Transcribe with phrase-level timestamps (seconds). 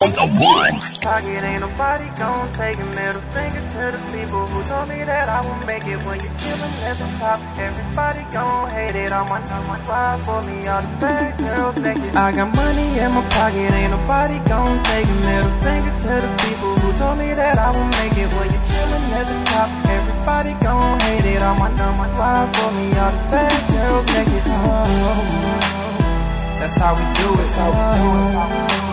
[0.00, 5.28] Pocket ain't nobody gon' take a middle finger to the people who told me that
[5.28, 7.36] I will make it when you're chillin' at the top.
[7.60, 9.12] Everybody gon' hate it.
[9.12, 12.16] All my number five for me, all the bad girls naked.
[12.16, 16.30] I got money in my pocket, ain't nobody gon' take a middle finger to the
[16.48, 19.68] people who told me that I will make it when you're chillin' at the top.
[19.84, 21.42] Everybody gon' hate it.
[21.44, 24.48] All my number five for me, all the bad girls naked.
[24.48, 26.56] Oh, oh, oh.
[26.56, 27.48] that's how we do it.
[27.52, 28.89] That's how we do it.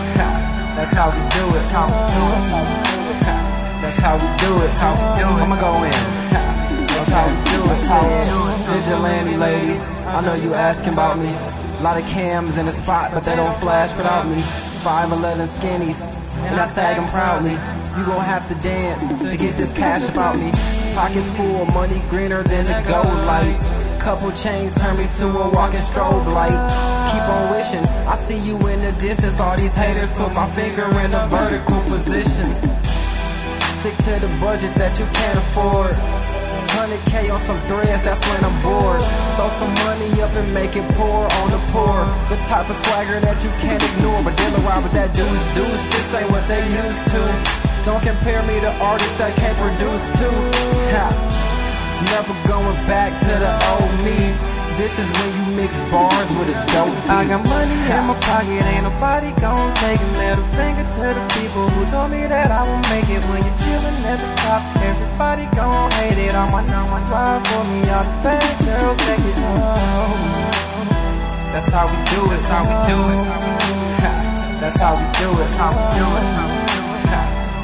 [0.78, 1.58] That's how we do it.
[1.58, 2.42] That's how we do it.
[3.82, 4.60] That's how we do it.
[4.62, 5.42] That's how we do it.
[5.42, 5.90] I'ma go in.
[5.90, 7.66] That's how we do it.
[7.66, 8.78] That's how we do it.
[8.78, 11.28] Vigilante ladies, I know you asking about me.
[11.28, 14.36] A lot of cams in the spot, but they don't flash without me.
[14.36, 15.98] 5'11 skinnies,
[16.48, 17.58] and I sag them proudly.
[17.98, 20.52] You gon' have to dance to get this cash about me.
[20.94, 23.87] Pockets full, money greener than the gold light.
[24.08, 26.56] Couple chains turn me to a walking strobe light.
[27.12, 29.38] Keep on wishing, I see you in the distance.
[29.38, 32.46] All these haters put my finger in a vertical position.
[33.84, 35.92] Stick to the budget that you can't afford.
[35.92, 39.04] 100k on some threads, that's when I'm bored.
[39.36, 42.08] Throw some money up and make it pour on the poor.
[42.32, 44.24] The type of swagger that you can't ignore.
[44.24, 47.20] But dealing around with that dudes, dudes, this ain't what they used to.
[47.84, 50.32] Don't compare me to artists that can't produce too.
[50.96, 51.37] Ha.
[52.04, 54.30] Never going back to the old me.
[54.78, 57.10] This is when you mix bars with a dope beat.
[57.10, 61.24] I got money in my pocket, ain't nobody gon' take a middle finger to the
[61.34, 64.62] people who told me that I won't make it when you're chillin' at the top.
[64.78, 66.34] Everybody gon' hate it.
[66.38, 70.38] All my number five for me, all the bad girls take it home.
[71.50, 72.38] That's how we do it.
[72.38, 73.18] That's how we do it.
[74.62, 75.50] That's how we do it.
[75.50, 76.26] That's how we do it.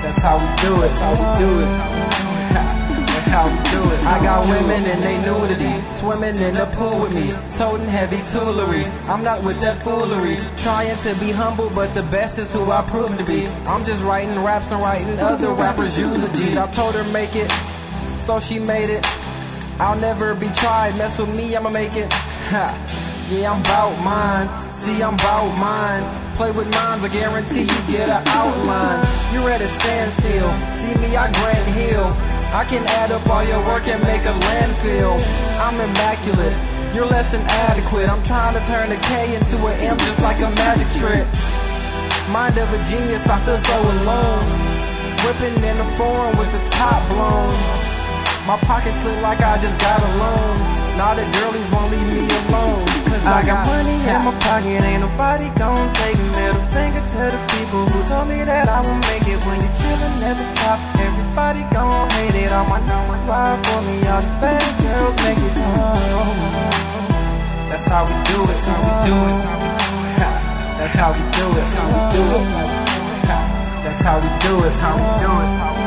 [0.02, 0.90] That's how we do it.
[0.90, 2.83] That's how we do it.
[3.24, 3.30] Ha.
[3.30, 4.04] That's how we do it.
[4.04, 8.84] I got women in they nudity, swimming in the pool with me, toting heavy toolery.
[9.08, 12.82] I'm not with that foolery, trying to be humble, but the best is who I
[12.82, 13.46] prove to be.
[13.66, 16.56] I'm just writing raps and writing other rappers' eulogies.
[16.56, 17.50] I told her make it,
[18.18, 19.04] so she made it.
[19.80, 22.12] I'll never be tried, mess with me, I'ma make it.
[22.12, 22.70] Ha.
[23.32, 24.70] Yeah, I'm bout mine.
[24.70, 26.04] See, I'm bout mine.
[26.34, 29.00] Play with minds, I guarantee you get an outline.
[29.32, 30.52] You're at a standstill.
[30.74, 32.43] See me, I Grand Hill.
[32.54, 35.18] I can add up all your work and make a landfill.
[35.58, 36.54] I'm immaculate.
[36.94, 38.06] You're less than adequate.
[38.06, 41.26] I'm trying to turn a K into an M just like a magic trick.
[42.30, 44.46] Mind of a genius, I feel so alone.
[45.26, 47.50] Whipping in the foreign with the top blown.
[48.46, 50.54] My pockets look like I just got a loan.
[50.94, 52.86] Now the girlies won't leave me alone.
[53.10, 57.22] Cause I, got money in my pocket, ain't nobody gon' take a middle finger to
[57.34, 60.46] the people who told me that I will make it when you're chillin' at the
[60.62, 60.78] top.
[61.36, 62.50] Everybody gon' hate it.
[62.52, 66.38] My number five for me, all the bad girls make it home.
[67.66, 69.42] That's how we do it, how we do it.
[70.78, 72.46] That's how we do it, that's how we do it.
[73.82, 75.83] That's how we do it, that's how we do it.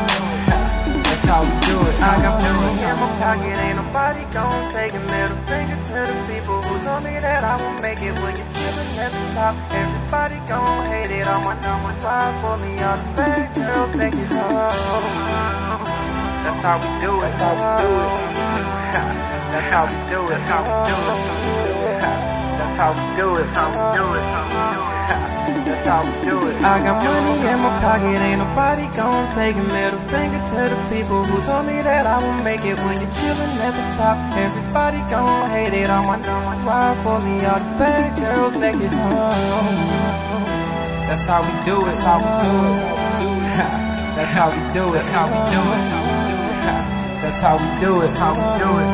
[1.28, 2.00] How we do it.
[2.00, 6.16] I got money in my pocket, ain't nobody gon' take a middle finger to the
[6.24, 9.54] people who told me that I will make it when you're chillin' at the top.
[9.72, 11.28] Everybody gon' hate it.
[11.28, 14.72] All my number five for me, all the bad girls make it home.
[16.44, 17.32] That's how we do it.
[17.38, 18.92] That's how we do it.
[19.52, 20.46] That's how we do it.
[20.48, 21.77] That's how we do it.
[22.78, 22.94] Ha.
[22.94, 23.46] That's how we do it.
[23.58, 24.22] How we do it.
[25.66, 26.62] That's how we do it.
[26.62, 30.78] I got money in my pocket, ain't nobody gon' take a middle finger to the
[30.86, 34.14] people who told me that I will make it when you're chillin' at the top.
[34.38, 35.90] Everybody gon' hate it.
[35.90, 36.22] All my
[36.62, 39.34] five for me, all the bad girls it home.
[41.02, 41.98] That's how we do it.
[41.98, 42.78] That's how we do it.
[43.58, 43.66] Ha.
[44.14, 45.02] That's how we do it.
[45.02, 45.82] That's how we do it.
[47.26, 48.06] That's how we do it.
[48.06, 48.90] That's how we do it.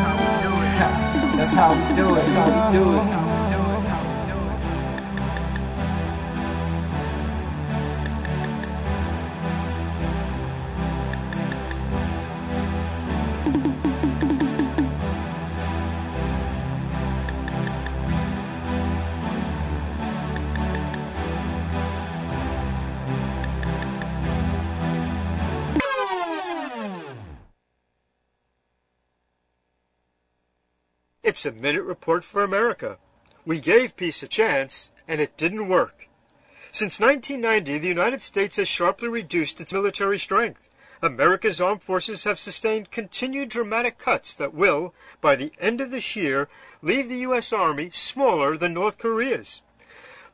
[1.36, 2.24] That's how we do it.
[2.24, 3.23] That's how we do it.
[31.34, 32.96] It's a minute report for America.
[33.44, 36.06] We gave peace a chance, and it didn't work.
[36.70, 40.70] Since 1990, the United States has sharply reduced its military strength.
[41.02, 46.14] America's armed forces have sustained continued dramatic cuts that will, by the end of this
[46.14, 46.48] year,
[46.82, 47.52] leave the U.S.
[47.52, 49.60] Army smaller than North Korea's.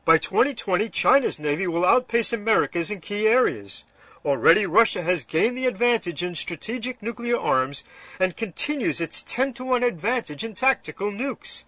[0.05, 3.85] By 2020, China's Navy will outpace America's in key areas.
[4.23, 7.83] Already, Russia has gained the advantage in strategic nuclear arms
[8.19, 11.65] and continues its 10 to 1 advantage in tactical nukes.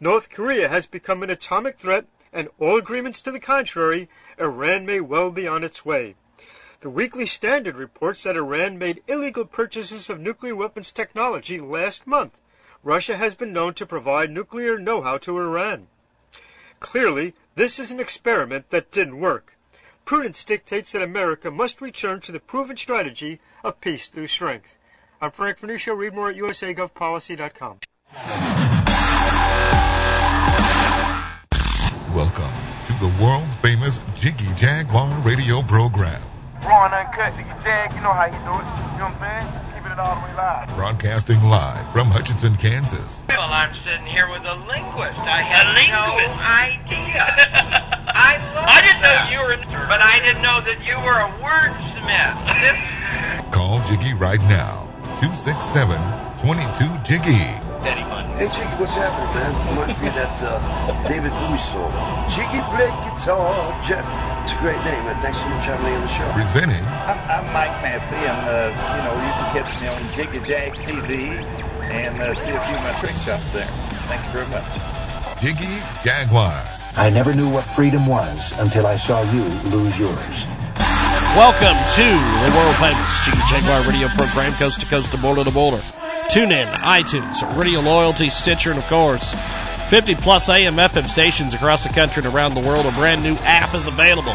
[0.00, 4.08] North Korea has become an atomic threat, and all agreements to the contrary,
[4.38, 6.14] Iran may well be on its way.
[6.80, 12.40] The Weekly Standard reports that Iran made illegal purchases of nuclear weapons technology last month.
[12.82, 15.88] Russia has been known to provide nuclear know-how to Iran.
[16.80, 19.56] Clearly, this is an experiment that didn't work.
[20.04, 24.76] Prudence dictates that America must return to the proven strategy of peace through strength.
[25.20, 25.96] I'm Frank Venuccio.
[25.96, 27.78] Read more at usagovpolicy.com.
[32.14, 32.52] Welcome
[32.86, 36.20] to the world famous Jiggy Jaguar radio program.
[36.66, 38.42] Raw and uncut, nigga Jag, you know how you do it.
[38.42, 39.74] You know what I'm saying?
[39.74, 40.68] Keeping it all the way live.
[40.74, 43.22] Broadcasting live from Hutchinson, Kansas.
[43.28, 45.20] Well, I'm sitting here with a linguist.
[45.20, 47.98] I had no idea.
[48.22, 49.26] I love I didn't that.
[49.26, 49.56] know you were,
[49.90, 52.38] But I didn't know that you were a wordsmith.
[53.50, 54.86] Call Jiggy right now.
[55.18, 55.98] 267
[56.38, 57.50] 22 Jiggy.
[57.82, 58.26] Daddy fun.
[58.38, 59.50] Hey Jiggy, what's happening, man?
[59.74, 60.58] Reminds me of that uh,
[61.10, 61.90] David Bowie song.
[62.30, 63.50] Jiggy play guitar,
[63.86, 64.06] Jeff.
[64.42, 65.18] It's a great name, man.
[65.22, 66.26] Thanks so much for having me on the show.
[66.34, 70.40] Presenting I'm, I'm Mike Massey, and uh, you know you can catch me on Jiggy
[70.46, 71.38] Jag TV
[71.90, 73.66] and uh, see a few of my trick shots there.
[74.10, 74.66] Thank you very much.
[75.38, 76.81] Jiggy Jaguar.
[76.94, 80.44] I never knew what freedom was until I saw you lose yours.
[81.34, 85.50] Welcome to the world famous Jiggy Jaguar radio program, coast to coast to border to
[85.50, 85.78] border.
[86.28, 89.32] TuneIn, iTunes, Radio Loyalty, Stitcher, and of course,
[89.88, 92.84] 50 plus AM FM stations across the country and around the world.
[92.84, 94.34] A brand new app is available,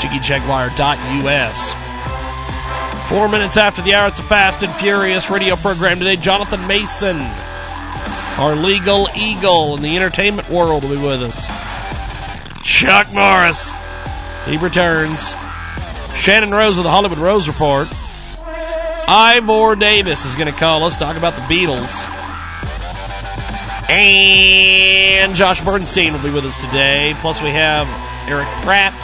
[0.00, 1.72] jiggyjaguar.us.
[3.08, 6.16] Four minutes after the hour, it's a fast and furious radio program today.
[6.16, 7.18] Jonathan Mason,
[8.40, 11.73] our legal eagle in the entertainment world, will be with us.
[12.64, 13.72] Chuck Morris,
[14.46, 15.32] he returns.
[16.14, 17.86] Shannon Rose of the Hollywood Rose Report.
[19.06, 22.10] Ivor Davis is going to call us, talk about the Beatles.
[23.90, 27.12] And Josh Bernstein will be with us today.
[27.16, 27.86] Plus, we have
[28.28, 28.94] Eric Pratt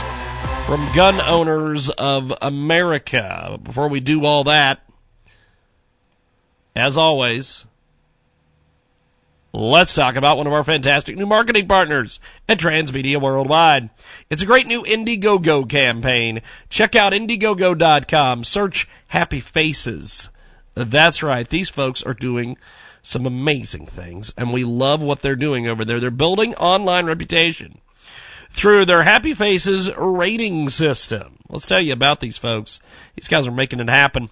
[0.65, 3.59] from Gun Owners of America.
[3.63, 4.81] Before we do all that,
[6.75, 7.67] as always,
[9.53, 13.91] let's talk about one of our fantastic new marketing partners at Transmedia Worldwide.
[14.29, 16.43] It's a great new Indiegogo campaign.
[16.69, 18.45] Check out Indiegogo.com.
[18.45, 20.31] Search Happy Faces.
[20.75, 21.49] That's right.
[21.49, 22.57] These folks are doing
[23.03, 26.01] some amazing things, and we love what they're doing over there.
[26.01, 27.79] They're building online reputation
[28.51, 31.39] through their Happy Faces rating system.
[31.49, 32.81] Let's tell you about these folks.
[33.17, 34.31] These guys are making it happen.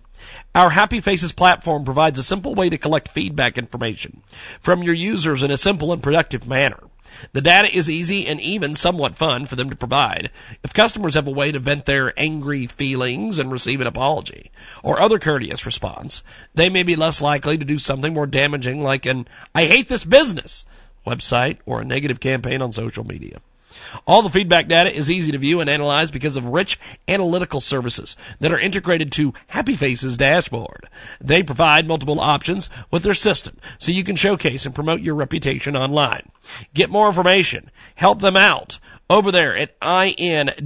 [0.55, 4.23] Our Happy Faces platform provides a simple way to collect feedback information
[4.61, 6.81] from your users in a simple and productive manner.
[7.33, 10.31] The data is easy and even somewhat fun for them to provide.
[10.63, 14.51] If customers have a way to vent their angry feelings and receive an apology
[14.83, 16.23] or other courteous response,
[16.55, 20.05] they may be less likely to do something more damaging like an I hate this
[20.05, 20.65] business
[21.07, 23.41] website or a negative campaign on social media.
[24.07, 28.17] All the feedback data is easy to view and analyze because of rich analytical services
[28.41, 30.89] that are integrated to Happy Faces dashboard.
[31.21, 35.77] They provide multiple options with their system so you can showcase and promote your reputation
[35.77, 36.31] online.
[36.75, 37.71] Get more information.
[37.95, 38.79] Help them out
[39.11, 40.59] over there at I-N-D-I-E-G-O-G-O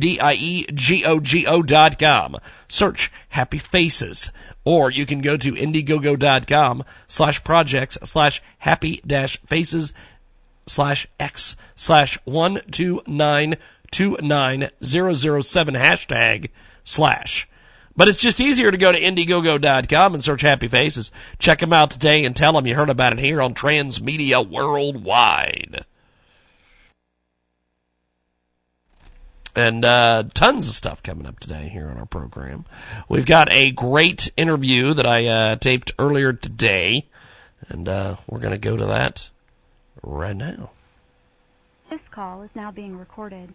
[1.62, 2.36] dot com.
[2.68, 4.30] Search Happy Faces.
[4.64, 9.92] Or you can go to Indiegogo.com slash projects slash happy dash faces
[10.66, 13.56] slash X slash one two nine
[13.90, 16.50] two nine zero zero seven hashtag
[16.84, 17.48] slash.
[17.94, 21.12] But it's just easier to go to Indiegogo.com and search Happy Faces.
[21.38, 25.84] Check them out today and tell them you heard about it here on Transmedia Worldwide.
[29.54, 32.64] And uh, tons of stuff coming up today here on our program.
[33.10, 37.06] We've got a great interview that I uh, taped earlier today,
[37.68, 39.28] and uh, we're going to go to that
[40.02, 40.70] right now.
[41.90, 43.52] This call is now being recorded.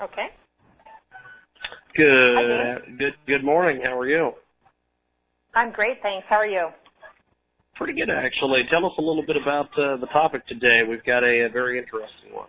[0.00, 0.30] Okay.
[1.94, 3.80] Good, good, good morning.
[3.82, 4.34] How are you?
[5.54, 6.26] I'm great, thanks.
[6.28, 6.68] How are you?
[7.74, 8.64] Pretty good, actually.
[8.64, 10.82] Tell us a little bit about uh, the topic today.
[10.84, 12.48] We've got a, a very interesting one.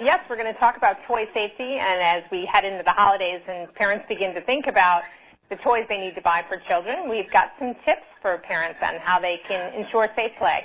[0.00, 3.42] Yes, we're going to talk about toy safety, and as we head into the holidays
[3.46, 5.02] and parents begin to think about
[5.52, 8.94] the toys they need to buy for children, we've got some tips for parents on
[9.00, 10.64] how they can ensure safe play.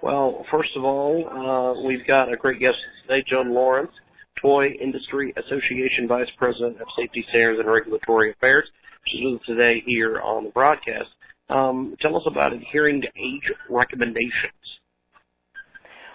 [0.00, 3.90] Well, first of all, uh, we've got a great guest today, Joan Lawrence,
[4.36, 8.70] Toy Industry Association Vice President of Safety Standards and Regulatory Affairs.
[9.04, 11.10] She's with us today here on the broadcast.
[11.48, 14.77] Um, tell us about adhering to age recommendations.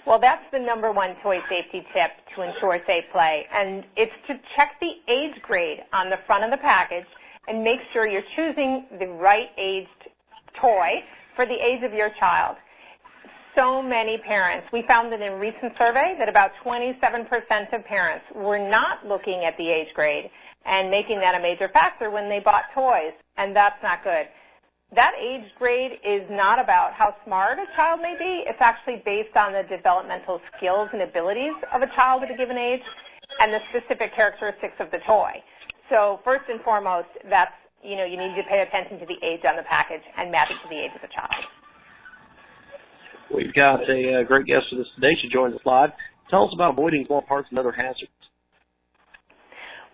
[0.05, 4.37] Well, that's the number one toy safety tip to ensure safe play, and it's to
[4.53, 7.05] check the age grade on the front of the package
[7.47, 10.09] and make sure you're choosing the right aged
[10.59, 11.03] toy
[11.37, 12.57] for the age of your child.
[13.55, 18.25] So many parents, we found that in a recent survey that about 27% of parents
[18.35, 20.29] were not looking at the age grade
[20.65, 24.27] and making that a major factor when they bought toys, and that's not good
[24.95, 28.43] that age grade is not about how smart a child may be.
[28.47, 32.57] It's actually based on the developmental skills and abilities of a child at a given
[32.57, 32.83] age
[33.39, 35.41] and the specific characteristics of the toy.
[35.89, 39.45] So first and foremost, that's, you know, you need to pay attention to the age
[39.45, 41.45] on the package and match it to the age of the child.
[43.31, 45.15] We've got a, uh, great guest with us today.
[45.15, 45.91] She joins us live.
[46.29, 48.11] Tell us about avoiding small parts and other hazards.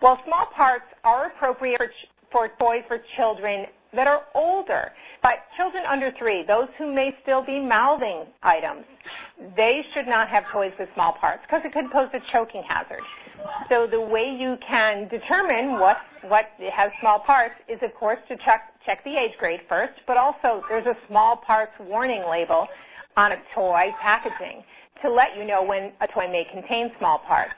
[0.02, 4.92] Well, small parts are appropriate for, ch- for toys for children that are older.
[5.22, 8.84] But children under three, those who may still be mouthing items,
[9.56, 13.02] they should not have toys with small parts because it could pose a choking hazard.
[13.68, 18.36] So the way you can determine what, what has small parts is, of course, to
[18.36, 22.68] check, check the age grade first, but also there's a small parts warning label
[23.16, 24.62] on a toy packaging
[25.02, 27.54] to let you know when a toy may contain small parts.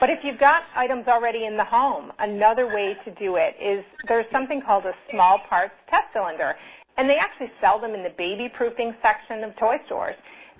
[0.00, 3.84] But if you've got items already in the home, another way to do it is
[4.08, 6.56] there's something called a small parts test cylinder.
[6.96, 10.16] And they actually sell them in the baby proofing section of toy stores.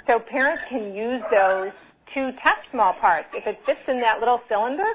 [0.07, 1.73] So parents can use those
[2.15, 3.29] to test small parts.
[3.35, 4.87] If it fits in that little cylinder,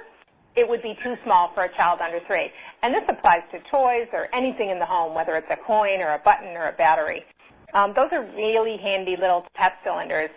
[0.55, 2.51] it would be too small for a child under three.
[2.83, 6.13] And this applies to toys or anything in the home, whether it's a coin or
[6.13, 7.25] a button or a battery.
[7.73, 10.29] Um, those are really handy little test cylinders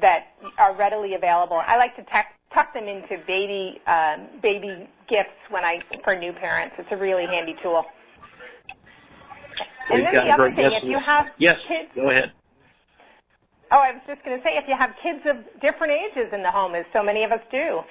[0.00, 0.26] that
[0.58, 1.62] are readily available.
[1.64, 6.32] I like to te- tuck them into baby um, baby gifts when I for new
[6.32, 6.76] parents.
[6.78, 7.84] It's a really handy tool.
[9.90, 12.32] We've and then the other thing, if you have yes, kids, go ahead.
[13.70, 16.42] oh, I was just going to say, if you have kids of different ages in
[16.42, 17.82] the home, as so many of us do,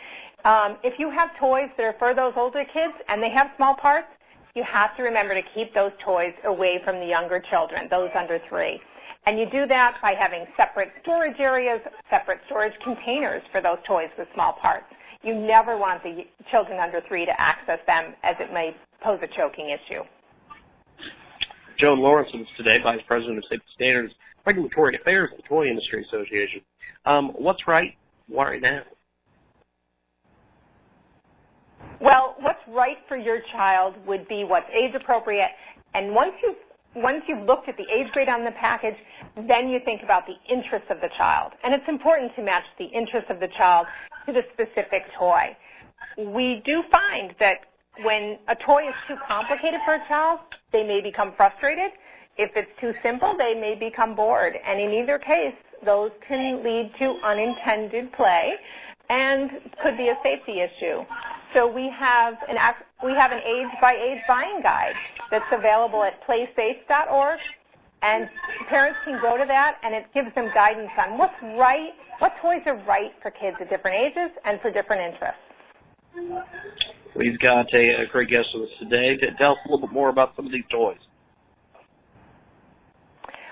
[0.43, 3.75] um, if you have toys that are for those older kids and they have small
[3.75, 4.08] parts,
[4.55, 8.39] you have to remember to keep those toys away from the younger children, those under
[8.50, 8.82] three.
[9.25, 14.10] And you do that by having separate storage areas, separate storage containers for those toys
[14.17, 14.86] with small parts.
[15.24, 19.27] You never want the children under three to access them as it may pose a
[19.27, 20.03] choking issue.
[21.77, 24.13] Joan Lawrence is today, Vice President of Safety Standards
[24.45, 26.62] Regulatory Affairs at the Toy Industry Association.
[27.05, 27.95] Um, what's right?
[28.27, 28.83] Why now?
[32.00, 35.51] Well, what's right for your child would be what's age appropriate.
[35.93, 36.57] And once you've
[36.95, 38.97] once you've looked at the age grade on the package,
[39.35, 41.53] then you think about the interests of the child.
[41.63, 43.88] And it's important to match the interests of the child
[44.25, 45.55] to the specific toy.
[46.17, 47.62] We do find that
[48.03, 50.39] when a toy is too complicated for a child,
[50.71, 51.91] they may become frustrated.
[52.38, 54.59] If it's too simple, they may become bored.
[54.65, 58.55] And in either case, those can lead to unintended play
[59.13, 59.51] and
[59.84, 61.05] could be a safety issue.
[61.53, 62.58] So we have an
[63.03, 64.96] we have an age by age buying guide
[65.29, 67.39] that's available at playsafe.org,
[68.01, 68.27] and
[68.67, 72.63] parents can go to that, and it gives them guidance on what's right, what toys
[72.65, 75.41] are right for kids at different ages and for different interests.
[77.15, 79.93] We've got a, a great guest with us today to tell us a little bit
[79.93, 80.98] more about some of these toys.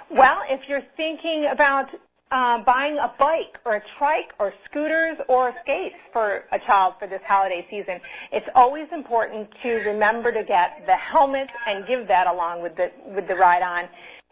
[0.10, 1.89] Well, if you're thinking about
[2.31, 7.07] uh, buying a bike or a trike or scooters or skates for a child for
[7.07, 8.00] this holiday season,
[8.31, 12.91] it's always important to remember to get the helmet and give that along with the
[13.07, 13.88] with the ride on.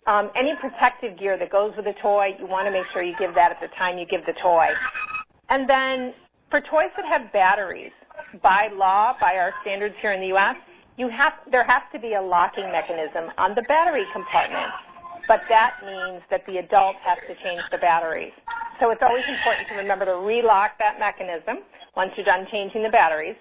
[0.07, 3.15] Um, any protective gear that goes with the toy, you want to make sure you
[3.17, 4.69] give that at the time you give the toy.
[5.49, 6.13] And then
[6.49, 7.91] for toys that have batteries,
[8.41, 10.55] by law, by our standards here in the U.S.,
[10.97, 14.71] you have there has to be a locking mechanism on the battery compartment
[15.29, 18.33] but that means that the adult has to change the batteries.
[18.79, 21.59] So it's always important to remember to relock that mechanism
[21.95, 23.35] once you're done changing the batteries,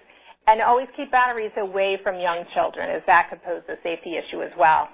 [0.45, 4.43] and always keep batteries away from young children, as that could pose a safety issue
[4.43, 4.87] as well.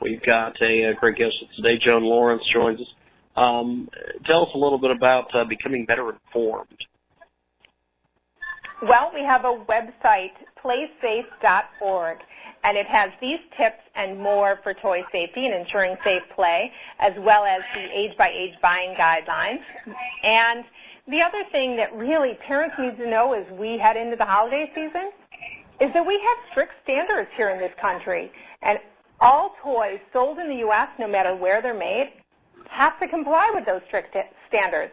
[0.00, 1.78] We've got a, a great guest today.
[1.78, 2.94] Joan Lawrence joins us.
[3.36, 3.88] Um,
[4.24, 6.86] tell us a little bit about uh, becoming better informed.
[8.82, 12.18] Well, we have a website, playsafe.org,
[12.64, 17.12] and it has these tips and more for toy safety and ensuring safe play, as
[17.18, 19.60] well as the age-by-age buying guidelines.
[20.24, 20.64] And
[21.06, 24.72] the other thing that really parents need to know as we head into the holiday
[24.74, 25.12] season
[25.78, 28.78] is that we have strict standards here in this country, and
[29.20, 32.12] all toys sold in the U.S., no matter where they're made,
[32.68, 34.16] have to comply with those strict
[34.48, 34.92] standards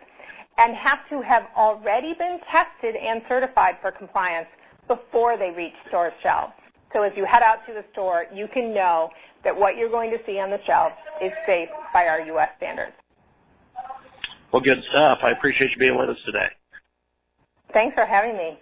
[0.57, 4.47] and have to have already been tested and certified for compliance
[4.87, 6.53] before they reach store shelves.
[6.93, 9.11] So as you head out to the store, you can know
[9.43, 12.49] that what you're going to see on the shelf is safe by our U.S.
[12.57, 12.93] standards.
[14.51, 15.19] Well, good stuff.
[15.23, 16.49] I appreciate you being with us today.
[17.73, 18.59] Thanks for having me.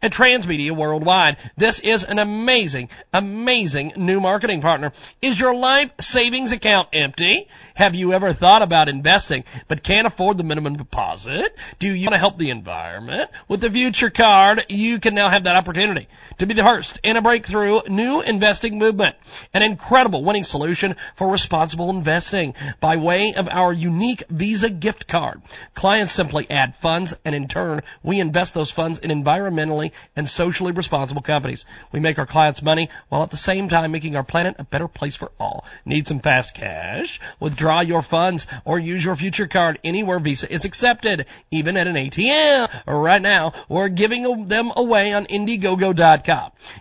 [0.00, 1.36] And Transmedia Worldwide.
[1.56, 4.92] This is an amazing, amazing new marketing partner.
[5.20, 7.48] Is your life savings account empty?
[7.74, 11.56] Have you ever thought about investing but can't afford the minimum deposit?
[11.78, 13.30] Do you want to help the environment?
[13.48, 17.16] With the Future Card, you can now have that opportunity to be the first in
[17.16, 19.16] a breakthrough new investing movement.
[19.52, 25.42] An incredible winning solution for responsible investing by way of our unique Visa gift card.
[25.74, 30.72] Clients simply add funds and in turn, we invest those funds in environmentally and socially
[30.72, 31.66] responsible companies.
[31.90, 34.88] We make our clients money while at the same time making our planet a better
[34.88, 35.64] place for all.
[35.84, 37.20] Need some fast cash?
[37.40, 41.96] Withdraw your funds or use your future card anywhere Visa is accepted, even at an
[41.96, 42.68] ATM.
[42.86, 46.27] Right now, we're giving them away on Indiegogo.com.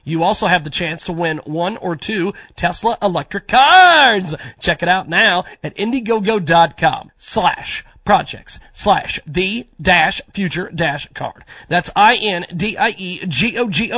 [0.03, 4.35] You also have the chance to win one or two Tesla electric cards.
[4.59, 11.43] Check it out now at Indiegogo.com slash projects slash the dash future dash card.
[11.67, 12.43] That's I-N-D-I-E-G-O-G-O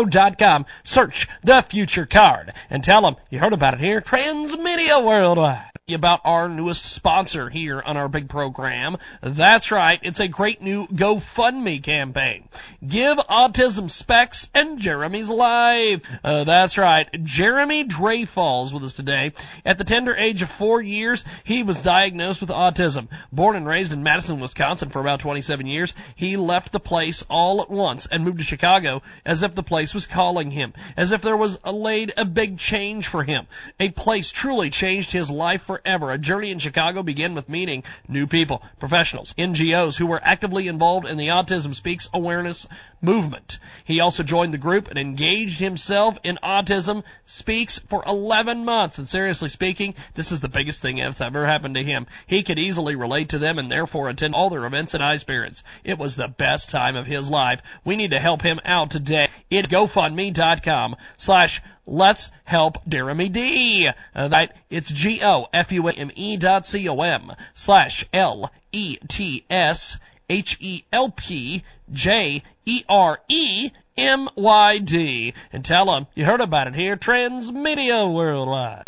[0.05, 0.65] dot com.
[0.83, 4.01] Search the future card and tell them you heard about it here.
[4.01, 8.97] Transmedia Worldwide about our newest sponsor here on our big program.
[9.21, 12.47] That's right, it's a great new GoFundMe campaign.
[12.85, 16.01] Give Autism Speaks and Jeremy's Life.
[16.23, 17.85] Uh, that's right, Jeremy
[18.25, 19.33] falls with us today.
[19.65, 23.07] At the tender age of four years, he was diagnosed with autism.
[23.31, 27.61] Born and raised in Madison, Wisconsin for about 27 years, he left the place all
[27.61, 31.21] at once and moved to Chicago as if the place was calling him, as if
[31.21, 33.47] there was a laid a big change for him.
[33.79, 36.11] A place truly changed his life for forever.
[36.11, 41.07] A journey in Chicago began with meeting new people, professionals, NGOs who were actively involved
[41.07, 42.67] in the Autism Speaks awareness
[43.01, 43.59] movement.
[43.85, 48.97] He also joined the group and engaged himself in Autism Speaks for 11 months.
[48.97, 52.07] And seriously speaking, this is the biggest thing that's ever happened to him.
[52.27, 55.63] He could easily relate to them and therefore attend all their events and high spirits.
[55.83, 57.61] It was the best time of his life.
[57.85, 59.29] We need to help him out today.
[59.49, 63.89] It's GoFundMe.com slash Let's help Jeremy D.
[64.13, 68.51] Uh, that it's G O F U M E dot C O M slash L
[68.71, 69.97] E T S
[70.29, 76.25] H E L P J E R E M Y D and tell them you
[76.25, 78.87] heard about it here, Transmedia Worldwide.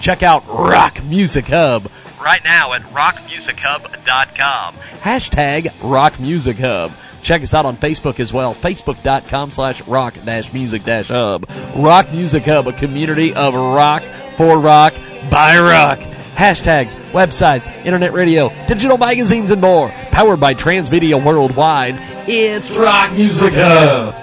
[0.00, 4.74] Check out Rock Music Hub right now at rockmusichub.com.
[5.00, 6.92] Hashtag Rock Music Hub.
[7.22, 8.54] Check us out on Facebook as well.
[8.54, 11.46] Facebook.com slash rock dash music dash hub.
[11.76, 14.02] Rock Music Hub, a community of rock
[14.36, 14.94] for rock
[15.30, 16.00] by rock.
[16.34, 19.90] Hashtags, websites, internet radio, digital magazines, and more.
[20.10, 21.96] Powered by Transmedia Worldwide.
[22.28, 24.14] It's Rock Music Hub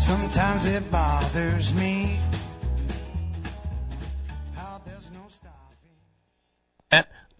[0.00, 2.19] Sometimes it bothers me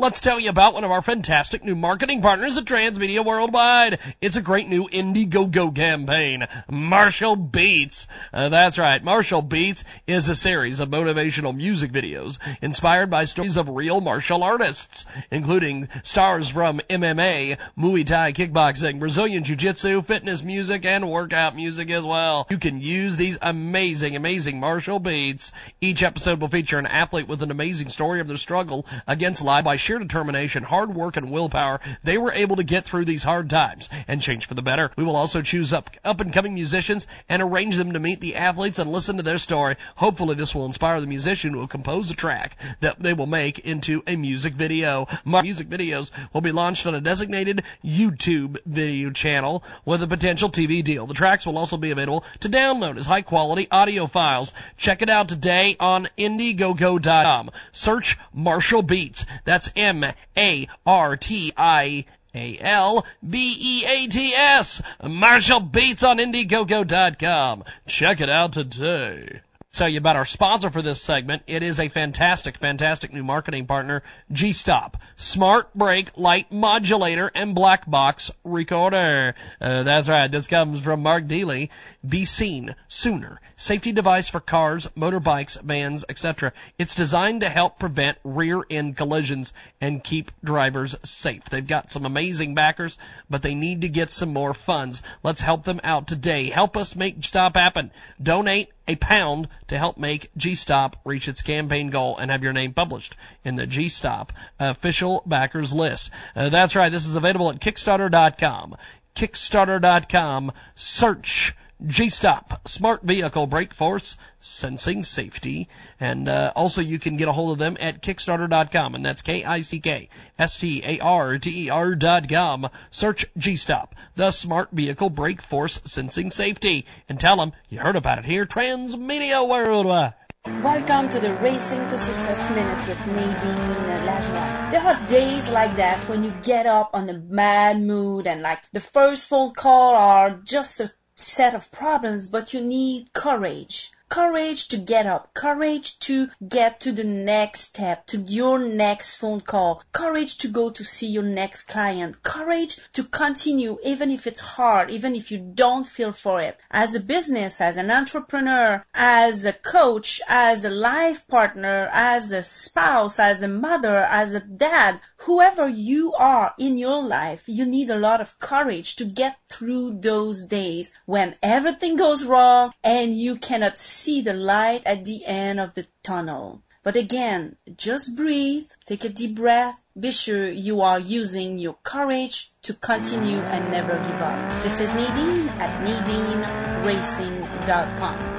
[0.00, 3.98] Let's tell you about one of our fantastic new marketing partners at Transmedia Worldwide.
[4.22, 6.48] It's a great new Indiegogo campaign.
[6.70, 8.08] Martial Beats.
[8.32, 9.04] Uh, that's right.
[9.04, 14.42] Martial Beats is a series of motivational music videos inspired by stories of real martial
[14.42, 21.90] artists, including stars from MMA, Muay Thai, kickboxing, Brazilian Jiu-Jitsu, fitness music, and workout music
[21.90, 22.46] as well.
[22.48, 25.52] You can use these amazing, amazing Martial Beats.
[25.82, 29.66] Each episode will feature an athlete with an amazing story of their struggle against life
[29.66, 33.50] by sheer determination, hard work, and willpower, they were able to get through these hard
[33.50, 34.92] times and change for the better.
[34.94, 38.36] We will also choose up up and coming musicians and arrange them to meet the
[38.36, 39.74] athletes and listen to their story.
[39.96, 43.58] Hopefully, this will inspire the musician who will compose a track that they will make
[43.58, 45.08] into a music video.
[45.24, 50.50] My music videos will be launched on a designated YouTube video channel with a potential
[50.50, 51.08] TV deal.
[51.08, 54.52] The tracks will also be available to download as high quality audio files.
[54.76, 57.50] Check it out today on Indiegogo.com.
[57.72, 59.26] Search Martial Beats.
[59.44, 60.04] That's M
[60.36, 64.82] A R T I A L B E A T S.
[65.02, 67.64] Martial Beats on Indiegogo.com.
[67.86, 69.40] Check it out today.
[69.72, 71.42] Tell you about our sponsor for this segment.
[71.46, 74.02] It is a fantastic, fantastic new marketing partner,
[74.32, 74.96] G-Stop.
[75.16, 79.34] Smart brake light modulator and black box recorder.
[79.60, 80.30] Uh, that's right.
[80.30, 81.70] This comes from Mark Deely.
[82.06, 83.40] Be seen sooner.
[83.56, 86.52] Safety device for cars, motorbikes, vans, etc.
[86.78, 91.44] It's designed to help prevent rear end collisions and keep drivers safe.
[91.44, 95.02] They've got some amazing backers, but they need to get some more funds.
[95.22, 96.50] Let's help them out today.
[96.50, 97.90] Help us make Stop happen.
[98.20, 102.72] Donate a pound to help make G-Stop reach its campaign goal and have your name
[102.72, 106.10] published in the G-Stop official backers list.
[106.34, 106.90] Uh, that's right.
[106.90, 108.76] This is available at Kickstarter.com.
[109.14, 110.52] Kickstarter.com.
[110.74, 111.54] Search
[111.86, 115.68] G-Stop, Smart Vehicle Brake Force, Sensing Safety.
[115.98, 121.94] And uh, also you can get a hold of them at Kickstarter.com, and that's K-I-C-K-S-T-A-R-T-E-R
[121.94, 122.68] dot com.
[122.90, 128.18] Search G-Stop, the Smart Vehicle Brake Force Sensing Safety, and tell them you heard about
[128.18, 130.14] it here, Transmedia Worldwide.
[130.46, 134.70] Welcome to the Racing to Success Minute with Nadine Lajoie.
[134.70, 138.62] There are days like that when you get up on a mad mood and like
[138.72, 140.90] the first phone call are just a
[141.20, 143.92] set of problems, but you need courage.
[144.10, 149.40] Courage to get up, courage to get to the next step, to your next phone
[149.40, 154.40] call, courage to go to see your next client, courage to continue even if it's
[154.40, 156.60] hard, even if you don't feel for it.
[156.72, 162.42] As a business, as an entrepreneur, as a coach, as a life partner, as a
[162.42, 167.90] spouse, as a mother, as a dad, whoever you are in your life, you need
[167.90, 173.36] a lot of courage to get through those days when everything goes wrong and you
[173.36, 176.62] cannot see the light at the end of the tunnel.
[176.82, 182.50] But again, just breathe, take a deep breath, be sure you are using your courage
[182.62, 184.62] to continue and never give up.
[184.62, 188.29] This is Nadine at NadineRacing.com.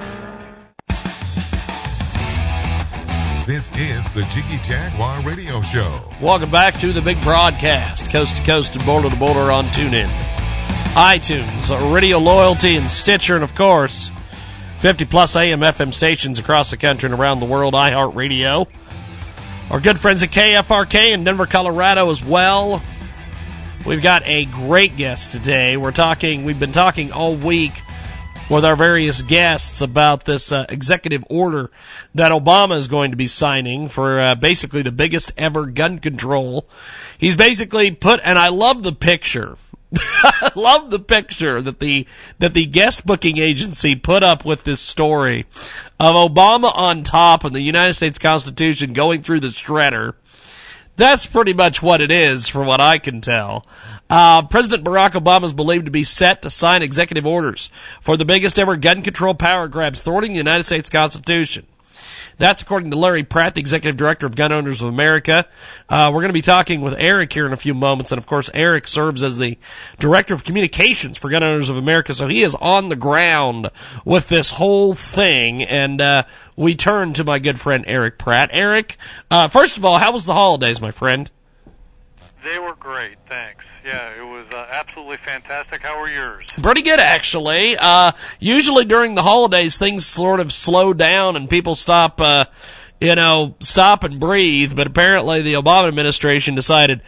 [3.47, 5.99] This is the Jiggy Jaguar Radio Show.
[6.21, 10.07] Welcome back to the big broadcast, coast to coast and border to border on TuneIn,
[10.93, 14.11] iTunes, Radio Loyalty, and Stitcher, and of course,
[14.77, 18.67] 50 plus AM FM stations across the country and around the world, iHeartRadio.
[19.71, 22.81] Our good friends at KFRK in Denver, Colorado as well.
[23.87, 25.77] We've got a great guest today.
[25.77, 27.73] We're talking, we've been talking all week
[28.51, 31.71] with our various guests about this uh, executive order
[32.13, 36.67] that Obama is going to be signing for uh, basically the biggest ever gun control.
[37.17, 39.57] He's basically put, and I love the picture.
[39.95, 42.05] I love the picture that the
[42.39, 45.45] that the guest booking agency put up with this story
[45.99, 50.15] of Obama on top and the United States Constitution going through the shredder.
[51.01, 53.65] That's pretty much what it is, from what I can tell.
[54.07, 58.23] Uh, President Barack Obama is believed to be set to sign executive orders for the
[58.23, 61.65] biggest ever gun control power grabs thwarting the United States Constitution.
[62.37, 65.45] That's according to Larry Pratt, the executive director of Gun Owners of America.
[65.89, 68.25] Uh, we're going to be talking with Eric here in a few moments, and of
[68.25, 69.57] course, Eric serves as the
[69.99, 73.69] director of communications for Gun Owners of America, so he is on the ground
[74.05, 75.63] with this whole thing.
[75.63, 76.23] And uh,
[76.55, 78.49] we turn to my good friend Eric Pratt.
[78.53, 78.97] Eric,
[79.29, 81.29] uh, first of all, how was the holidays, my friend?
[82.43, 83.65] They were great, thanks.
[83.91, 85.81] Yeah, it was uh, absolutely fantastic.
[85.81, 86.45] How were yours?
[86.61, 87.75] Pretty good, actually.
[87.77, 92.45] Uh, usually during the holidays, things sort of slow down and people stop, uh,
[93.01, 94.77] you know, stop and breathe.
[94.77, 97.01] But apparently, the Obama administration decided,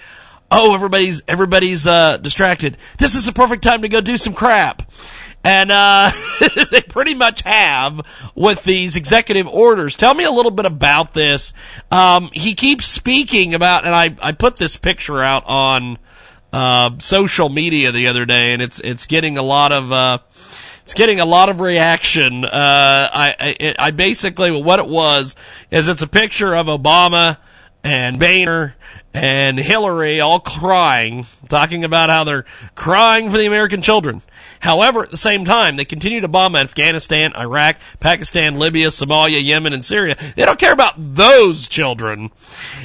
[0.52, 2.76] oh, everybody's everybody's uh, distracted.
[2.98, 4.92] This is the perfect time to go do some crap.
[5.42, 6.12] And uh,
[6.72, 8.02] they pretty much have
[8.36, 9.96] with these executive orders.
[9.96, 11.54] Tell me a little bit about this.
[11.92, 15.98] Um, he keeps speaking about, and I, I put this picture out on
[16.54, 20.20] uh, social media the other day, and it's it's getting a lot of uh,
[20.84, 22.46] it's getting a lot of reaction.
[22.46, 22.50] Uh,
[23.12, 25.36] I I, I basically what it was
[25.72, 27.38] is it's a picture of Obama
[27.84, 28.76] and Boehner
[29.16, 34.22] and Hillary all crying, talking about how they're crying for the American children.
[34.60, 39.74] However, at the same time, they continue to bomb Afghanistan, Iraq, Pakistan, Libya, Somalia, Yemen,
[39.74, 40.16] and Syria.
[40.36, 42.32] They don't care about those children.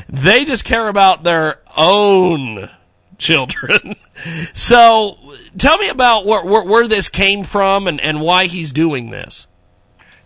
[0.08, 2.68] They just care about their own
[3.18, 3.96] children.
[4.54, 5.18] so,
[5.58, 9.46] tell me about where, where, where this came from and, and why he's doing this.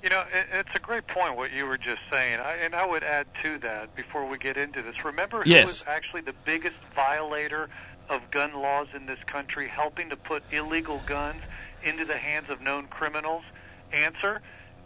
[0.03, 2.85] You know, it, it's a great point what you were just saying, I, and I
[2.87, 5.05] would add to that before we get into this.
[5.05, 5.65] Remember who Yes.
[5.67, 7.69] was actually the biggest violator
[8.09, 11.41] of gun laws in this country, helping to put illegal guns
[11.85, 13.45] into the hands of known criminals?
[13.93, 14.43] Answer: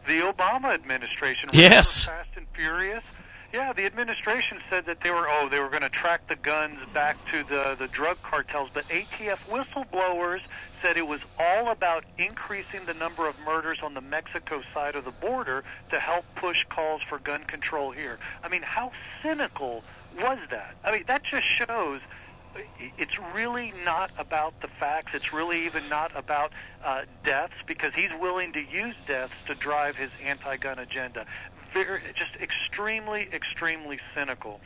[0.06, 1.48] The Obama administration.
[1.52, 2.04] Remember Yes.
[2.04, 3.04] Fast and Furious.
[3.56, 6.78] Yeah, the administration said that they were oh they were going to track the guns
[6.92, 10.40] back to the the drug cartels, but ATF whistleblowers
[10.82, 15.06] said it was all about increasing the number of murders on the Mexico side of
[15.06, 18.18] the border to help push calls for gun control here.
[18.44, 18.92] I mean, how
[19.22, 19.84] cynical
[20.20, 20.76] was that?
[20.84, 22.02] I mean, that just shows
[22.98, 25.12] it's really not about the facts.
[25.14, 26.52] It's really even not about
[26.84, 31.24] uh, deaths because he's willing to use deaths to drive his anti-gun agenda
[31.84, 34.60] very, just extremely, extremely cynical.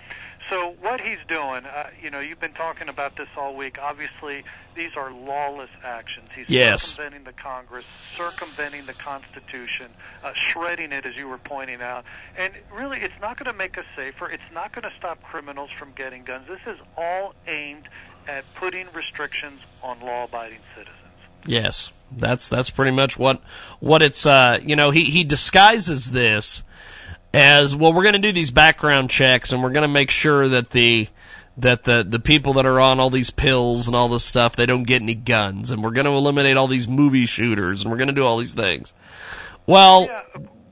[0.49, 3.79] So what he's doing, uh, you know, you've been talking about this all week.
[3.81, 4.45] Obviously,
[4.75, 6.29] these are lawless actions.
[6.35, 6.83] He's yes.
[6.83, 9.89] circumventing the Congress, circumventing the Constitution,
[10.23, 12.05] uh, shredding it, as you were pointing out.
[12.37, 14.31] And really, it's not going to make us safer.
[14.31, 16.47] It's not going to stop criminals from getting guns.
[16.49, 17.89] This is all aimed
[18.29, 20.97] at putting restrictions on law-abiding citizens.
[21.47, 23.41] Yes, that's that's pretty much what
[23.81, 24.27] what it's.
[24.27, 26.63] Uh, you know, he he disguises this
[27.33, 30.49] as well we're going to do these background checks and we're going to make sure
[30.49, 31.09] that the
[31.57, 34.67] that the the people that are on all these pills and all this stuff they
[34.67, 35.71] don't get any guns.
[35.71, 38.39] And we're going to eliminate all these movie shooters and we're going to do all
[38.39, 38.93] these things.
[39.67, 40.23] Well yeah.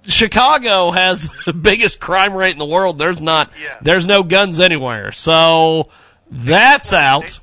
[0.04, 2.98] Chicago has the biggest crime rate in the world.
[2.98, 3.78] There's not yeah.
[3.82, 5.12] there's no guns anywhere.
[5.12, 5.90] So
[6.30, 7.38] that's out.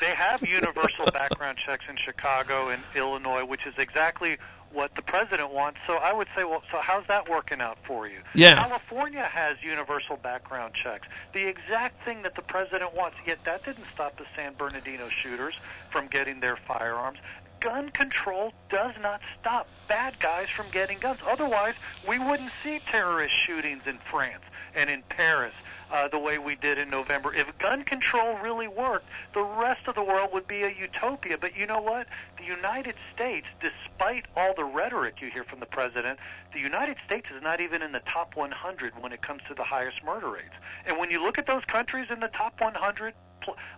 [0.00, 4.36] they have universal background checks in Chicago and Illinois, which is exactly
[4.74, 5.78] what the president wants.
[5.86, 8.18] So I would say, well, so how's that working out for you?
[8.34, 8.56] Yeah.
[8.56, 13.16] California has universal background checks, the exact thing that the president wants.
[13.26, 15.58] Yet that didn't stop the San Bernardino shooters
[15.90, 17.18] from getting their firearms.
[17.60, 21.20] Gun control does not stop bad guys from getting guns.
[21.26, 21.74] Otherwise,
[22.06, 24.42] we wouldn't see terrorist shootings in France
[24.74, 25.54] and in Paris
[25.94, 27.32] uh, the way we did in November.
[27.32, 31.38] If gun control really worked, the rest of the world would be a utopia.
[31.38, 32.08] But you know what?
[32.36, 36.18] The United States, despite all the rhetoric you hear from the president,
[36.52, 39.62] the United States is not even in the top 100 when it comes to the
[39.62, 40.54] highest murder rates.
[40.84, 43.14] And when you look at those countries in the top 100,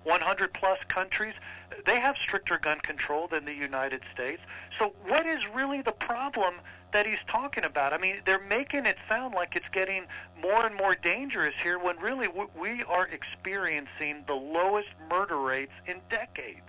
[0.04, 1.34] 100 plus countries,
[1.84, 4.40] they have stricter gun control than the United States.
[4.78, 6.54] So, what is really the problem
[6.92, 7.92] that he's talking about.
[7.92, 10.04] I mean, they're making it sound like it's getting
[10.40, 16.00] more and more dangerous here when really we are experiencing the lowest murder rates in
[16.10, 16.60] decades.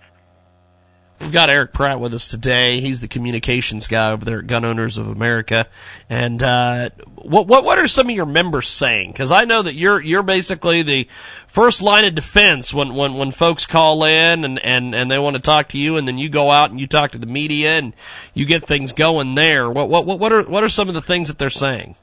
[1.20, 2.80] We've got Eric Pratt with us today.
[2.80, 5.66] He's the communications guy over there at Gun Owners of America.
[6.08, 9.12] And uh, what what what are some of your members saying?
[9.12, 11.08] Because I know that you're you're basically the
[11.48, 15.34] first line of defense when when when folks call in and and and they want
[15.34, 17.78] to talk to you, and then you go out and you talk to the media
[17.78, 17.94] and
[18.32, 19.68] you get things going there.
[19.68, 21.96] What what what are what are some of the things that they're saying?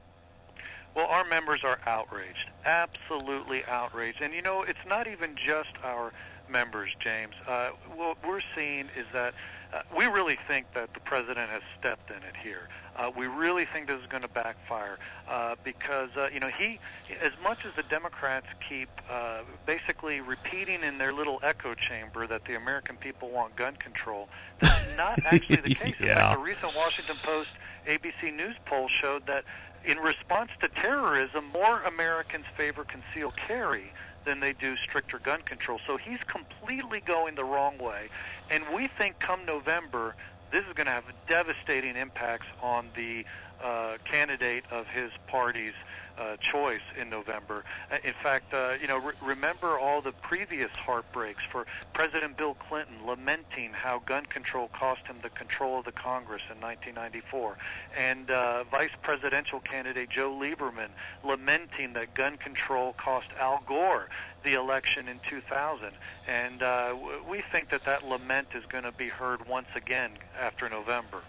[0.93, 6.11] Well, our members are outraged, absolutely outraged, and you know it's not even just our
[6.49, 7.33] members, James.
[7.47, 9.33] Uh, what we're seeing is that
[9.73, 12.69] uh, we really think that the president has stepped in it here.
[12.95, 16.79] Uh, we really think this is going to backfire uh, because uh, you know he,
[17.21, 22.45] as much as the Democrats keep uh, basically repeating in their little echo chamber that
[22.45, 24.29] the American people want gun control,
[24.59, 25.95] that's not actually the case.
[25.99, 26.09] yeah.
[26.09, 27.49] In fact, a recent Washington Post
[27.85, 29.43] ABC News poll showed that
[29.83, 33.91] in response to terrorism, more Americans favor concealed carry
[34.25, 35.79] than they do stricter gun control.
[35.85, 38.09] So he's completely going the wrong way.
[38.51, 40.15] And we think come November,
[40.51, 43.25] this is going to have devastating impacts on the
[43.63, 45.73] uh, candidate of his party's
[46.17, 47.63] uh, choice in November.
[47.91, 52.53] Uh, in fact, uh, you know, re- remember all the previous heartbreaks for President Bill
[52.53, 57.57] Clinton lamenting how gun control cost him the control of the Congress in 1994,
[57.97, 60.89] and uh, Vice Presidential candidate Joe Lieberman
[61.23, 64.07] lamenting that gun control cost Al Gore
[64.43, 65.89] the election in 2000.
[66.27, 66.61] And
[67.27, 71.21] we think that that lament is going to be heard once again after November.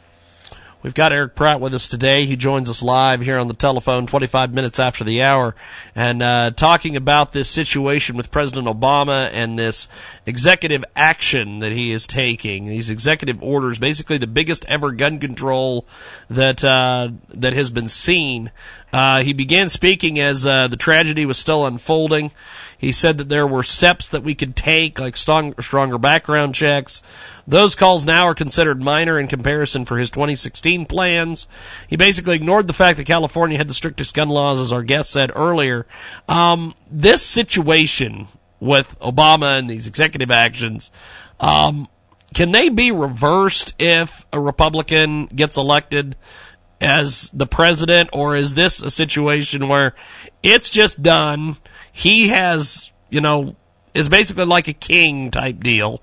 [0.83, 2.27] We've got Eric Pratt with us today.
[2.27, 5.57] He joins us live here on the telephone 25 minutes after the hour
[5.95, 9.89] and uh, talking about this situation with President Obama and this
[10.27, 12.67] executive action that he is taking.
[12.67, 15.87] These executive orders, basically the biggest ever gun control
[16.29, 18.53] that uh, that has been seen.
[18.93, 22.33] Uh, he began speaking as uh, the tragedy was still unfolding.
[22.79, 27.03] He said that there were steps that we could take, like strong, stronger background checks.
[27.47, 31.49] Those calls now are considered minor in comparison for his 2016 plans.
[31.89, 35.11] He basically ignored the fact that California had the strictest gun laws, as our guest
[35.11, 35.87] said earlier.
[36.29, 38.27] Um, this situation
[38.61, 40.91] with Obama and these executive actions,
[41.41, 41.89] um,
[42.35, 46.17] can they be reversed if a Republican gets elected
[46.81, 49.95] as the president, or is this a situation where
[50.43, 51.57] it's just done?
[51.97, 53.57] He has, you know,
[53.95, 56.03] is basically like a king type deal.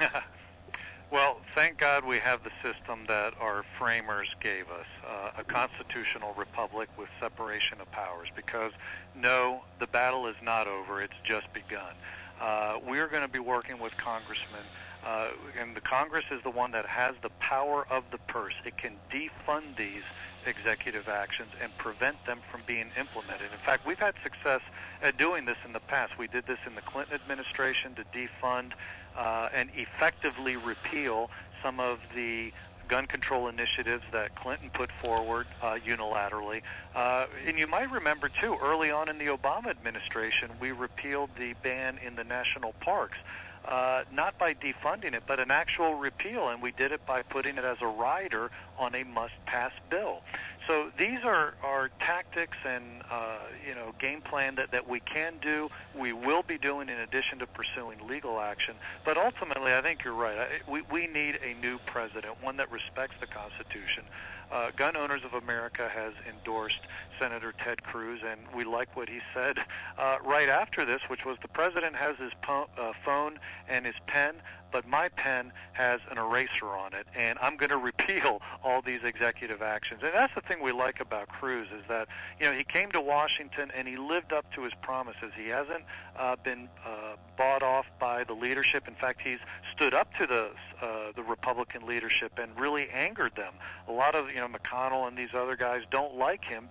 [1.10, 6.32] well, thank God we have the system that our framers gave us, uh, a constitutional
[6.38, 8.28] republic with separation of powers.
[8.36, 8.70] Because
[9.16, 11.94] no, the battle is not over; it's just begun.
[12.40, 14.62] Uh, we're going to be working with congressmen,
[15.04, 18.54] uh, and the Congress is the one that has the power of the purse.
[18.64, 20.04] It can defund these
[20.46, 23.50] executive actions and prevent them from being implemented.
[23.50, 24.60] In fact, we've had success
[25.02, 26.18] at doing this in the past.
[26.18, 28.72] We did this in the Clinton administration to defund
[29.16, 31.30] uh, and effectively repeal
[31.62, 32.52] some of the
[32.88, 36.62] gun control initiatives that Clinton put forward uh, unilaterally.
[36.94, 41.54] Uh, and you might remember, too, early on in the Obama administration, we repealed the
[41.62, 43.18] ban in the national parks.
[43.66, 47.58] Uh, not by defunding it, but an actual repeal, and we did it by putting
[47.58, 48.48] it as a rider
[48.78, 50.22] on a must-pass bill.
[50.68, 55.34] So these are, are tactics and uh, you know game plan that, that we can
[55.40, 55.68] do.
[55.96, 58.76] We will be doing in addition to pursuing legal action.
[59.04, 60.38] But ultimately, I think you're right.
[60.38, 64.04] I, we we need a new president, one that respects the Constitution.
[64.50, 66.78] Uh, Gun Owners of America has endorsed
[67.18, 69.58] Senator Ted Cruz, and we like what he said
[69.98, 73.96] uh, right after this, which was the president has his po- uh, phone and his
[74.06, 74.36] pen
[74.72, 79.00] but my pen has an eraser on it, and I'm going to repeal all these
[79.04, 80.00] executive actions.
[80.02, 83.00] And that's the thing we like about Cruz is that you know he came to
[83.00, 85.32] Washington and he lived up to his promises.
[85.34, 85.84] He hasn't
[86.18, 88.88] uh, been uh, bought off by the leadership.
[88.88, 89.38] In fact, he's
[89.74, 90.50] stood up to the
[90.82, 93.54] uh, the Republican leadership and really angered them.
[93.88, 96.66] A lot of you know McConnell and these other guys don't like him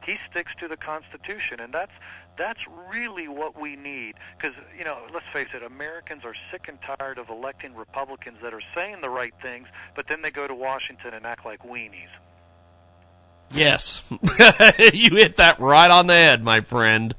[0.00, 1.92] because he sticks to the Constitution, and that's
[2.38, 2.60] that's
[2.90, 4.14] really what we need.
[4.36, 8.52] Because, you know, let's face it, Americans are sick and tired of electing Republicans that
[8.52, 12.08] are saying the right things, but then they go to Washington and act like weenies.
[13.52, 14.02] Yes,
[14.92, 17.14] you hit that right on the head, my friend.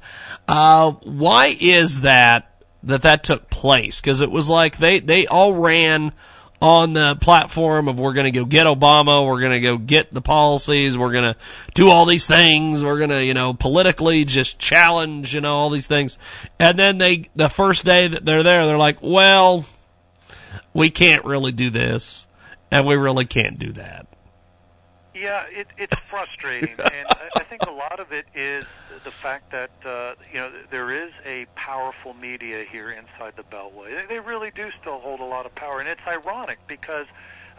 [0.46, 4.00] Uh, why is that that that took place?
[4.00, 6.12] Because it was like they they all ran
[6.60, 10.12] on the platform of we're going to go get Obama, we're going to go get
[10.12, 11.36] the policies, we're going to
[11.74, 15.70] do all these things, we're going to, you know, politically just challenge, you know, all
[15.70, 16.18] these things.
[16.58, 19.66] And then they, the first day that they're there, they're like, well,
[20.74, 22.26] we can't really do this,
[22.72, 24.07] and we really can't do that.
[25.18, 28.66] Yeah, it, it's frustrating, and I, I think a lot of it is
[29.04, 33.94] the fact that uh, you know there is a powerful media here inside the Beltway.
[34.08, 37.06] They, they really do still hold a lot of power, and it's ironic because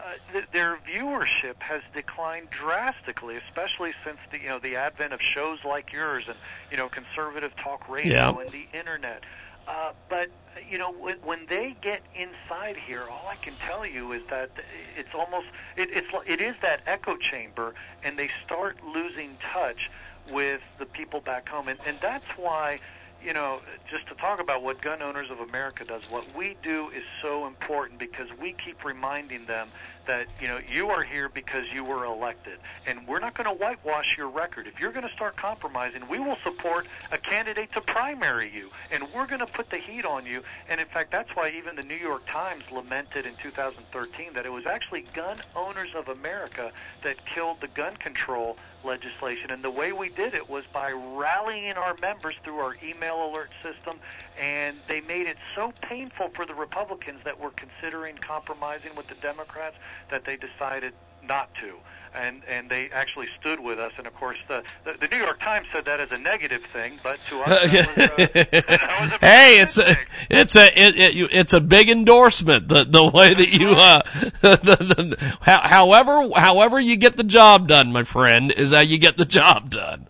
[0.00, 5.20] uh, th- their viewership has declined drastically, especially since the you know the advent of
[5.20, 6.38] shows like yours and
[6.70, 8.40] you know conservative talk radio Yeah.
[8.40, 9.22] and the internet.
[9.22, 10.28] Uh, Uh, but
[10.68, 14.50] you know, when, when they get inside here, all I can tell you is that
[14.96, 15.46] it's almost
[15.76, 19.90] it, it's it is that echo chamber, and they start losing touch
[20.30, 22.80] with the people back home, and and that's why.
[23.22, 26.88] You know, just to talk about what Gun Owners of America does, what we do
[26.88, 29.68] is so important because we keep reminding them
[30.10, 32.58] that, you know, you are here because you were elected.
[32.84, 34.66] And we're not going to whitewash your record.
[34.66, 38.70] If you're going to start compromising, we will support a candidate to primary you.
[38.90, 40.42] And we're going to put the heat on you.
[40.68, 44.52] And in fact, that's why even the New York Times lamented in 2013 that it
[44.52, 49.52] was actually Gun Owners of America that killed the gun control legislation.
[49.52, 53.50] And the way we did it was by rallying our members through our email alert
[53.62, 54.00] system.
[54.38, 59.16] And they made it so painful for the Republicans that were considering compromising with the
[59.16, 59.76] Democrats
[60.10, 61.76] that they decided not to.
[62.12, 63.92] And and they actually stood with us.
[63.96, 66.94] And of course, the the, the New York Times said that as a negative thing,
[67.04, 69.96] but to us, was, uh, that was a hey, it's a
[70.28, 72.66] it's a it, it, you- it's a big endorsement.
[72.66, 74.02] The the way that you uh,
[74.40, 78.98] the, the, how, however however you get the job done, my friend, is how you
[78.98, 80.06] get the job done.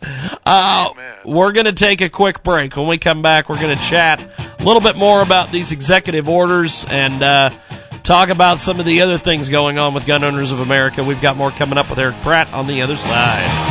[0.47, 0.91] Uh,
[1.27, 2.77] we're gonna take a quick break.
[2.77, 4.21] When we come back, we're gonna chat
[4.59, 7.23] a little bit more about these executive orders and.
[7.23, 7.51] Uh,
[8.03, 11.05] Talk about some of the other things going on with Gun Owners of America.
[11.05, 13.71] We've got more coming up with Erich Pratt on the other side.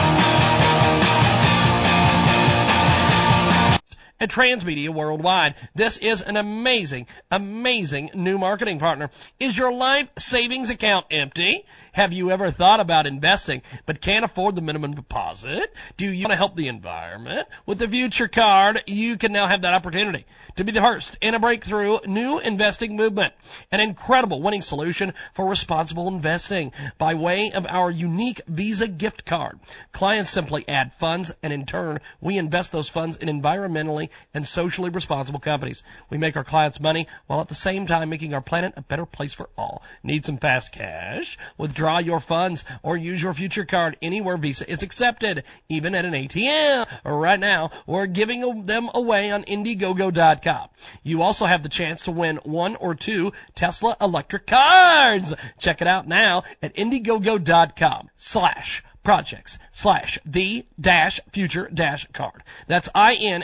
[4.19, 5.55] at Transmedia Worldwide.
[5.75, 9.09] This is an amazing, amazing new marketing partner.
[9.39, 11.65] Is your life savings account empty?
[11.93, 15.73] Have you ever thought about investing but can't afford the minimum deposit?
[15.97, 17.47] Do you want to help the environment?
[17.65, 21.35] With the Future Card, you can now have that opportunity to be the first in
[21.35, 23.33] a breakthrough new investing movement.
[23.71, 29.59] An incredible winning solution for responsible investing by way of our unique Visa gift card.
[29.91, 34.89] Clients simply add funds and in turn, we invest those funds in environmentally and socially
[34.89, 35.83] responsible companies.
[36.09, 39.05] We make our clients money while at the same time making our planet a better
[39.05, 39.83] place for all.
[40.03, 41.37] Need some fast cash?
[41.57, 46.13] Withdraw your funds or use your future card anywhere Visa is accepted, even at an
[46.13, 46.87] ATM.
[47.03, 50.38] Right now, we're giving them away on Indiegogo.com
[51.03, 55.33] You also have the chance to win one or two Tesla electric cars.
[55.57, 62.43] Check it out now at Indiegogo.com slash projects slash the dash future dash card.
[62.67, 63.41] That's I-N-D-I-E-G-O-G-O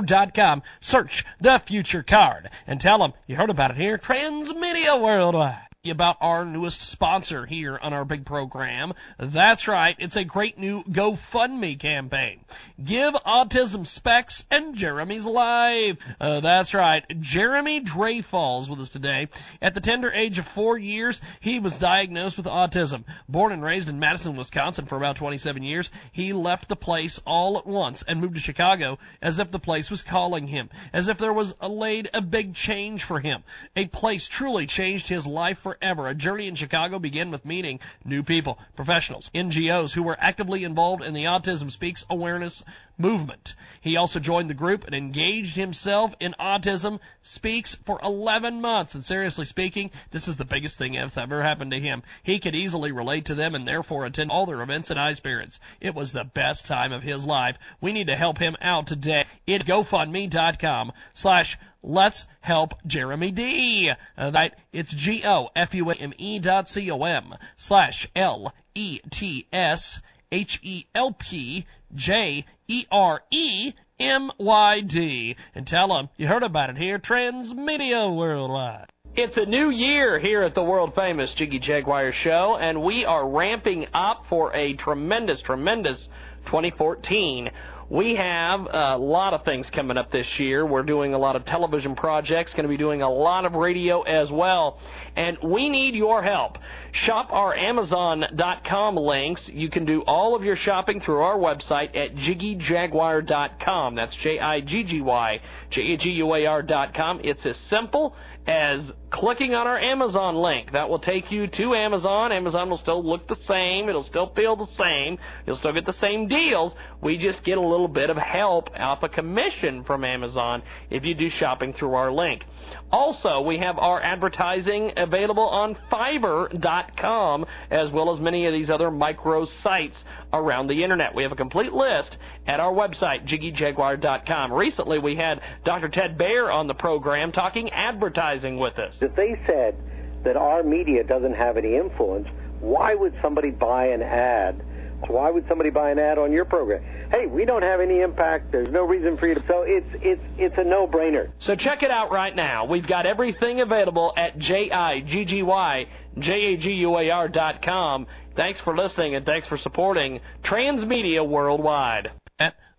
[0.00, 0.62] dot com.
[0.80, 3.98] Search the future card and tell them you heard about it here.
[3.98, 8.92] Transmedia Worldwide about our newest sponsor here on our big program.
[9.16, 12.40] That's right, it's a great new GoFundMe campaign.
[12.82, 15.98] Give Autism Speaks and Jeremy's life.
[16.20, 17.84] Uh, that's right, Jeremy
[18.22, 19.28] Falls with us today.
[19.62, 23.04] At the tender age of four years, he was diagnosed with autism.
[23.28, 27.56] Born and raised in Madison, Wisconsin for about 27 years, he left the place all
[27.56, 31.18] at once and moved to Chicago as if the place was calling him, as if
[31.18, 33.44] there was a laid a big change for him.
[33.76, 35.77] A place truly changed his life forever.
[35.80, 41.04] A journey in Chicago began with meeting new people, professionals, NGOs who were actively involved
[41.04, 42.64] in the Autism Speaks awareness
[42.98, 43.54] movement.
[43.80, 48.94] He also joined the group and engaged himself in Autism Speaks for 11 months.
[48.94, 52.02] And seriously speaking, this is the biggest thing that's ever happened to him.
[52.22, 55.60] He could easily relate to them and therefore attend all their events and high spirits.
[55.80, 57.58] It was the best time of his life.
[57.80, 59.26] We need to help him out today.
[59.46, 63.92] It's GoFundMe.com slash Let's help Jeremy D.
[64.16, 68.52] Uh, that it's G O F U M E dot C O M slash L
[68.74, 70.00] E T S
[70.32, 75.36] H E L P J E R E M Y D.
[75.54, 78.88] And tell them you heard about it here, Transmedia Worldwide.
[79.16, 83.28] It's a new year here at the world famous Jiggy Jaguar Show, and we are
[83.28, 85.98] ramping up for a tremendous, tremendous
[86.46, 87.50] 2014.
[87.90, 90.66] We have a lot of things coming up this year.
[90.66, 94.02] We're doing a lot of television projects, going to be doing a lot of radio
[94.02, 94.78] as well.
[95.16, 96.58] And we need your help.
[96.92, 99.40] Shop our Amazon.com links.
[99.46, 103.94] You can do all of your shopping through our website at jiggyjaguar.com.
[103.94, 107.20] That's J-I-G-G-Y, J-A-G-U-A-R.com.
[107.24, 108.14] It's as simple
[108.48, 108.80] as
[109.10, 110.72] clicking on our Amazon link.
[110.72, 112.32] That will take you to Amazon.
[112.32, 113.90] Amazon will still look the same.
[113.90, 115.18] It'll still feel the same.
[115.46, 116.72] You'll still get the same deals.
[117.02, 121.14] We just get a little bit of help off a commission from Amazon if you
[121.14, 122.46] do shopping through our link.
[122.90, 128.90] Also, we have our advertising available on Fiverr.com as well as many of these other
[128.90, 129.96] micro sites
[130.32, 131.14] around the internet.
[131.14, 132.16] We have a complete list
[132.46, 134.52] at our website, jiggyjaguar.com.
[134.52, 135.88] Recently, we had Dr.
[135.88, 138.94] Ted Baehr on the program talking advertising with us.
[139.00, 139.76] If they said
[140.24, 142.28] that our media doesn't have any influence,
[142.60, 144.62] why would somebody buy an ad?
[145.06, 146.82] Why would somebody buy an ad on your program?
[147.10, 148.52] Hey, we don't have any impact.
[148.52, 149.44] There's no reason for you to.
[149.46, 151.30] So it's it's it's a no-brainer.
[151.40, 152.64] So check it out right now.
[152.64, 155.86] We've got everything available at j i g g y
[156.18, 158.06] j a g u a r dot com.
[158.34, 162.10] Thanks for listening and thanks for supporting Transmedia Worldwide.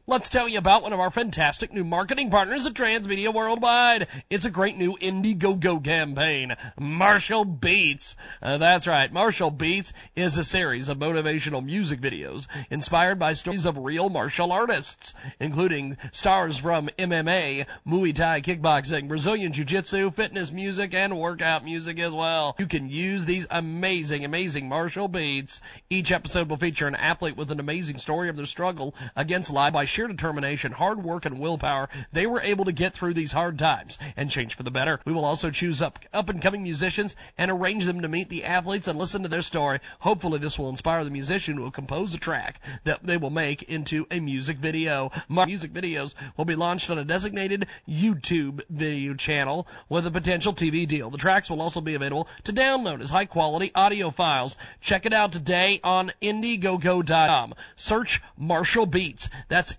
[0.10, 4.08] Let's tell you about one of our fantastic new marketing partners at Transmedia Worldwide.
[4.28, 8.16] It's a great new Indiegogo campaign, Martial Beats.
[8.42, 13.66] Uh, that's right, Martial Beats is a series of motivational music videos inspired by stories
[13.66, 20.96] of real martial artists, including stars from MMA, Muay Thai, kickboxing, Brazilian Jiu-Jitsu, fitness music,
[20.96, 22.56] and workout music as well.
[22.58, 25.62] You can use these amazing, amazing Martial Beats.
[25.92, 29.74] Each episode will feature an athlete with an amazing story of their struggle against life
[29.74, 33.60] by sheer determination, hard work, and willpower, they were able to get through these hard
[33.60, 34.98] times and change for the better.
[35.04, 38.46] We will also choose up up and coming musicians and arrange them to meet the
[38.46, 39.80] athletes and listen to their story.
[40.00, 43.64] Hopefully, this will inspire the musician who will compose a track that they will make
[43.64, 45.12] into a music video.
[45.28, 50.54] My music videos will be launched on a designated YouTube video channel with a potential
[50.54, 51.10] TV deal.
[51.10, 54.56] The tracks will also be available to download as high quality audio files.
[54.80, 57.54] Check it out today on Indiegogo.com.
[57.76, 59.30] Search Martial Beats.
[59.50, 59.74] That's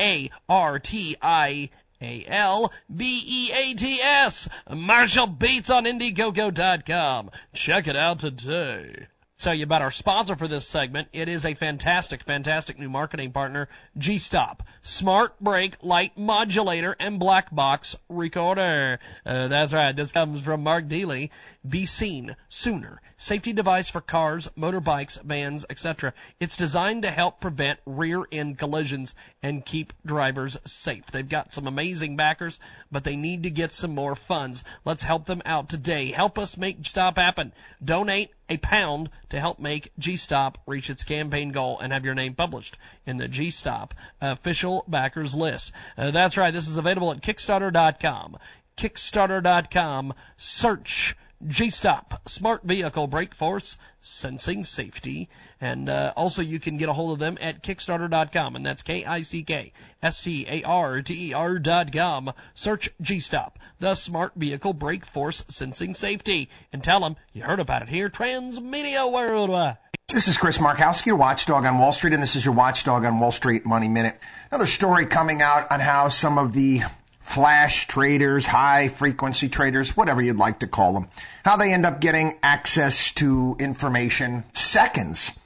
[0.00, 1.70] A R T I
[2.02, 4.48] A L B E A T S.
[4.70, 7.30] Martial Beats on Indiegogo.com.
[7.52, 9.06] Check it out today.
[9.40, 11.06] Tell you about our sponsor for this segment.
[11.12, 14.64] It is a fantastic, fantastic new marketing partner, G-Stop.
[14.82, 18.98] Smart brake light modulator and black box recorder.
[19.24, 19.94] Uh, that's right.
[19.94, 21.30] This comes from Mark Dealey.
[21.68, 23.00] Be seen sooner.
[23.16, 26.14] Safety device for cars, motorbikes, vans, etc.
[26.38, 31.06] It's designed to help prevent rear end collisions and keep drivers safe.
[31.06, 32.60] They've got some amazing backers,
[32.92, 34.62] but they need to get some more funds.
[34.84, 36.12] Let's help them out today.
[36.12, 37.52] Help us make Stop happen.
[37.84, 42.34] Donate a pound to help make G-Stop reach its campaign goal and have your name
[42.34, 45.72] published in the G-Stop official backers list.
[45.96, 46.54] Uh, that's right.
[46.54, 48.38] This is available at Kickstarter.com.
[48.76, 50.14] Kickstarter.com.
[50.36, 51.16] Search
[51.46, 55.28] G-Stop, Smart Vehicle Brake Force Sensing Safety.
[55.60, 61.58] And uh, also you can get a hold of them at Kickstarter.com, and that's K-I-C-K-S-T-A-R-T-E-R
[61.58, 62.32] dot com.
[62.54, 67.82] Search G-Stop, the Smart Vehicle Brake Force Sensing Safety, and tell them you heard about
[67.82, 69.78] it here, Transmedia Worldwide.
[70.08, 73.20] This is Chris Markowski, your Watchdog on Wall Street, and this is your Watchdog on
[73.20, 74.18] Wall Street Money Minute.
[74.50, 76.82] Another story coming out on how some of the
[77.28, 81.08] flash traders, high frequency traders, whatever you'd like to call them,
[81.44, 85.38] how they end up getting access to information seconds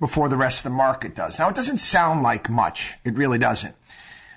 [0.00, 1.38] before the rest of the market does.
[1.38, 2.96] Now, it doesn't sound like much.
[3.04, 3.76] It really doesn't.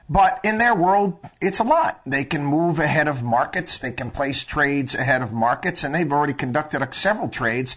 [0.07, 1.99] But in their world, it's a lot.
[2.05, 3.79] They can move ahead of markets.
[3.79, 7.75] They can place trades ahead of markets, and they've already conducted several trades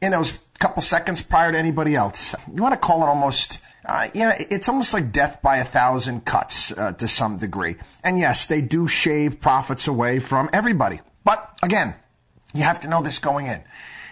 [0.00, 2.34] in those couple seconds prior to anybody else.
[2.54, 6.24] You want to call it almost uh, yeah, it's almost like death by a thousand
[6.24, 7.76] cuts uh, to some degree.
[8.02, 11.00] And yes, they do shave profits away from everybody.
[11.24, 11.94] But again,
[12.54, 13.62] you have to know this going in.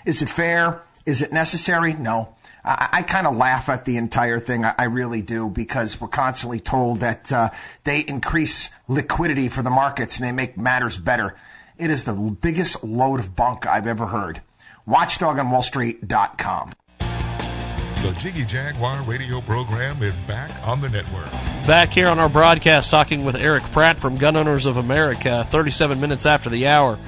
[0.04, 0.82] Is it fair?
[1.06, 1.94] Is it necessary?
[1.94, 2.34] No.
[2.64, 4.64] I, I kind of laugh at the entire thing.
[4.64, 7.50] I, I, really do because we're constantly told that uh,
[7.84, 11.36] they increase liquidity for the markets and they make matters better.
[11.76, 14.40] It is the biggest load of bunk I've ever heard.
[14.88, 16.72] WatchdogOnWallStreet.com.
[18.04, 21.24] The Jiggy Jaguar radio program is back on the network.
[21.66, 25.98] Back here on our broadcast, talking with Erich Pratt from Gun Owners of America, 37
[26.02, 26.98] minutes after the hour.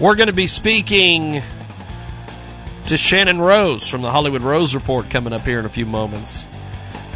[0.00, 1.42] We're going to be speaking
[2.86, 6.46] to Shannon Rose from the Hollywood Rose Report coming up here in a few moments.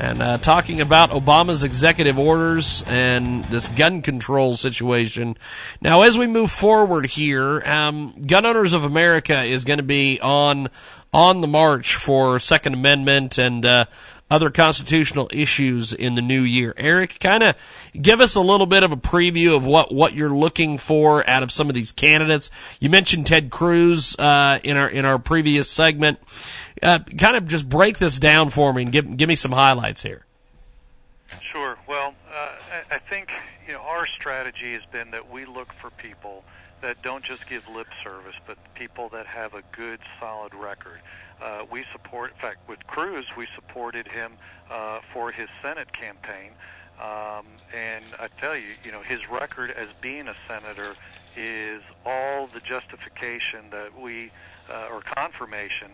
[0.00, 5.36] And uh, talking about Obama's executive orders and this gun control situation.
[5.80, 10.20] Now, as we move forward here, um, Gun Owners of America is going to be
[10.20, 10.70] on
[11.12, 13.84] on the march for Second Amendment and uh,
[14.30, 16.74] other constitutional issues in the new year.
[16.76, 17.56] Erich, kind of
[18.00, 21.42] give us a little bit of a preview of what, what you're looking for out
[21.42, 22.50] of some of these candidates.
[22.80, 26.18] You mentioned Ted Cruz uh, in our in our previous segment.
[26.82, 30.02] Uh, kind of just break this down for me and give give me some highlights
[30.02, 30.24] here.
[31.40, 31.78] Sure.
[31.86, 32.50] Well, uh,
[32.90, 33.32] I, I think
[33.66, 36.44] you know our strategy has been that we look for people
[36.80, 41.00] that don't just give lip service, but people that have a good, solid record.
[41.40, 44.32] Uh, we support, in fact, with Cruz, we supported him
[44.70, 46.50] uh, for his Senate campaign.
[47.00, 50.94] Um, and I tell you, you know, his record as being a senator
[51.36, 54.30] is all the justification that we,
[54.68, 55.90] uh, or confirmation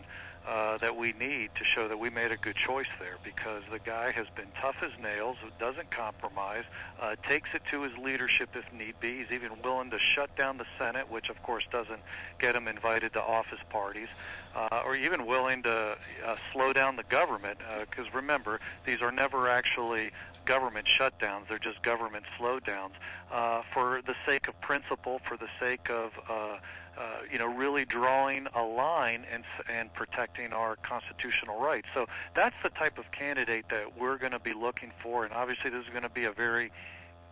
[0.47, 3.79] uh, that we need to show that we made a good choice there because the
[3.79, 6.63] guy has been tough as nails, doesn't compromise,
[7.01, 9.17] uh, takes it to his leadership if need be.
[9.17, 12.01] He's even willing to shut down the Senate, which of course doesn't
[12.39, 14.09] get him invited to office parties,
[14.55, 19.11] uh, or even willing to uh, slow down the government because uh, remember, these are
[19.11, 20.11] never actually
[20.45, 22.91] government shutdowns, they're just government slowdowns
[23.31, 26.57] uh, for the sake of principle, for the sake of uh,
[26.97, 31.87] uh, you know, really drawing a line and and protecting our constitutional rights.
[31.93, 35.69] So that's the type of candidate that we're going to be looking for, and obviously
[35.69, 36.71] this is going to be a very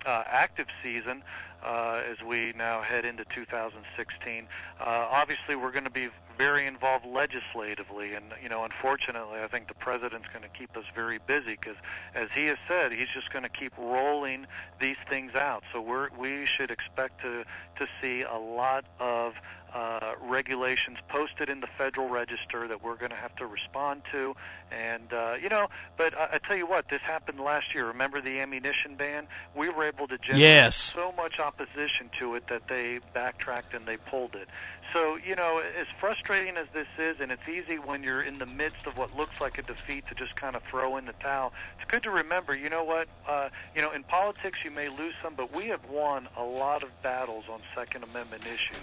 [0.06, 1.24] uh, active season
[1.64, 4.48] uh, as we now head into 2016.
[4.80, 9.68] Uh, obviously, we're going to be very involved legislatively, and you know, unfortunately, I think
[9.68, 11.78] the president's going to keep us very busy because,
[12.16, 14.48] as he has said, he's just going to keep rolling
[14.80, 15.64] these things out.
[15.72, 17.44] So we're we should expect to
[17.78, 19.34] to see a lot of
[19.74, 24.36] uh, regulations posted in the Federal Register that we're going to have to respond to.
[24.72, 25.68] And, uh, you know,
[25.98, 27.88] but I, I tell you what, this happened last year.
[27.88, 29.28] Remember the ammunition ban?
[29.56, 30.76] We were able to generate yes.
[30.76, 34.48] so much opposition to it that they backtracked and they pulled it.
[34.92, 38.46] So, you know, as frustrating as this is, and it's easy when you're in the
[38.46, 41.52] midst of what looks like a defeat to just kind of throw in the towel,
[41.80, 45.16] it's good to remember, you know what, uh, you know, in politics you may lose
[45.24, 48.78] some, but we have won a lot of battles on Second Amendment issues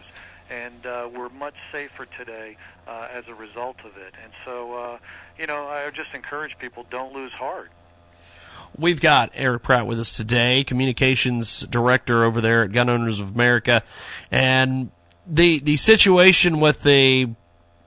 [0.51, 4.15] and uh, we're much safer today uh, as a result of it.
[4.23, 4.99] And so, uh,
[5.39, 7.71] you know, I just encourage people don't lose heart.
[8.77, 13.35] We've got Erich Pratt with us today, communications director over there at Gun Owners of
[13.35, 13.83] America,
[14.31, 14.91] and
[15.27, 17.31] the the situation with the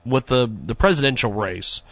[0.04, 1.82] with the the presidential race.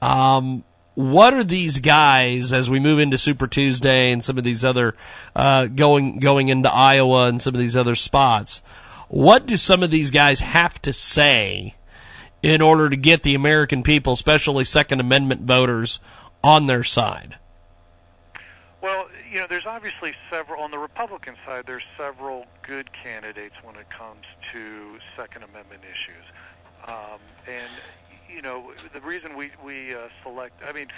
[0.00, 0.64] Um,
[0.94, 4.94] what are these guys as we move into Super Tuesday and some of these other
[5.36, 8.60] uh, going going into Iowa and some of these other spots?
[9.12, 11.74] What do some of these guys have to say
[12.42, 16.00] in order to get the American people, especially Second Amendment voters,
[16.42, 17.36] on their side?
[18.80, 21.64] Well, you know, there's obviously several on the Republican side.
[21.66, 26.24] There's several good candidates when it comes to Second Amendment issues,
[26.88, 27.68] um, and
[28.34, 30.62] you know, the reason we we uh, select.
[30.66, 30.88] I mean,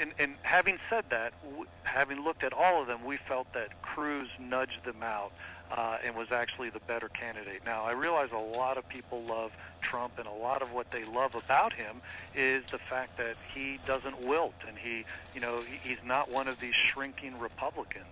[0.00, 1.34] and, and having said that,
[1.82, 5.32] having looked at all of them, we felt that Cruz nudged them out
[5.72, 7.62] uh, and was actually the better candidate.
[7.64, 11.04] Now, I realize a lot of people love Trump, and a lot of what they
[11.04, 12.02] love about him
[12.34, 15.04] is the fact that he doesn't wilt, and he,
[15.34, 18.04] you know, he, he's not one of these shrinking Republicans.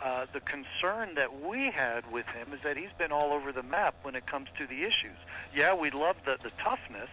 [0.00, 3.64] Uh, the concern that we had with him is that he's been all over the
[3.64, 5.16] map when it comes to the issues.
[5.52, 7.10] Yeah, we love the, the toughness,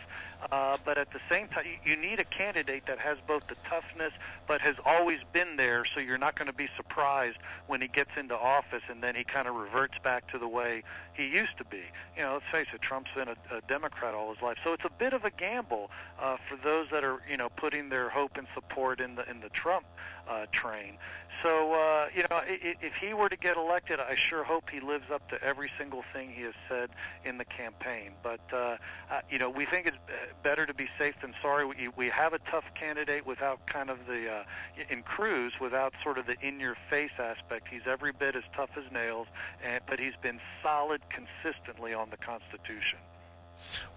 [0.52, 4.14] uh, but at the same time, you, need a candidate that has both the toughness
[4.48, 8.12] but has always been there, so you're not going to be surprised when he gets
[8.18, 10.84] into office and then he kind of reverts back to the way
[11.14, 11.82] he used to be.
[12.16, 14.86] You know, let's face it, Trump's been a, a Democrat all his life, so it's
[14.86, 18.38] a bit of a gamble uh, for those that are, you know, putting their hope
[18.38, 19.86] and support in the in the Trump
[20.28, 20.98] uh, train.
[21.44, 25.06] So, uh, you know, if he were to get elected, I sure hope he lives
[25.14, 26.90] up to every single thing he has said
[27.26, 28.12] in the campaign.
[28.24, 28.78] But, uh,
[29.12, 29.98] uh, you know, we think it's
[30.44, 31.66] better to be safe than sorry.
[31.66, 34.44] We, we have a tough candidate without kind of the, uh,
[34.90, 37.68] in Cruz, without sort of the in-your-face aspect.
[37.70, 39.28] He's every bit as tough as nails,
[39.64, 43.00] and, but he's been solid consistently on the Constitution.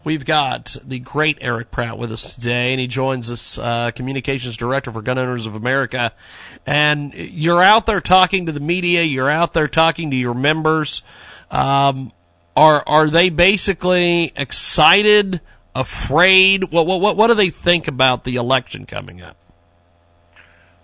[0.05, 4.57] We've got the great Erich Pratt with us today, and he joins us, uh, communications
[4.57, 6.12] director for Gun Owners of America.
[6.64, 11.03] And you're out there talking to the media, you're out there talking to your members.
[11.51, 12.12] Um,
[12.57, 15.41] are are they basically excited,
[15.75, 16.64] afraid?
[16.64, 19.37] What what what, what do they think about the election coming up?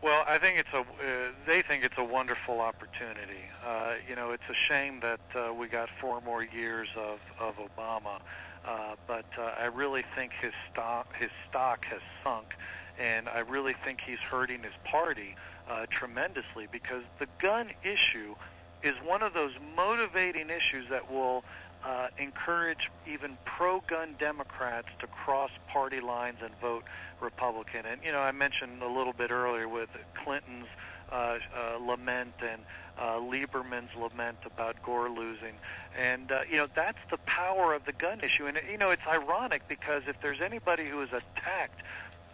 [0.02, 0.80] Well, I think it's a.
[0.80, 3.40] Uh, they think it's a wonderful opportunity.
[3.66, 7.54] Uh, you know, it's a shame that uh, we got four more years of of
[7.56, 8.20] Obama,
[8.66, 12.54] uh, but uh, I really think his stock his stock has sunk,
[12.98, 15.36] and I really think he's hurting his party
[15.70, 18.34] uh, tremendously because the gun issue
[18.82, 21.42] is one of those motivating issues that will
[21.84, 26.84] uh, encourage even pro-gun Democrats to cross party lines and vote
[27.20, 27.84] Republican.
[27.86, 30.66] And you know, I mentioned a little bit earlier with Clinton's
[31.12, 32.62] uh, uh, lament and
[32.98, 35.54] uh, Lieberman's lament about Gore losing,
[35.98, 38.46] and uh, you know that's the power of the gun issue.
[38.46, 41.82] And you know, it's ironic because if there's anybody who has attacked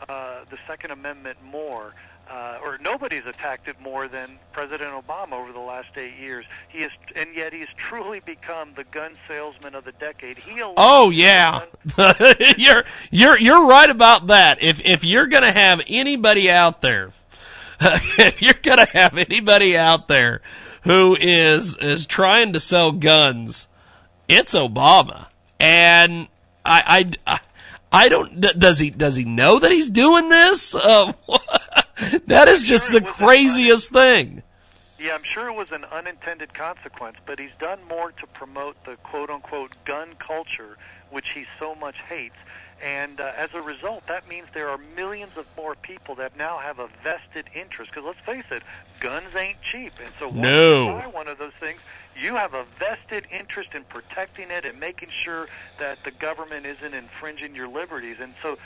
[0.09, 1.95] uh, the Second Amendment more
[2.31, 6.45] uh, or nobody's attacked it more than President Obama over the last eight years.
[6.69, 10.39] He is, and yet he's truly become the gun salesman of the decade.
[10.39, 11.65] He Oh yeah,
[12.57, 14.63] you're you're you're right about that.
[14.63, 17.11] If if you're going to have anybody out there,
[17.81, 20.41] if you're going to have anybody out there
[20.83, 23.67] who is is trying to sell guns,
[24.29, 25.27] it's Obama.
[25.59, 26.29] And
[26.65, 27.35] I I.
[27.35, 27.41] I
[27.93, 28.41] I don't.
[28.41, 28.91] Does he?
[28.91, 30.77] Does he know that he's doing this?
[30.77, 31.13] Uh,
[32.27, 34.43] that is just the craziest thing.
[34.99, 38.97] Yeah, I'm sure it was an unintended consequence, but he's done more to promote the
[38.97, 40.77] quote unquote gun culture,
[41.11, 42.37] which he so much hates.
[42.83, 46.59] And uh, as a result, that means there are millions of more people that now
[46.59, 47.91] have a vested interest.
[47.91, 48.63] Because let's face it,
[49.01, 49.93] guns ain't cheap.
[50.03, 50.87] And so once No.
[50.87, 51.81] you buy one of those things,
[52.15, 56.95] you have a vested interest in protecting it and making sure that the government isn't
[56.95, 58.17] infringing your liberties.
[58.21, 58.59] And so,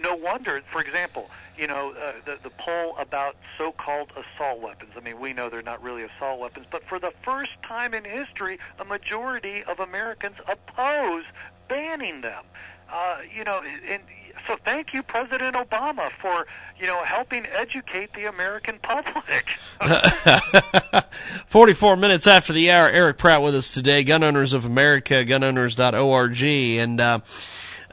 [0.00, 4.92] no wonder, for example, you know, uh, the, the poll about so-called assault weapons.
[4.96, 8.04] I mean, we know they're not really assault weapons, but for the first time in
[8.04, 11.24] history, a majority of Americans oppose
[11.68, 12.44] banning them.
[12.92, 14.02] Uh, you know, and
[14.46, 16.46] so thank you, President Obama, for
[16.78, 19.46] you know helping educate the American public.
[21.46, 26.42] 44 minutes after the hour, Erich Pratt with us today, Gun Owners of America, gunowners.org.
[26.42, 27.20] And, uh,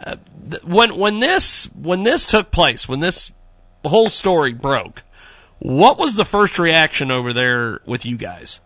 [0.05, 0.15] uh,
[0.63, 3.31] when, when this, when this took place, when this
[3.85, 5.03] whole story broke,
[5.59, 8.59] what was the first reaction over there with you guys?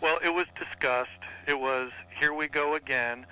[0.00, 1.10] Well, it was discussed.
[1.46, 3.26] It was here we go again,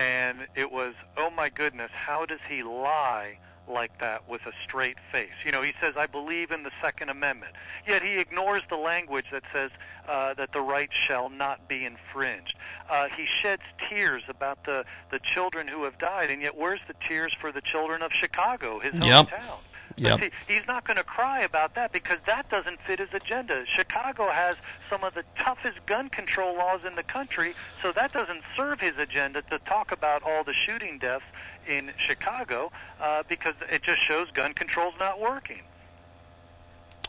[0.00, 3.38] and it was oh my goodness, how does he lie
[3.68, 5.28] like that with a straight face?
[5.44, 7.52] You know, he says I believe in the Second Amendment,
[7.86, 9.70] yet he ignores the language that says
[10.08, 12.54] uh, that the right shall not be infringed.
[12.88, 16.94] Uh, he sheds tears about the the children who have died, and yet where's the
[17.06, 19.28] tears for the children of Chicago, his Yep.
[19.28, 19.58] hometown?
[19.96, 20.20] Yep.
[20.20, 23.64] But see, he's not going to cry about that because that doesn't fit his agenda.
[23.66, 24.56] Chicago has
[24.88, 28.96] some of the toughest gun control laws in the country, so that doesn't serve his
[28.98, 31.24] agenda to talk about all the shooting deaths
[31.66, 32.70] in Chicago
[33.00, 35.60] uh, because it just shows gun control's not working.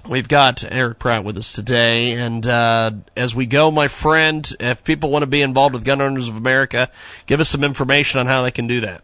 [0.10, 4.84] We've got Erich Pratt with us today, and uh, as we go, my friend, if
[4.84, 6.90] people want to be involved with Gun Owners of America,
[7.28, 9.04] give us some information on how they can do that.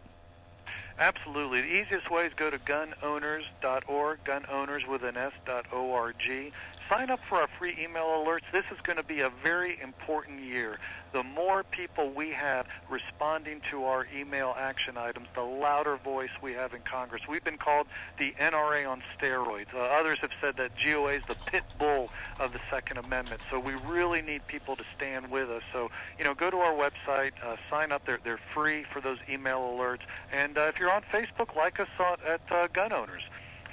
[0.98, 1.60] Absolutely.
[1.60, 5.32] The easiest way is go to gunowners.org, gunowners with an S
[5.72, 6.52] O-R-G.
[6.88, 8.42] Sign up for our free email alerts.
[8.52, 10.78] This is going to be a very important year.
[11.12, 16.52] The more people we have responding to our email action items, the louder voice we
[16.52, 17.22] have in Congress.
[17.28, 17.86] We've been called
[18.18, 19.74] the NRA on steroids.
[19.74, 23.40] Uh, others have said that GOA is the pit bull of the Second Amendment.
[23.50, 25.62] So we really need people to stand with us.
[25.72, 28.04] So, you know, go to our website, uh, sign up.
[28.04, 30.02] They're, they're free for those email alerts.
[30.32, 33.22] And uh, if you're on Facebook, like us on, at uh, Gun Owners.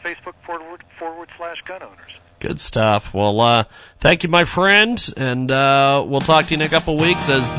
[0.04, 2.20] Facebook forward, forward slash gun owners.
[2.40, 3.14] Good stuff.
[3.14, 3.64] Well, uh,
[4.00, 7.52] thank you, my friend, and uh, we'll talk to you in a couple weeks as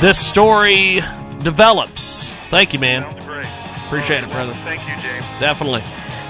[0.00, 1.00] this story
[1.40, 2.34] develops.
[2.50, 3.02] Thank you, man.
[3.02, 3.46] Sounds great.
[3.86, 4.54] Appreciate it, brother.
[4.54, 5.24] Thank you, James.
[5.40, 5.82] Definitely.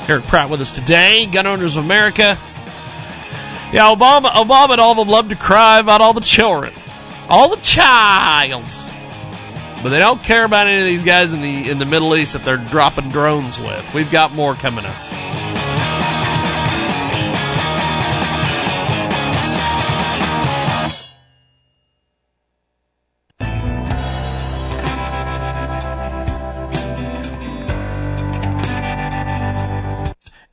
[0.08, 2.38] Erich Pratt with us today, Gun Owners of America.
[3.72, 6.72] Yeah, Obama, Obama and all of them love to cry about all the children,
[7.28, 8.90] all the childs,
[9.82, 12.34] but they don't care about any of these guys in the in the Middle East
[12.34, 13.94] that they're dropping drones with.
[13.94, 14.94] We've got more coming up.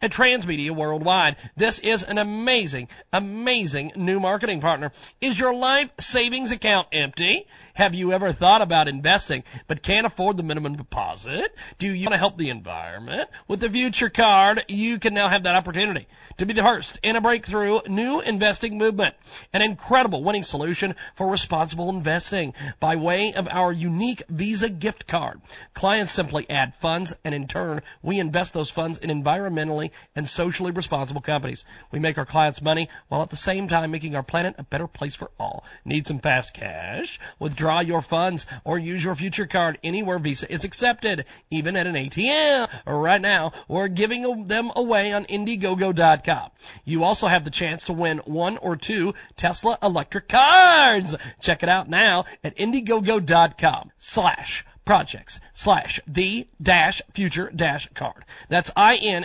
[0.02, 1.36] At Transmedia Worldwide.
[1.56, 4.91] This is an amazing, amazing new marketing partner.
[5.20, 7.47] Is your life savings account empty?
[7.74, 11.56] Have you ever thought about investing but can't afford the minimum deposit?
[11.78, 13.30] Do you want to help the environment?
[13.47, 16.08] With the Future Card, you can now have that opportunity
[16.42, 19.14] to be the first in a breakthrough new investing movement.
[19.54, 25.39] An incredible winning solution for responsible investing by way of our unique Visa gift card.
[25.76, 30.72] Clients simply add funds and in turn, we invest those funds in environmentally and socially
[30.72, 31.64] responsible companies.
[31.92, 34.88] We make our clients money while at the same time making our planet a better
[34.88, 35.64] place for all.
[35.86, 37.20] Need some fast cash?
[37.38, 41.94] Withdraw your funds or use your future card anywhere Visa is accepted, even at an
[41.94, 42.68] ATM.
[42.88, 46.30] Right now, we're giving them away on Indiegogo.com.
[46.86, 51.15] You also have the chance to win one or two Tesla electric cars.
[51.39, 58.25] Check it out now at Indiegogo.com slash projects slash the dash future dash card.
[58.49, 59.23] That's I-N-D-I-E-G-O-G-O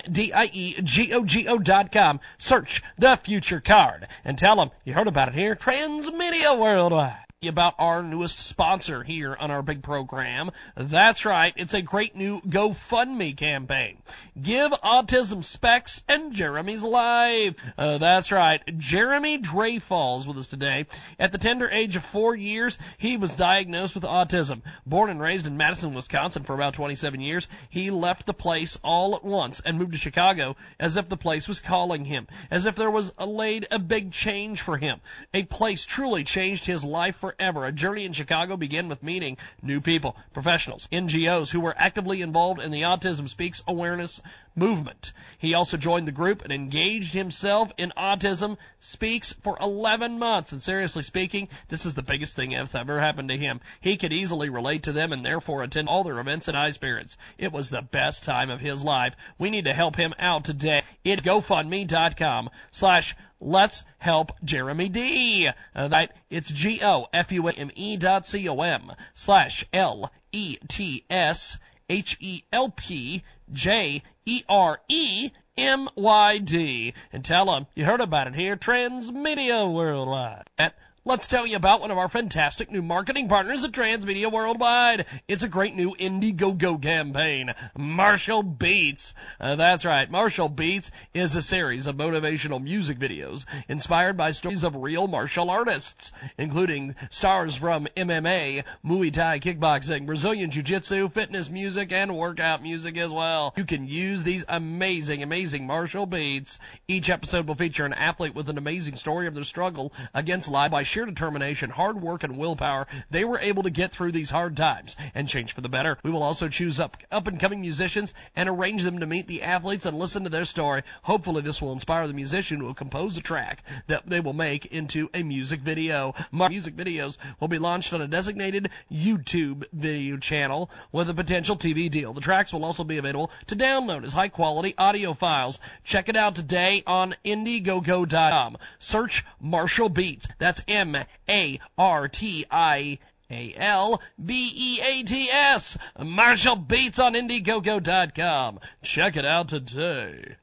[1.58, 2.20] dot com.
[2.38, 5.54] Search the future card and tell them you heard about it here.
[5.56, 10.50] Transmedia Worldwide about our newest sponsor here on our big program.
[10.74, 13.98] That's right, it's a great new GoFundMe campaign.
[14.40, 17.56] Give Autism Speaks and Jeremy's Life.
[17.76, 20.86] Uh, that's right, Jeremy Dre Falls with us today.
[21.18, 24.62] At the tender age of four years, he was diagnosed with autism.
[24.86, 29.14] Born and raised in Madison, Wisconsin for about 27 years, he left the place all
[29.14, 32.76] at once and moved to Chicago as if the place was calling him, as if
[32.76, 35.02] there was a laid a big change for him.
[35.34, 37.64] A place truly changed his life forever.
[37.64, 42.60] A journey in Chicago began with meeting new people, professionals, NGOs who were actively involved
[42.60, 44.20] in the Autism Speaks awareness
[44.56, 45.12] movement.
[45.38, 50.52] He also joined the group and engaged himself in Autism Speaks for 11 months.
[50.52, 53.60] And seriously speaking, this is the biggest thing that's ever happened to him.
[53.80, 57.16] He could easily relate to them and therefore attend all their events and high spirits.
[57.36, 59.14] It was the best time of his life.
[59.38, 60.82] We need to help him out today.
[61.04, 65.50] It's GoFundMe.com slash Let's help Jeremy D.
[65.74, 70.10] Uh, that it's G O F U M E dot C O M slash L
[70.32, 71.58] E T S
[71.90, 73.22] H E L P
[73.52, 76.94] J E R E M Y D.
[77.12, 80.50] And tell them you heard about it here, Transmedia Worldwide.
[80.58, 80.74] At
[81.06, 85.06] Let's tell you about one of our fantastic new marketing partners at Transmedia Worldwide.
[85.28, 89.14] It's a great new Indiegogo campaign, Martial Beats.
[89.38, 94.64] Uh, that's right, Martial Beats is a series of motivational music videos inspired by stories
[94.64, 101.92] of real martial artists, including stars from MMA, Muay Thai, kickboxing, Brazilian Jiu-Jitsu, fitness music,
[101.92, 103.54] and workout music as well.
[103.56, 106.58] You can use these amazing, amazing Martial Beats.
[106.88, 110.72] Each episode will feature an athlete with an amazing story of their struggle against life
[110.72, 114.56] by sheer determination, hard work, and willpower, they were able to get through these hard
[114.56, 115.98] times and change for the better.
[116.02, 119.42] We will also choose up up and coming musicians and arrange them to meet the
[119.42, 120.84] athletes and listen to their story.
[121.02, 124.64] Hopefully, this will inspire the musician who will compose a track that they will make
[124.64, 126.14] into a music video.
[126.30, 131.56] My music videos will be launched on a designated YouTube video channel with a potential
[131.56, 132.14] TV deal.
[132.14, 135.60] The tracks will also be available to download as high quality audio files.
[135.84, 138.56] Check it out today on Indiegogo.com.
[138.78, 140.26] Search Martial Beats.
[140.38, 140.85] That's M
[141.28, 142.98] A R T I
[143.30, 145.78] A L B E A T S.
[145.98, 148.60] Martial Beats on Indiegogo.com.
[148.82, 150.36] Check it out today.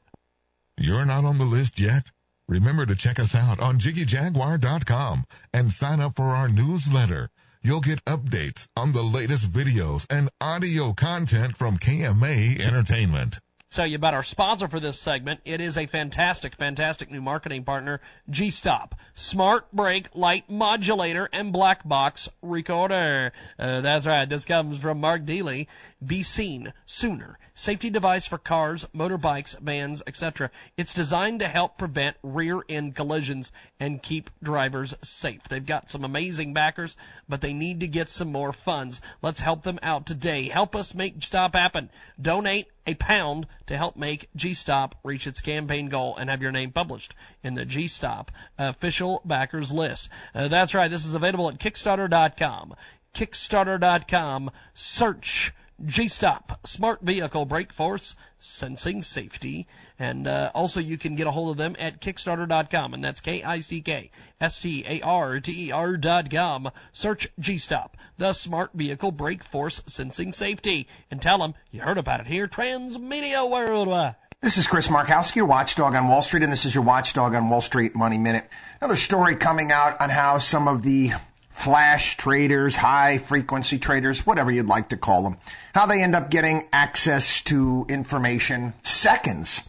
[0.78, 2.12] You're not on the list yet?
[2.48, 7.30] Remember to check us out on JiggyJaguar.com and sign up for our newsletter.
[7.62, 13.40] You'll get updates on the latest videos and audio content from KMA Entertainment.
[13.74, 15.42] Tell you about our sponsor for this segment.
[15.46, 18.96] It is a fantastic, fantastic new marketing partner, G-Stop.
[19.16, 23.34] Smart brake light modulator and black box recorder.
[23.58, 24.30] Uh, that's right.
[24.30, 25.68] This comes from Mark Deely.
[26.06, 27.38] Be seen sooner.
[27.56, 30.50] Safety device for cars, motorbikes, vans, etc.
[30.76, 35.44] It's designed to help prevent rear end collisions and keep drivers safe.
[35.44, 36.98] They've got some amazing backers,
[37.30, 39.02] but they need to get some more funds.
[39.22, 40.50] Let's help them out today.
[40.50, 41.90] Help us make Stop happen.
[42.20, 46.72] Donate a pound to help make G-Stop reach its campaign goal and have your name
[46.72, 50.10] published in the G-Stop official backers list.
[50.34, 50.90] Uh, that's right.
[50.90, 52.76] This is available at Kickstarter.com.
[53.14, 54.50] Kickstarter.com.
[54.74, 55.54] Search
[55.86, 59.68] G-Stop, Smart Vehicle Brake Force, Sensing Safety.
[60.00, 65.98] And uh, also you can get a hold of them at Kickstarter.com, and that's K-I-C-K-S-T-A-R-T-E-R
[65.98, 66.72] dot com.
[66.92, 72.22] Search G-Stop, the Smart Vehicle Brake Force Sensing Safety, and tell them you heard about
[72.22, 74.16] it here, Transmedia Worldwide.
[74.42, 77.50] This is Chris Markowski, your watchdog on Wall Street, and this is your watchdog on
[77.50, 78.50] Wall Street Money Minute.
[78.82, 81.14] Another story coming out on how some of the
[81.54, 85.38] flash traders, high frequency traders, whatever you'd like to call them,
[85.74, 89.64] how they end up getting access to information seconds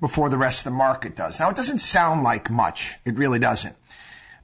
[0.00, 1.38] before the rest of the market does.
[1.38, 2.96] Now, it doesn't sound like much.
[3.04, 3.76] It really doesn't.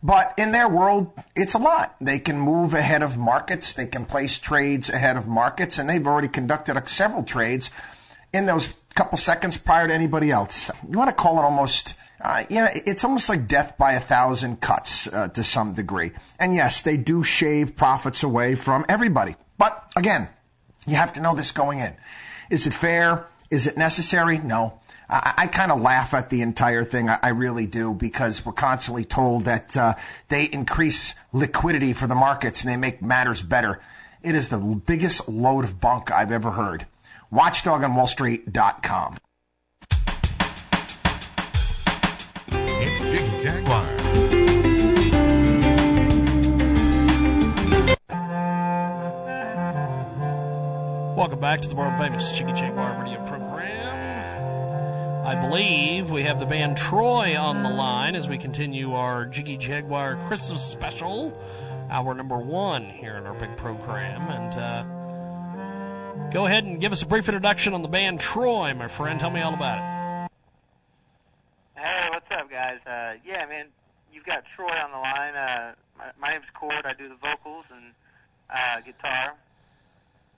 [0.03, 1.95] But in their world, it's a lot.
[2.01, 3.73] They can move ahead of markets.
[3.73, 7.71] They can place trades ahead of markets, and they've already conducted several trades
[8.33, 10.71] in those couple seconds prior to anybody else.
[10.91, 14.61] You want to call it almost, uh, yeah, it's almost like death by a thousand
[14.61, 16.13] cuts uh, to some degree.
[16.39, 19.37] And yes, they do shave profits away from everybody.
[19.59, 20.29] But again,
[20.87, 21.95] you have to know this going in.
[22.51, 23.27] Is it fair?
[23.51, 24.39] Is it necessary?
[24.39, 24.81] No.
[25.09, 27.09] I, I kind of laugh at the entire thing.
[27.09, 29.95] I, I, really do because we're constantly told that uh,
[30.29, 33.81] they increase liquidity for the markets and they make matters better.
[34.23, 36.87] It is the biggest load of bunk I've ever heard
[37.33, 39.17] watchdogonwallstreet.com.
[42.85, 43.87] It's Jiggy Jaguar.
[51.17, 55.25] Welcome back to the world famous Jiggy Jaguar radio program.
[55.25, 59.59] I believe we have the band Troy on the line as we continue our Jiggy
[59.59, 61.41] Jaguar Christmas special,
[61.89, 64.23] hour number one here in our big program.
[64.23, 68.89] And, uh, Go ahead and give us a brief introduction on the band Troy, my
[68.89, 69.21] friend.
[69.21, 70.02] Tell me all about it.
[71.83, 72.79] Hey, what's up, guys?
[72.87, 73.67] Uh, yeah, man,
[74.13, 75.35] you've got Troy on the line.
[75.35, 76.83] Uh, my, my name's Cord.
[76.85, 77.87] I do the vocals and
[78.49, 79.35] uh, guitar.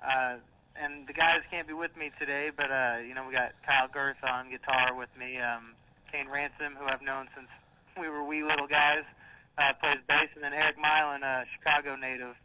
[0.03, 0.37] Uh,
[0.75, 3.89] and the guys can't be with me today, but uh, you know we got Kyle
[3.89, 5.37] Girth on guitar with me.
[5.37, 5.75] Um,
[6.11, 7.49] Kane Ransom, who I've known since
[8.01, 9.05] we were wee little guys,
[9.59, 12.37] uh, plays bass, and then Eric Milan, a Chicago native,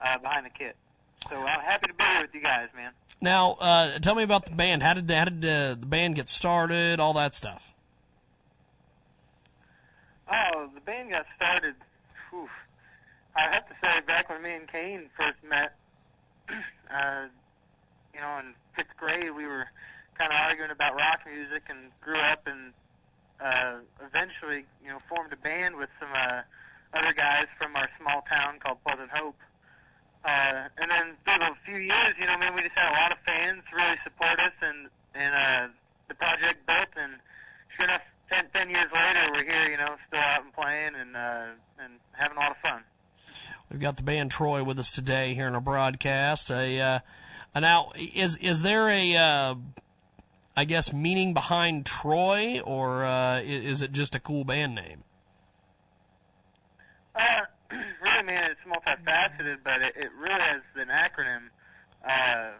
[0.00, 0.76] uh, behind the kit.
[1.28, 2.92] So I'm happy to be here with you guys, man.
[3.20, 4.84] Now, uh, tell me about the band.
[4.84, 7.00] How did how did uh, the band get started?
[7.00, 7.72] All that stuff.
[10.30, 11.74] Oh, the band got started.
[12.30, 12.48] Whew,
[13.36, 15.76] I have to say, back when me and Kane first met,
[16.92, 17.26] uh,
[18.14, 19.66] you know, in fifth grade, we were
[20.18, 22.72] kind of arguing about rock music, and grew up and
[23.40, 26.42] uh, eventually, you know, formed a band with some uh,
[26.94, 29.36] other guys from our small town called Pleasant Hope.
[30.24, 33.12] Uh, and then through a few years, you know, man, we just had a lot
[33.12, 35.72] of fans really support us and and uh,
[36.08, 36.88] the project built.
[36.96, 37.14] And
[37.76, 41.16] sure enough, ten, ten years later, we're here, you know, still out and playing and
[41.16, 41.46] uh,
[41.78, 42.82] and having a lot of fun.
[43.70, 46.50] We've got the band Troy with us today here in our broadcast.
[46.50, 47.00] A uh,
[47.60, 49.54] now is is there a uh,
[50.56, 55.04] I guess meaning behind Troy, or uh, is it just a cool band name?
[57.14, 57.42] Uh,
[58.02, 61.48] really, man, it's multifaceted, but it, it really is an acronym,
[62.08, 62.52] uh,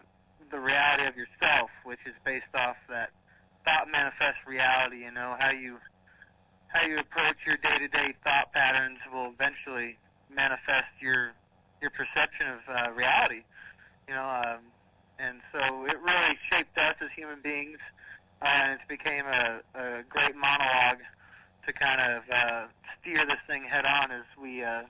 [0.51, 3.11] the reality of yourself, which is based off that
[3.67, 5.05] thought manifest reality.
[5.05, 5.79] You know how you
[6.69, 9.99] how you approach your day-to-day thought patterns will eventually
[10.35, 11.33] manifest your
[11.83, 13.43] your perception of uh, reality.
[14.09, 14.59] You know, um,
[15.19, 17.79] and so it really shaped us as human beings,
[18.41, 20.99] uh, and it became a, a great monologue
[21.67, 22.65] to kind of uh,
[23.01, 24.83] steer this thing head on as we uh,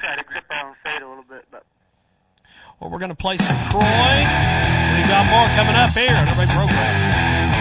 [0.00, 1.46] try to grip our own fate a little bit.
[1.50, 1.64] But
[2.78, 3.82] well, we're going to play some Troy.
[3.82, 7.51] We've got more coming up here on program.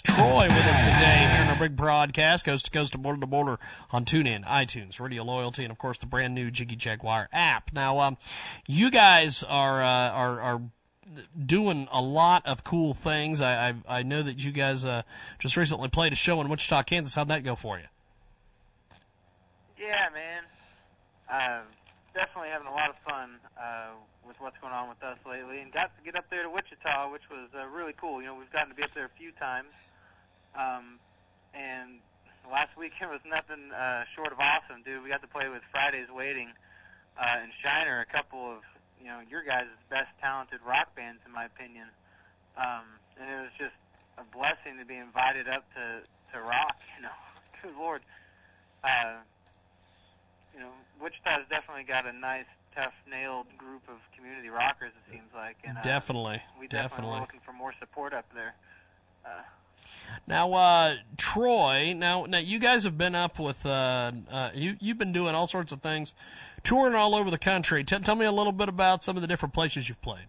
[0.00, 3.26] Troy with us today here in our big broadcast, coast to coast to border to
[3.26, 3.58] border
[3.90, 7.72] on TuneIn, iTunes, Radio Loyalty, and of course the brand new Jiggy Jaguar app.
[7.72, 8.16] Now, um,
[8.66, 10.60] you guys are uh, are are
[11.44, 13.40] doing a lot of cool things.
[13.40, 15.02] I I, I know that you guys uh,
[15.38, 17.14] just recently played a show in Wichita, Kansas.
[17.14, 17.84] How'd that go for you?
[19.78, 20.42] Yeah, man.
[21.30, 21.60] Uh,
[22.14, 23.30] definitely having a lot of fun
[23.60, 23.90] uh,
[24.42, 27.30] what's going on with us lately, and got to get up there to Wichita, which
[27.30, 28.20] was uh, really cool.
[28.20, 29.68] You know, we've gotten to be up there a few times,
[30.54, 30.98] um,
[31.54, 32.00] and
[32.50, 35.02] last weekend was nothing uh, short of awesome, dude.
[35.02, 36.50] We got to play with Fridays Waiting
[37.18, 38.58] uh, and Shiner, a couple of
[39.00, 41.86] you know your guys' best talented rock bands, in my opinion.
[42.56, 42.84] Um,
[43.20, 43.76] and it was just
[44.18, 46.76] a blessing to be invited up to to rock.
[46.96, 47.14] You know,
[47.62, 48.02] good lord.
[48.84, 49.14] Uh,
[50.54, 50.70] you know,
[51.00, 54.92] Wichita's definitely got a nice, tough, nailed group of community rockers.
[55.06, 57.16] It seems like, and uh, Definitely, we definitely, definitely.
[57.16, 58.54] are looking for more support up there.
[59.24, 59.28] Uh,
[60.26, 61.94] Now, uh, Troy.
[61.96, 64.76] Now, now you guys have been up with uh, uh, you.
[64.80, 66.12] You've been doing all sorts of things,
[66.62, 67.84] touring all over the country.
[67.84, 70.26] T- tell me a little bit about some of the different places you've played.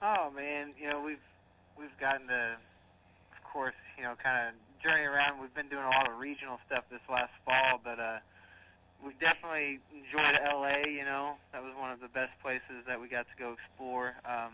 [0.00, 1.18] Oh man, you know we've
[1.78, 2.56] we've gotten to,
[3.36, 5.40] of course, you know, kind of journey around.
[5.40, 8.18] We've been doing a lot of regional stuff this last fall, but uh,
[9.04, 10.88] we've definitely enjoyed LA.
[10.88, 14.14] You know, that was one of the best places that we got to go explore.
[14.24, 14.52] Um,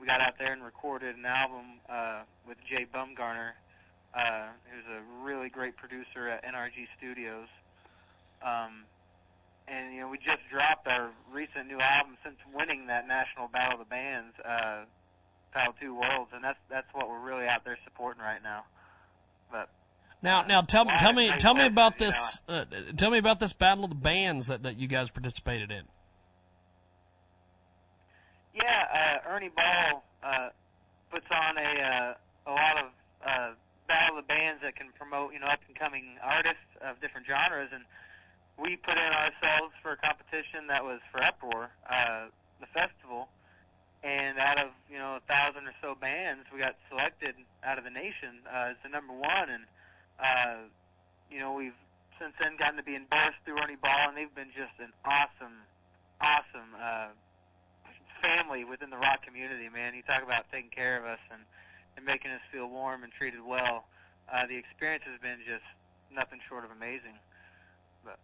[0.00, 3.52] we got out there and recorded an album uh, with Jay Baumgardner,
[4.14, 7.48] uh, who's a really great producer at NRG Studios.
[8.42, 8.84] Um,
[9.68, 13.74] and you know, we just dropped our recent new album since winning that national battle
[13.74, 14.84] of the bands, uh,
[15.54, 18.64] Battle Two Worlds, and that's that's what we're really out there supporting right now.
[19.52, 19.68] But
[20.22, 22.40] Now, now tell Well, tell me, I- tell me about this.
[22.48, 22.64] Uh,
[22.96, 25.84] tell me about this battle of the bands that, that you guys participated in.
[28.54, 30.48] yeah, uh, Ernie Ball uh,
[31.10, 32.14] puts on a uh,
[32.46, 32.84] a lot of
[33.24, 33.50] uh,
[33.88, 37.26] battle of the bands that can promote you know up and coming artists of different
[37.26, 37.84] genres, and
[38.58, 42.26] we put in ourselves for a competition that was for Uproar, uh,
[42.60, 43.28] the festival,
[44.02, 47.84] and out of you know a thousand or so bands, we got selected out of
[47.84, 49.64] the nation uh, as the number one, and
[50.22, 50.54] uh,
[51.30, 51.74] you know we've
[52.20, 55.64] since then gotten to be endorsed through Ernie Ball, and they've been just an awesome,
[56.20, 57.08] awesome uh,
[58.22, 59.68] family within the rock community.
[59.68, 61.42] Man, you talk about taking care of us and
[61.96, 63.84] and making us feel warm and treated well.
[64.32, 65.64] Uh, the experience has been just
[66.14, 67.18] nothing short of amazing.
[68.04, 68.18] But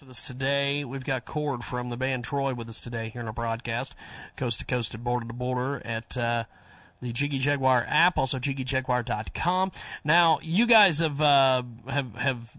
[0.00, 0.84] with us today.
[0.84, 3.94] We've got Cord from the band Troy with us today here in our broadcast,
[4.36, 6.44] coast to coast and border to border at uh,
[7.00, 9.72] the Jiggy Jaguar app, also jiggyjaguar.com.
[10.04, 12.56] Now, you guys have uh, have have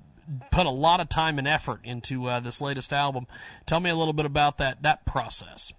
[0.51, 3.27] put a lot of time and effort into uh, this latest album.
[3.65, 5.73] Tell me a little bit about that that process.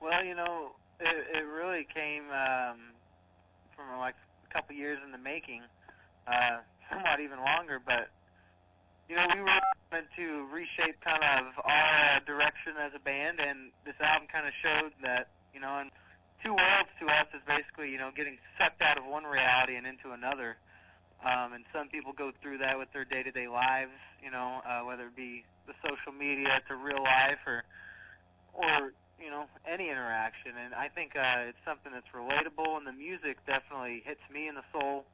[0.00, 2.78] Well, you know, it, it really came um,
[3.76, 4.14] from like
[4.48, 5.62] a couple years in the making,
[6.26, 6.58] uh,
[6.90, 7.80] somewhat even longer.
[7.84, 8.08] But
[9.08, 9.60] you know, we were
[9.92, 14.46] meant to reshape kind of our uh, direction as a band, and this album kind
[14.46, 15.90] of showed that you know, and
[16.44, 19.86] two worlds to us is basically you know getting sucked out of one reality and
[19.86, 20.56] into another.
[21.22, 23.92] Um, and some people go through that with their day-to-day lives,
[24.24, 27.62] you know, uh, whether it be the social media to real life or
[28.54, 28.92] or
[29.22, 30.52] you know any interaction.
[30.62, 34.54] And i think uh it's something that's relatable and the music definitely hits me in
[34.54, 35.04] the soul.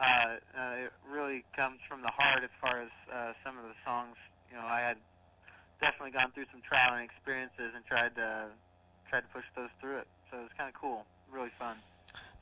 [0.00, 3.76] Uh, uh it really comes from the heart as far as uh some of the
[3.84, 4.16] songs.
[4.50, 4.96] You know i had
[5.80, 8.46] definitely gone through some trial and experiences and tried to
[9.08, 11.76] tried to push those through it so it was kind of cool really fun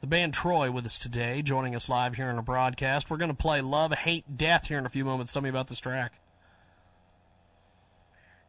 [0.01, 3.09] The band Troy with us today, joining us live here in a broadcast.
[3.09, 5.33] We're going to play Love, Hate, Death here in a few moments.
[5.33, 6.13] Tell me about this track.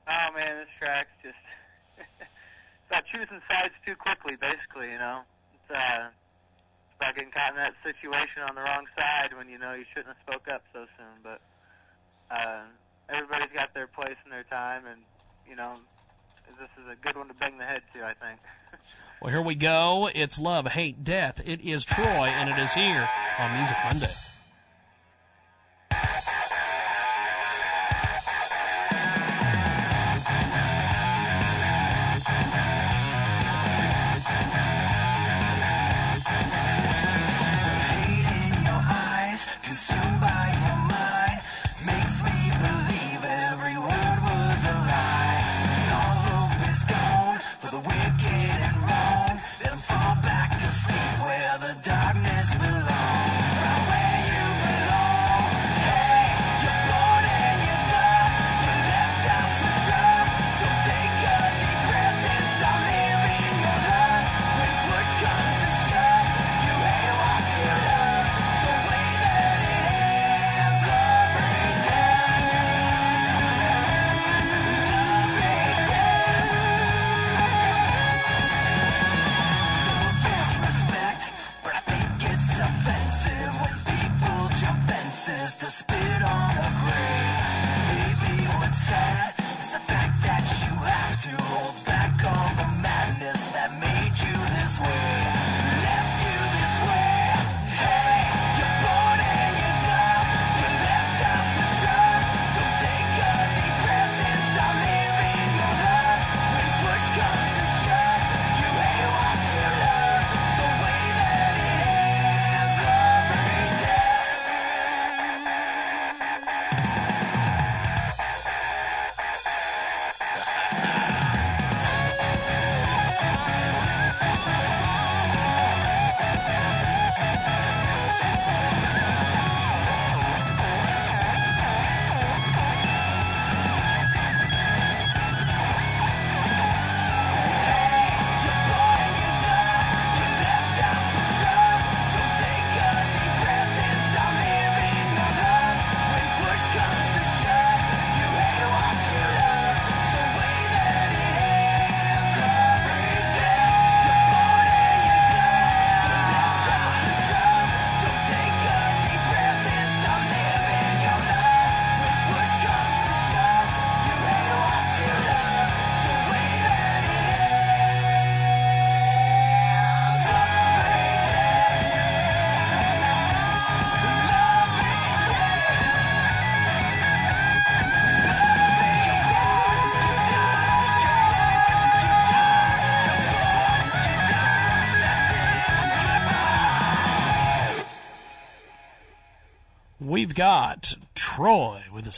[0.08, 1.36] Oh man, this track's just
[1.98, 4.92] it's about choosing sides too quickly, basically.
[4.92, 5.22] You know,
[5.54, 9.58] it's uh, it's about getting caught in that situation on the wrong side when you
[9.58, 11.24] know you shouldn't have spoke up so soon.
[11.24, 11.42] But
[12.30, 12.62] uh,
[13.10, 15.02] everybody's got their place and their time, and
[15.50, 15.74] you know,
[16.60, 18.06] this is a good one to bang the head to.
[18.06, 18.40] I think.
[19.22, 20.10] Well, here we go.
[20.14, 21.42] It's Love, Hate, Death.
[21.46, 24.12] It is Troy, and it is here on Music Monday.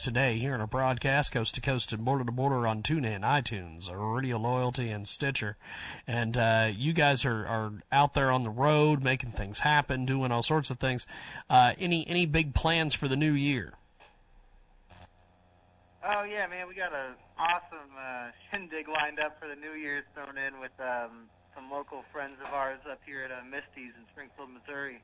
[0.08, 3.90] Today here in our broadcast, coast to coast and border to border on TuneIn, iTunes,
[3.92, 5.58] Radio Loyalty, and Stitcher.
[6.08, 10.32] And uh, you guys are, are out there on the road making things happen, doing
[10.32, 11.06] all sorts of things.
[11.50, 13.74] Uh, any any big plans for the new year?
[16.06, 20.06] Oh yeah, man, we got an awesome uh, shindig lined up for the New Year's
[20.14, 24.08] thrown in with um, some local friends of ours up here at uh, Misty's in
[24.10, 25.02] Springfield, Missouri.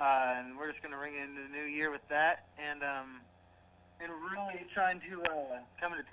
[0.00, 3.20] Uh, and we're just going to ring into the new year with that, and um,
[4.02, 6.04] and really trying to uh, come into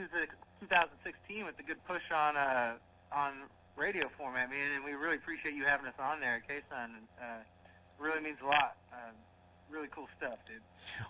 [0.61, 2.73] 2016 with a good push on uh,
[3.11, 3.33] on
[3.75, 4.71] radio format, man.
[4.75, 6.89] And we really appreciate you having us on there, Kason.
[7.21, 7.43] Uh,
[7.99, 8.75] really means a lot.
[8.93, 9.11] Uh,
[9.69, 10.61] really cool stuff, dude.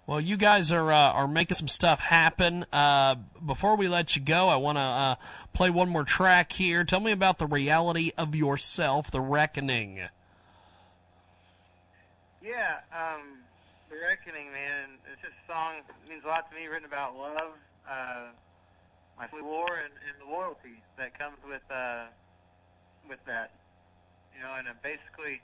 [0.06, 2.66] Well, you guys are uh, are making some stuff happen.
[2.72, 3.16] Uh,
[3.46, 5.16] before we let you go, I want to uh,
[5.54, 6.84] play one more track here.
[6.84, 10.02] Tell me about the reality of yourself, the reckoning.
[12.42, 13.44] Yeah, um,
[13.90, 14.98] The Reckoning, man.
[15.50, 17.58] Song means a lot to me, written about love,
[17.90, 18.30] uh,
[19.18, 22.06] my war, and, and the loyalty that comes with uh,
[23.10, 23.58] with that.
[24.38, 25.42] You know, and it basically,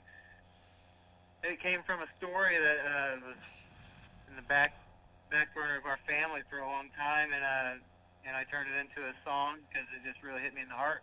[1.42, 3.42] it came from a story that uh, was
[4.30, 4.78] in the back
[5.34, 7.82] back burner of our family for a long time, and uh,
[8.22, 10.78] and I turned it into a song because it just really hit me in the
[10.78, 11.02] heart,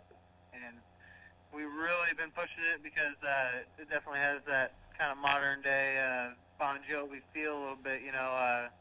[0.55, 0.79] and
[1.51, 5.99] we've really been pushing it because uh, it definitely has that kind of modern day
[5.99, 8.31] uh, Bon Jovi feel a little bit, you know.
[8.31, 8.71] Uh,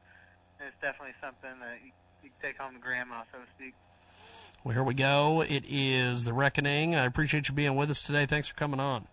[0.66, 3.74] it's definitely something that you, you can take home to grandma, so to speak.
[4.64, 5.42] Well, here we go.
[5.42, 6.94] It is the reckoning.
[6.94, 8.26] I appreciate you being with us today.
[8.26, 9.06] Thanks for coming on.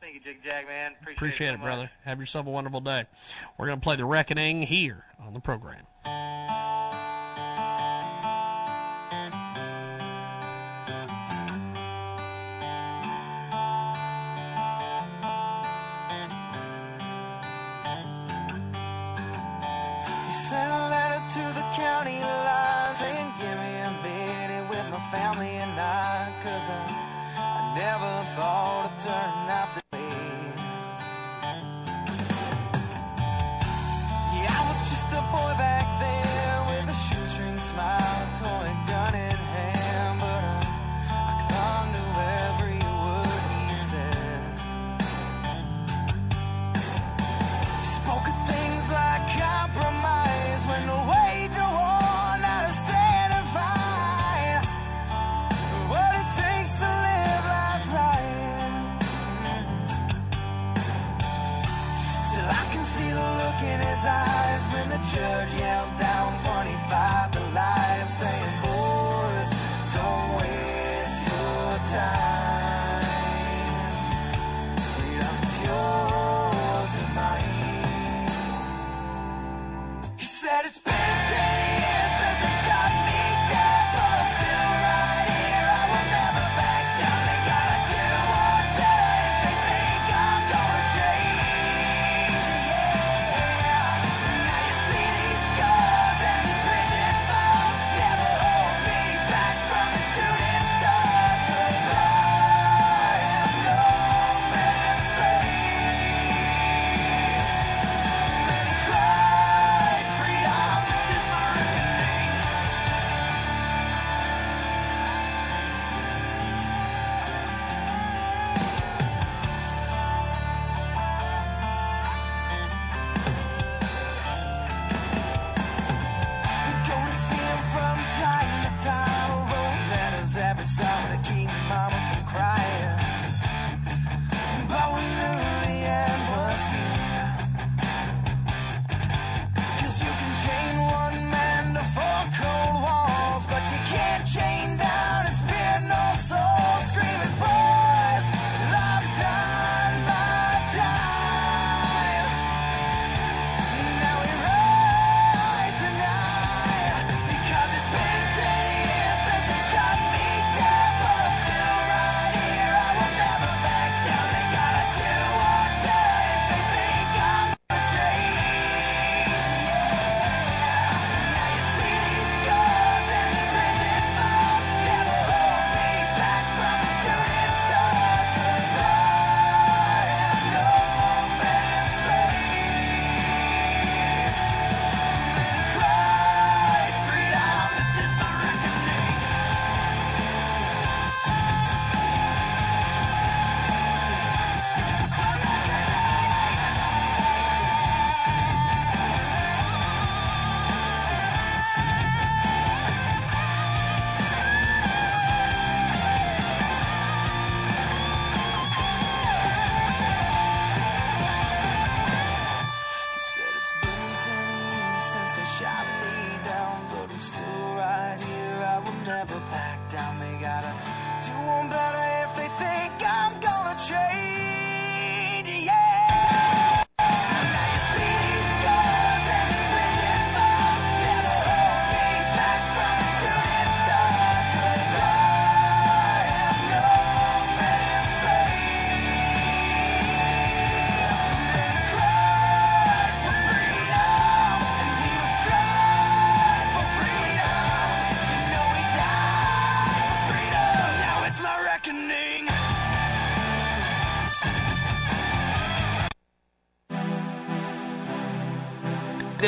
[0.00, 0.92] Thank you, Jig Jag, man.
[0.92, 1.90] Appreciate, Appreciate it, it, brother.
[2.04, 3.04] Have yourself a wonderful day.
[3.58, 5.86] We're going to play the reckoning here on the program.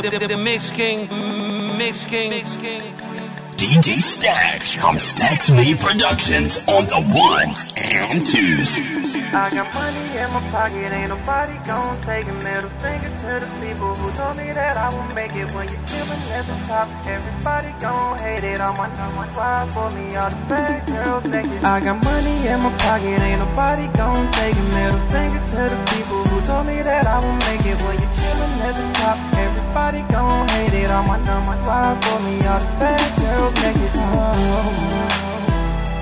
[0.03, 1.09] The, the, the Mix King,
[1.79, 2.83] Mix King, Mix King.
[3.55, 8.74] DJ Stacks from Stacks Me Productions on the ones and twos.
[9.31, 13.49] I got money in my pocket, ain't nobody gon' take a middle finger to the
[13.62, 16.89] people who told me that I won't make it when you're chillin' at the top.
[17.07, 21.62] Everybody gon' hate it, all my numbers fly for me, all the bad girls naked.
[21.62, 25.79] I got money in my pocket, ain't nobody gon' take a middle finger to the
[25.95, 29.22] people who told me that I won't make it when you're chillin' at the top.
[29.74, 33.90] Everybody gon' hate it, all my numbers fly for me, all the bad girls naked.
[33.97, 34.69] Oh,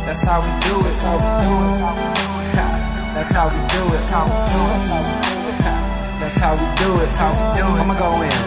[0.02, 1.78] That's how we do it, That's how we do it.
[2.58, 2.66] Ha.
[3.14, 4.82] That's how we do it, how we do it.
[6.18, 7.78] That's how we do it, how we do it.
[7.78, 8.42] I'ma go in.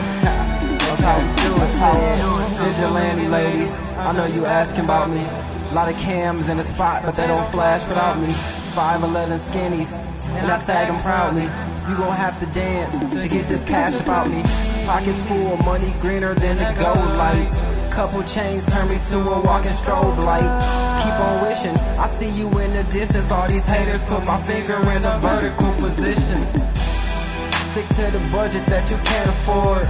[0.92, 2.74] That's how we do it, how we do it.
[2.74, 5.24] Vigilante ladies, I know you asking about me.
[5.24, 8.28] A lot of cams in the spot, but they don't flash without me.
[8.28, 9.90] 5'11 skinnies,
[10.36, 11.48] and I sag 'em proudly.
[11.88, 14.44] You gon' have to dance to get this cash about me.
[14.86, 17.48] Pockets full of money, greener than the gold light.
[17.90, 20.44] Couple chains turn me to a walking strobe light.
[21.04, 23.32] Keep on wishing, I see you in the distance.
[23.32, 26.38] All these haters put my finger in a vertical position.
[27.72, 29.88] Stick to the budget that you can't afford.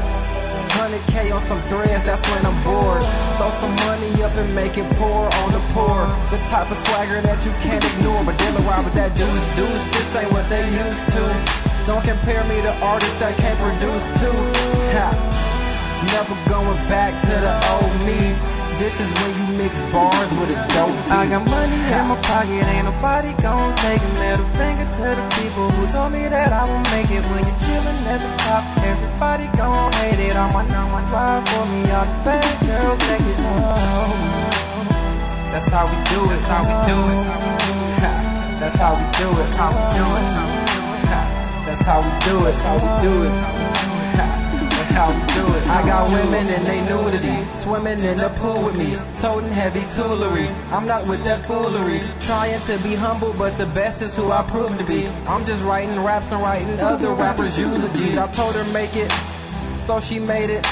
[0.73, 3.03] 100k on some threads, that's when I'm bored.
[3.37, 6.05] Throw some money up and make it pour on the poor.
[6.29, 8.23] The type of swagger that you can't ignore.
[8.25, 11.62] But dealing with that deuce deuce, this ain't what they used to.
[11.85, 14.31] Don't compare me to artists that can't produce too.
[14.95, 15.11] Ha.
[16.15, 18.31] Never going back to the old me.
[18.79, 21.11] This is when you mix bars with a dope beat.
[21.11, 25.25] I got money in my pocket, ain't nobody gon' take a middle finger to the
[25.43, 28.63] people who told me that I won't make it when you're chillin' at the top.
[28.87, 33.27] Everybody gon' hate it, all my number drive for me, all the bad girls take
[33.27, 34.23] it home.
[35.51, 37.19] That's how we do it, That's how we do it.
[38.57, 40.07] That's how we do it, That's how we do
[40.47, 40.52] it.
[41.73, 41.79] Ha.
[41.79, 43.33] That's how we do it, how we do it.
[44.13, 45.67] That's how we do it.
[45.67, 50.47] I got women in they nudity, swimming in the pool with me, toting heavy toolery.
[50.71, 54.43] I'm not with that foolery, trying to be humble, but the best is who I
[54.43, 55.07] prove to be.
[55.25, 58.17] I'm just writing raps and writing other rappers' eulogies.
[58.17, 59.11] I told her make it,
[59.77, 60.65] so she made it.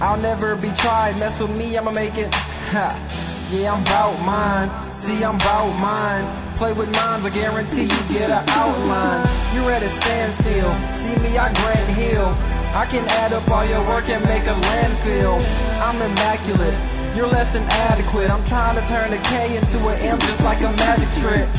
[0.00, 2.34] I'll never be tried, mess with me, I'ma make it.
[2.34, 3.20] Ha.
[3.52, 4.90] Yeah, I'm bout mine.
[4.90, 6.43] See, I'm bout mine.
[6.54, 9.26] Play with minds, I guarantee you get an outline.
[9.54, 10.70] You're at a standstill.
[10.94, 12.30] See me, I Grant Hill.
[12.78, 15.42] I can add up all your work and make a landfill.
[15.82, 16.78] I'm immaculate.
[17.16, 18.30] You're less than adequate.
[18.30, 21.50] I'm trying to turn a K into an M just like a magic trick.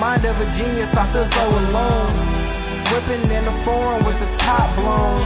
[0.00, 2.16] Mind of a genius, I feel so alone.
[2.88, 5.20] Whipping in the foreign with the top blown.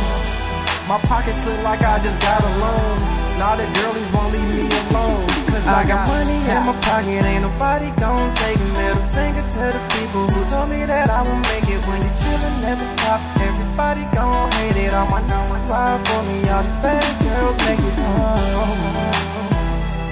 [0.91, 2.99] My pockets look like I just got a loan.
[3.39, 5.34] Now the girlies won't leave me alone.
[5.65, 9.63] Cause I got money in my pocket, ain't nobody gon' take a middle finger to
[9.73, 12.89] the people who told me that I won't make it when you're chillin' at the
[13.01, 13.21] top.
[13.41, 17.81] Everybody gon' hate it, all my numbers fly for me, all the bad girls make
[17.81, 18.77] it home.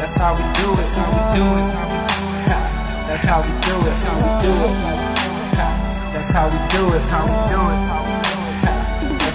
[0.00, 1.68] That's how we do it, how we do it.
[3.12, 4.72] That's how we do it, That's how we do it.
[6.16, 8.21] That's how we do it, That's how we do it.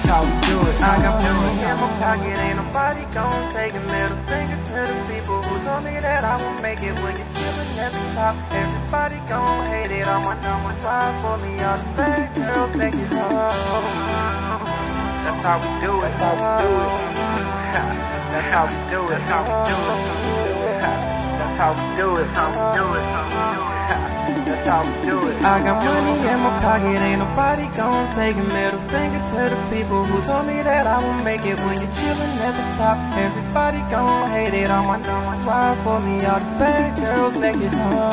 [0.08, 1.68] That's we do it, I got do it.
[1.68, 5.84] in my pocket, ain't nobody gon' take a middle finger to the people who told
[5.84, 8.36] me that I won't make it when you're chillin' at the top.
[8.56, 13.14] Everybody gon' hate it, my numbers fly for me, all the bad girls make it
[13.14, 13.52] home.
[15.28, 16.92] That's how we do it, how we do it.
[18.32, 19.76] That's how we do it, how we do
[20.72, 20.80] it.
[20.80, 24.27] That's how we do it, how we do it, how we do it.
[24.68, 24.84] Ha.
[24.84, 25.44] That's how we do it.
[25.44, 29.60] I got money in my pocket, ain't nobody gon' take a middle finger to the
[29.72, 32.98] people who told me that I won't make it when you're chillin' at the top.
[33.16, 37.56] Everybody gon' hate it, all my numbers fly for me, all the bad girls make
[37.56, 38.12] it home.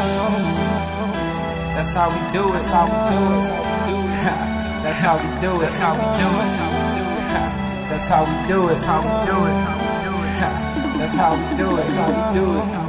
[1.74, 3.50] That's how we do it, That's how we do it.
[4.22, 4.34] Ha.
[4.84, 6.50] That's how we do it, That's how we do it.
[7.90, 9.58] That's how we do it, That's how we do it.
[11.02, 12.83] That's how we do it, That's how we do it.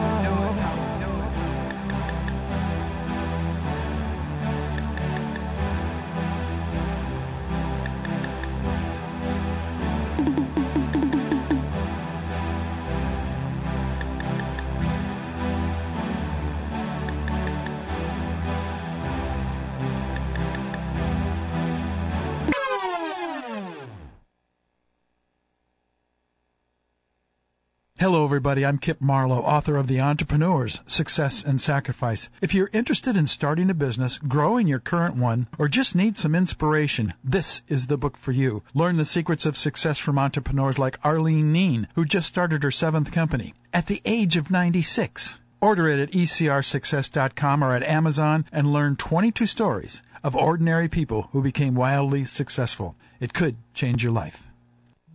[28.46, 28.64] Everybody.
[28.64, 32.30] I'm Kip Marlowe, author of The Entrepreneurs Success and Sacrifice.
[32.42, 36.36] If you're interested in starting a business, growing your current one, or just need some
[36.36, 38.62] inspiration, this is the book for you.
[38.76, 43.12] Learn the secrets of success from entrepreneurs like Arlene Neen, who just started her seventh
[43.12, 45.40] company at the age of 96.
[45.60, 51.42] Order it at ecrsuccess.com or at Amazon and learn 22 stories of ordinary people who
[51.42, 52.96] became wildly successful.
[53.20, 54.45] It could change your life.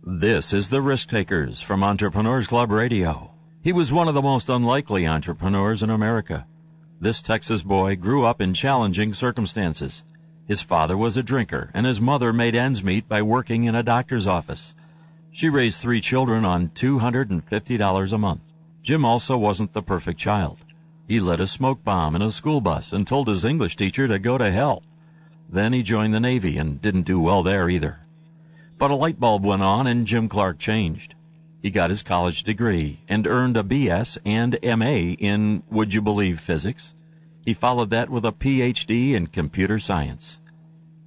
[0.03, 3.33] This is The Risk Takers from Entrepreneurs Club Radio.
[3.61, 6.47] He was one of the most unlikely entrepreneurs in America.
[6.99, 10.03] This Texas boy grew up in challenging circumstances.
[10.47, 13.83] His father was a drinker, and his mother made ends meet by working in a
[13.83, 14.73] doctor's office.
[15.31, 18.41] She raised three children on $250 a month.
[18.81, 20.57] Jim also wasn't the perfect child.
[21.07, 24.17] He lit a smoke bomb in a school bus and told his English teacher to
[24.17, 24.81] go to hell.
[25.47, 28.00] Then he joined the Navy and didn't do well there either.
[28.81, 31.13] But a light bulb went on and Jim Clark changed.
[31.61, 36.39] He got his college degree and earned a BS and MA in, would you believe,
[36.39, 36.95] physics.
[37.45, 40.39] He followed that with a PhD in computer science.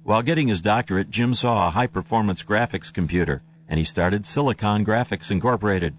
[0.03, 4.85] While getting his doctorate, Jim saw a high performance graphics computer and he started Silicon
[4.85, 5.97] Graphics Incorporated.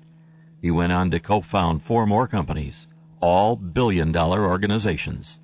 [0.63, 2.87] He went on to co-found four more companies,
[3.21, 5.37] all billion dollar organizations.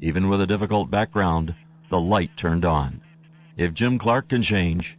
[0.00, 1.54] Even with a difficult background,
[1.88, 3.00] the light turned on.
[3.56, 4.98] If Jim Clark can change,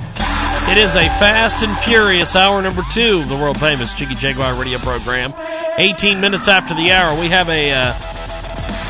[0.71, 4.59] It is a fast and furious hour number two of the world famous Jiggy Jaguar
[4.59, 5.33] radio program.
[5.77, 7.71] 18 minutes after the hour, we have a.
[7.71, 7.93] Uh,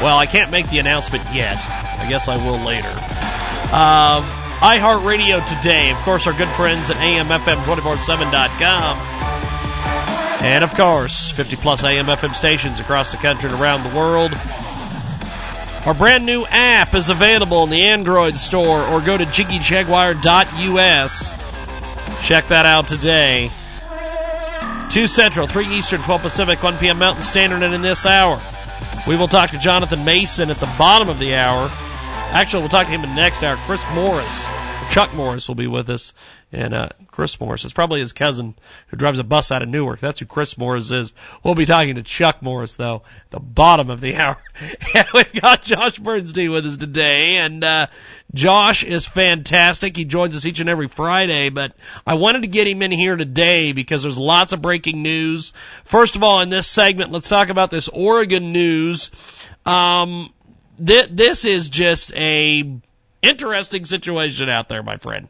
[0.03, 1.57] well, I can't make the announcement yet.
[1.99, 2.93] I guess I will later.
[3.73, 4.21] Uh,
[4.61, 8.97] iHeartRadio today, of course, our good friends at AMFM247.com.
[10.43, 14.31] And of course, 50 plus AMFM stations across the country and around the world.
[15.87, 21.40] Our brand new app is available in the Android store or go to jiggyjaguar.us.
[22.23, 23.49] Check that out today.
[24.91, 26.99] 2 Central, 3 Eastern, 12 Pacific, 1 p.m.
[26.99, 28.39] Mountain Standard, and in this hour,
[29.07, 31.69] we will talk to Jonathan Mason at the bottom of the hour.
[32.31, 33.55] Actually, we'll talk to him in the next hour.
[33.65, 34.45] Chris Morris,
[34.91, 36.13] Chuck Morris will be with us.
[36.51, 38.55] And uh, Chris Morris is probably his cousin
[38.87, 40.01] who drives a bus out of Newark.
[40.01, 41.13] That's who Chris Morris is.
[41.43, 44.37] We'll be talking to Chuck Morris, though, the bottom of the hour.
[45.13, 47.37] we've got Josh Bernstein with us today.
[47.37, 47.87] And uh,
[48.33, 49.95] Josh is fantastic.
[49.95, 51.47] He joins us each and every Friday.
[51.47, 51.73] But
[52.05, 55.53] I wanted to get him in here today because there's lots of breaking news.
[55.85, 59.09] First of all, in this segment, let's talk about this Oregon news.
[59.65, 60.33] Um,
[60.85, 62.81] th- this is just a
[63.21, 65.27] interesting situation out there, my friend.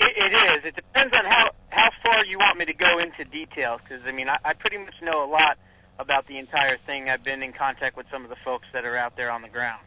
[0.00, 0.64] It, it is.
[0.64, 4.12] It depends on how how far you want me to go into details, because I
[4.12, 5.58] mean, I, I pretty much know a lot
[5.98, 7.10] about the entire thing.
[7.10, 9.48] I've been in contact with some of the folks that are out there on the
[9.48, 9.80] ground.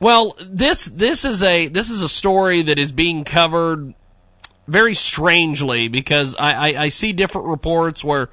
[0.00, 3.94] Well, this this is a this is a story that is being covered
[4.66, 8.30] very strangely because I, I, I see different reports where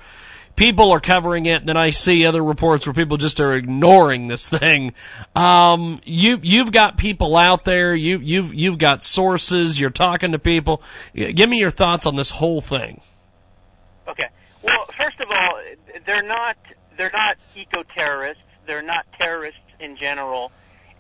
[0.56, 4.28] people are covering it, and then I see other reports where people just are ignoring
[4.28, 4.94] this thing.
[5.36, 7.96] Um, you you've got people out there.
[7.96, 9.80] You you've you've got sources.
[9.80, 10.82] You're talking to people.
[11.16, 13.02] Give me your thoughts on this whole thing.
[14.08, 14.30] Okay.
[14.62, 15.60] Well, first of all,
[16.06, 16.58] they're not
[16.98, 18.44] they're not eco terrorists.
[18.66, 20.52] They're not terrorists in general,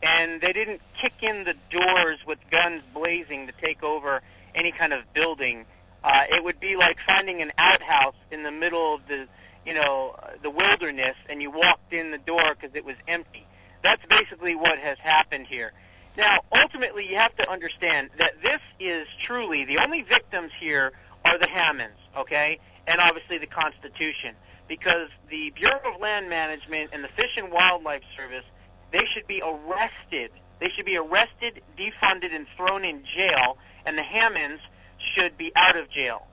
[0.01, 4.21] and they didn't kick in the doors with guns blazing to take over
[4.55, 5.65] any kind of building.
[6.03, 9.25] Uh, it would be like finding an outhouse in the middle of the
[9.65, 13.45] you know the wilderness, and you walked in the door because it was empty.
[13.81, 15.73] That's basically what has happened here.
[16.17, 20.93] Now, ultimately, you have to understand that this is truly the only victims here
[21.25, 24.35] are the Hammonds, okay, and obviously the Constitution,
[24.67, 28.45] because the Bureau of Land Management and the Fish and Wildlife Service
[28.93, 30.31] they should be arrested.
[30.59, 34.61] They should be arrested, defunded, and thrown in jail, and the Hammonds
[34.99, 36.27] should be out of jail.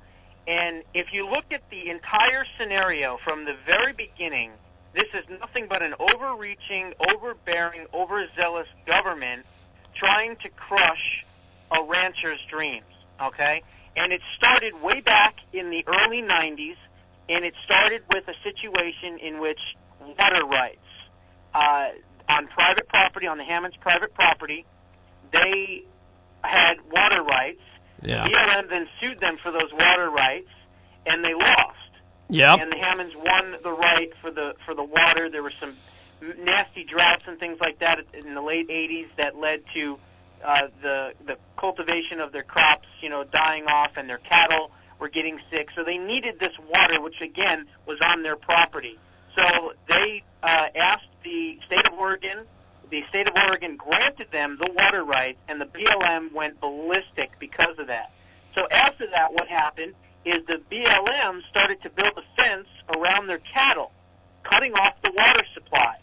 [0.50, 4.50] And if you look at the entire scenario from the very beginning,
[4.92, 9.46] this is nothing but an overreaching, overbearing, overzealous government
[9.94, 11.24] trying to crush
[11.70, 13.62] a rancher's dreams, okay?
[13.94, 16.76] And it started way back in the early 90s,
[17.28, 20.78] and it started with a situation in which water rights
[21.54, 21.90] uh,
[22.28, 24.66] on private property, on the Hammonds' private property,
[25.30, 25.84] they
[26.42, 27.60] had water rights.
[28.02, 28.26] Yeah.
[28.26, 30.48] BLM then sued them for those water rights,
[31.06, 31.76] and they lost.
[32.28, 32.60] Yep.
[32.60, 35.28] And the Hammonds won the right for the for the water.
[35.28, 35.74] There were some
[36.38, 39.98] nasty droughts and things like that in the late 80s that led to
[40.44, 45.08] uh, the the cultivation of their crops, you know, dying off, and their cattle were
[45.08, 45.68] getting sick.
[45.74, 48.98] So they needed this water, which again was on their property.
[49.36, 52.46] So they uh, asked the state of Oregon.
[52.90, 57.78] The state of Oregon granted them the water rights, and the BLM went ballistic because
[57.78, 58.10] of that.
[58.54, 59.94] So after that, what happened
[60.24, 63.92] is the BLM started to build a fence around their cattle,
[64.42, 65.96] cutting off the water supply.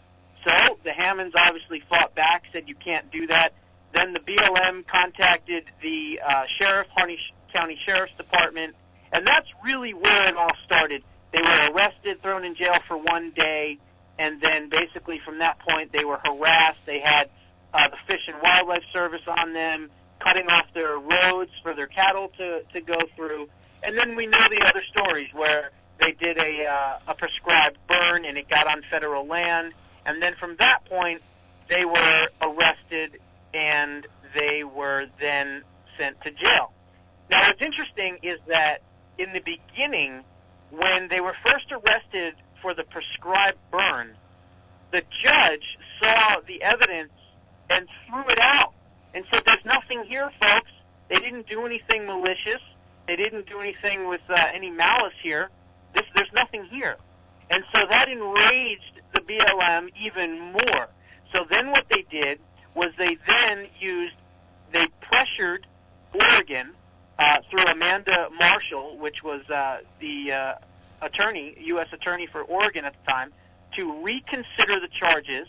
[0.44, 3.52] So the Hammonds obviously fought back, said you can't do that.
[3.92, 7.18] Then the BLM contacted the uh, sheriff, Harney
[7.52, 8.74] County Sheriff's Department,
[9.12, 11.02] and that's really where it all started.
[11.32, 13.78] They were arrested, thrown in jail for one day,
[14.18, 16.84] and then basically from that point they were harassed.
[16.86, 17.30] They had
[17.72, 22.30] uh, the Fish and Wildlife Service on them, cutting off their roads for their cattle
[22.38, 23.48] to to go through.
[23.82, 25.70] And then we know the other stories where
[26.00, 29.72] they did a uh, a prescribed burn and it got on federal land.
[30.04, 31.22] And then from that point,
[31.68, 33.18] they were arrested
[33.52, 35.62] and they were then
[35.98, 36.72] sent to jail.
[37.30, 38.82] Now, what's interesting is that
[39.18, 40.22] in the beginning,
[40.70, 44.16] when they were first arrested for the prescribed burn,
[44.90, 47.12] the judge saw the evidence
[47.70, 48.72] and threw it out
[49.14, 50.70] and said, "There's nothing here, folks.
[51.08, 52.60] They didn't do anything malicious.
[53.06, 55.50] They didn't do anything with uh, any malice here.
[55.94, 56.96] This, there's nothing here."
[57.50, 60.88] And so that enraged the BLM even more.
[61.32, 62.40] So then what they did
[62.74, 64.14] was they then used,
[64.72, 65.66] they pressured
[66.14, 66.74] Oregon
[67.18, 70.54] uh, through Amanda Marshall, which was uh, the uh,
[71.00, 71.88] attorney, U.S.
[71.92, 73.32] attorney for Oregon at the time,
[73.74, 75.46] to reconsider the charges.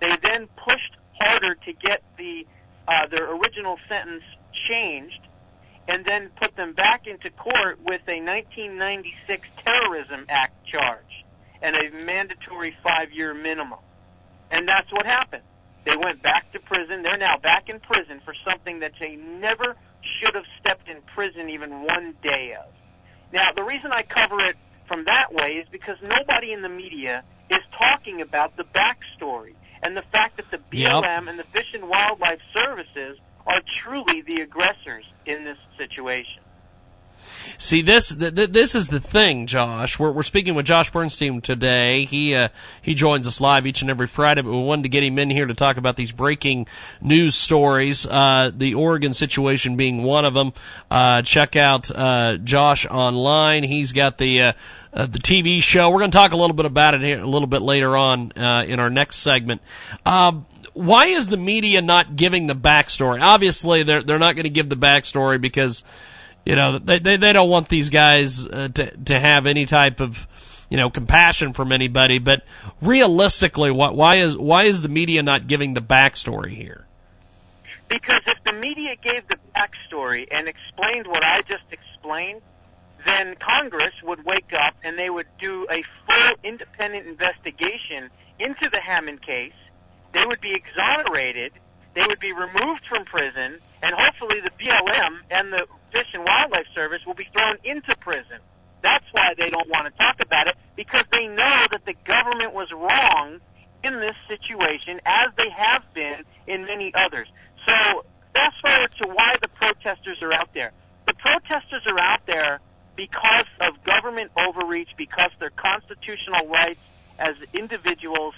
[0.00, 2.46] They then pushed harder to get the
[2.88, 5.20] uh, their original sentence changed,
[5.86, 11.24] and then put them back into court with a 1996 Terrorism Act charge
[11.60, 13.78] and a mandatory five-year minimum.
[14.50, 15.44] And that's what happened.
[15.84, 17.02] They went back to prison.
[17.02, 21.48] They're now back in prison for something that they never should have stepped in prison
[21.48, 22.66] even one day of.
[23.32, 24.56] Now, the reason I cover it
[24.92, 29.96] from that way is because nobody in the media is talking about the backstory and
[29.96, 31.28] the fact that the BLM Yep.
[31.28, 33.16] and the Fish and Wildlife Services
[33.46, 36.41] are truly the aggressors in this situation.
[37.58, 39.98] See this th- th- this is the thing, Josh.
[39.98, 42.04] We're we're speaking with Josh Bernstein today.
[42.04, 42.48] He uh,
[42.80, 45.30] he joins us live each and every Friday, but we wanted to get him in
[45.30, 46.66] here to talk about these breaking
[47.00, 48.06] news stories.
[48.06, 50.52] Uh, the Oregon situation being one of them.
[50.90, 53.62] Uh, check out uh, Josh online.
[53.62, 54.52] He's got the uh,
[54.92, 55.90] uh, the TV show.
[55.90, 58.32] We're going to talk a little bit about it here a little bit later on
[58.32, 59.62] uh, in our next segment.
[60.04, 63.20] Um, why is the media not giving the backstory?
[63.20, 65.84] Obviously, they're they're not going to give the backstory because
[66.44, 70.00] you know they they, they don't want these guys uh, to to have any type
[70.00, 70.26] of
[70.68, 72.18] you know compassion from anybody.
[72.18, 72.44] But
[72.80, 76.86] realistically, why why is why is the media not giving the backstory here?
[77.88, 82.40] Because if the media gave the backstory and explained what I just explained,
[83.04, 88.08] then Congress would wake up and they would do a full independent investigation
[88.38, 89.52] into the Hammond case.
[90.12, 91.52] They would be exonerated.
[91.94, 96.66] They would be removed from prison, and hopefully the BLM and the Fish and Wildlife
[96.74, 98.38] Service will be thrown into prison.
[98.82, 102.52] That's why they don't want to talk about it because they know that the government
[102.52, 103.40] was wrong
[103.84, 107.28] in this situation, as they have been in many others.
[107.66, 108.04] So
[108.34, 110.72] fast forward to why the protesters are out there.
[111.06, 112.60] The protesters are out there
[112.96, 116.80] because of government overreach, because their constitutional rights
[117.18, 118.34] as individuals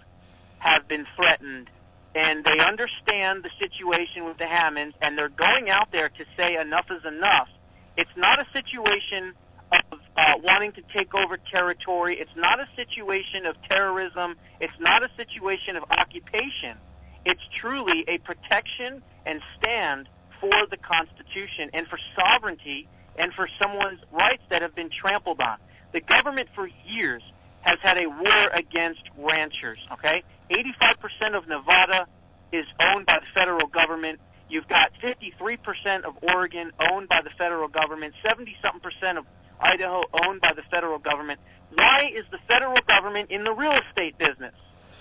[0.59, 1.69] have been threatened,
[2.15, 6.57] and they understand the situation with the Hammonds, and they're going out there to say
[6.57, 7.49] enough is enough.
[7.97, 9.33] It's not a situation
[9.73, 12.19] of uh, wanting to take over territory.
[12.19, 14.37] It's not a situation of terrorism.
[14.61, 16.77] It's not a situation of occupation.
[17.25, 20.09] It's truly a protection and stand
[20.41, 25.57] for the Constitution and for sovereignty and for someone's rights that have been trampled on.
[25.93, 27.23] The government for years
[27.63, 30.23] has had a war against ranchers, okay?
[30.51, 32.07] 85% of Nevada
[32.53, 34.21] is owned by the federal government.
[34.49, 39.27] You've got 53% of Oregon owned by the federal government, 70 something percent of
[39.61, 41.41] Idaho owned by the federal government.
[41.75, 44.55] Why is the federal government in the real estate business?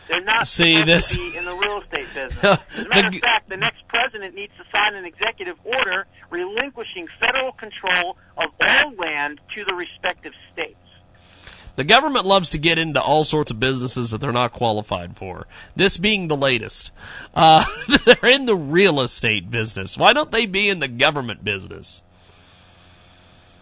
[0.08, 2.44] They're not See, this- to be in the real estate business.
[2.78, 7.08] As a matter of fact, the next president needs to sign an executive order relinquishing
[7.20, 10.78] federal control of all land to the respective states.
[11.76, 15.48] The government loves to get into all sorts of businesses that they're not qualified for.
[15.76, 16.92] This being the latest.
[17.34, 17.66] Uh,
[18.06, 19.98] they're in the real estate business.
[19.98, 22.04] Why don't they be in the government business?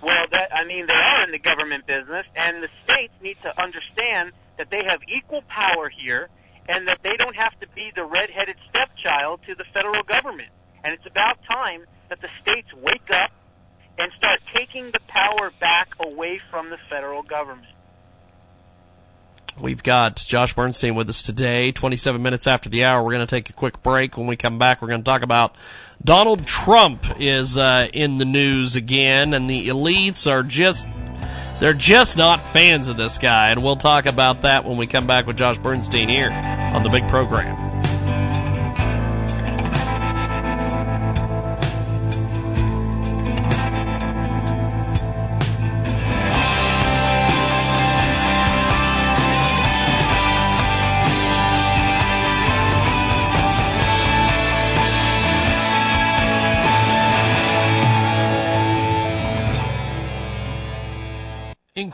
[0.01, 3.61] Well, that I mean, they are in the government business, and the states need to
[3.61, 6.29] understand that they have equal power here,
[6.67, 10.49] and that they don't have to be the red-headed stepchild to the federal government.
[10.83, 13.31] And it's about time that the states wake up
[13.97, 17.67] and start taking the power back away from the federal government.
[19.59, 23.03] We've got Josh Bernstein with us today, 27 minutes after the hour.
[23.03, 24.17] We're going to take a quick break.
[24.17, 25.55] When we come back, we're going to talk about
[26.03, 30.87] Donald Trump is uh, in the news again, and the elites are just.
[31.59, 35.05] They're just not fans of this guy, and we'll talk about that when we come
[35.05, 37.90] back with Josh Bernstein here on the big program.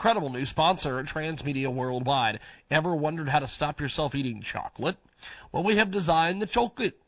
[0.08, 2.40] Incredible new sponsor, Transmedia Worldwide.
[2.70, 4.96] Ever wondered how to stop yourself eating chocolate?
[5.52, 6.98] Well, we have designed the chocolate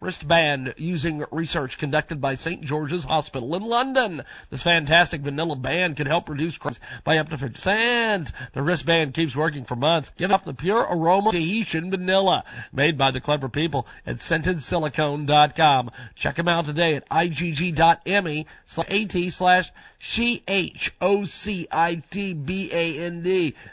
[0.00, 2.62] wristband using research conducted by St.
[2.62, 4.22] George's Hospital in London.
[4.50, 8.32] This fantastic vanilla band can help reduce crunch by up to 50%.
[8.52, 10.10] The wristband keeps working for months.
[10.16, 15.90] Get off the pure aroma of Tahitian vanilla made by the clever people at scentedsilicone.com.
[16.14, 21.14] Check them out today at igg.me slash at slash C-H-O-C-I-T-B-A-N-D.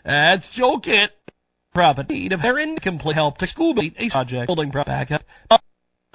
[0.03, 1.09] That's Jokit.
[1.73, 5.26] Property of their incomplete help to school beat a project building backup.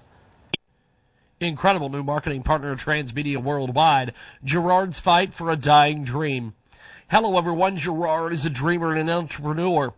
[1.48, 4.14] incredible new marketing partner of Transmedia Worldwide,
[4.44, 6.54] Gerard's Fight for a Dying Dream.
[7.10, 9.94] Hello everyone, Gerard is a dreamer and an entrepreneur.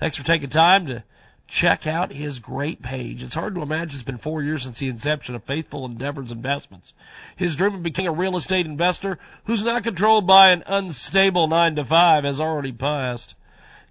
[0.00, 1.04] Thanks for taking time to
[1.46, 3.22] check out his great page.
[3.22, 6.94] It's hard to imagine it's been four years since the inception of Faithful Endeavors Investments.
[7.36, 11.76] His dream of becoming a real estate investor who's not controlled by an unstable nine
[11.76, 13.34] to five has already passed.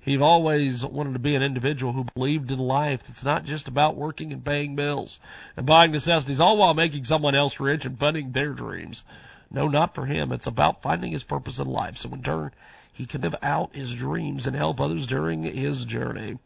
[0.08, 3.98] He always wanted to be an individual who believed in life that's not just about
[3.98, 5.20] working and paying bills
[5.58, 9.04] and buying necessities, all while making someone else rich and funding their dreams.
[9.52, 10.32] No, not for him.
[10.32, 11.98] It's about finding his purpose in life.
[11.98, 12.52] So in turn,
[12.94, 16.40] he can live out his dreams and help others during his journey.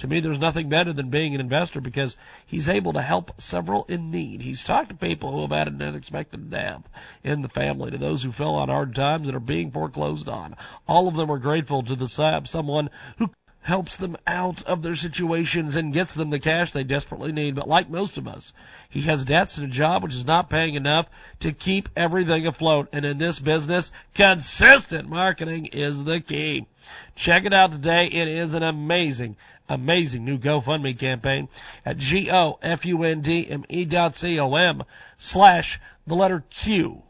[0.00, 2.16] To me, there's nothing better than being an investor because
[2.46, 4.40] he's able to help several in need.
[4.40, 6.88] He's talked to people who have had an unexpected death
[7.22, 10.56] in the family, to those who fell on hard times and are being foreclosed on.
[10.88, 12.08] All of them are grateful to the
[12.46, 13.30] someone who
[13.62, 17.54] helps them out of their situations and gets them the cash they desperately need.
[17.54, 18.54] But like most of us,
[18.88, 21.06] he has debts and a job which is not paying enough
[21.40, 22.88] to keep everything afloat.
[22.92, 26.66] And in this business, consistent marketing is the key.
[27.14, 28.06] Check it out today.
[28.06, 29.36] It is an amazing,
[29.70, 31.48] amazing new GoFundMe campaign
[31.86, 34.82] at G-O-F-U-N-D-M-E dot C-O-M
[35.16, 37.02] slash the letter Q,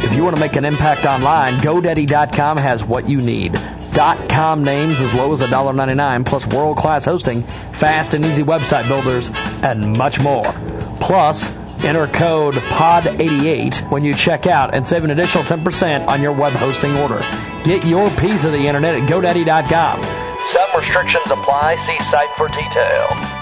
[0.00, 3.58] If you want to make an impact online, GoDaddy.com has what you need.
[3.98, 9.30] .com names as low as $1.99 plus world-class hosting, fast and easy website builders,
[9.62, 10.44] and much more.
[11.00, 11.50] Plus,
[11.84, 16.52] enter code POD88 when you check out and save an additional 10% on your web
[16.52, 17.18] hosting order.
[17.64, 20.02] Get your piece of the internet at GoDaddy.com.
[20.52, 21.76] Some restrictions apply.
[21.86, 23.37] See site for detail.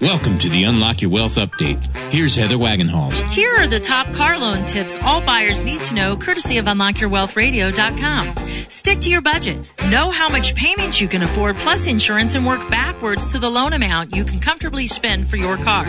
[0.00, 1.82] Welcome to the Unlock Your Wealth Update
[2.12, 3.14] Here's Heather Wagenhals.
[3.30, 8.46] Here are the top car loan tips all buyers need to know courtesy of UnlockYourWealthRadio.com.
[8.68, 9.58] Stick to your budget.
[9.90, 13.72] Know how much payment you can afford plus insurance and work backwards to the loan
[13.72, 15.86] amount you can comfortably spend for your car.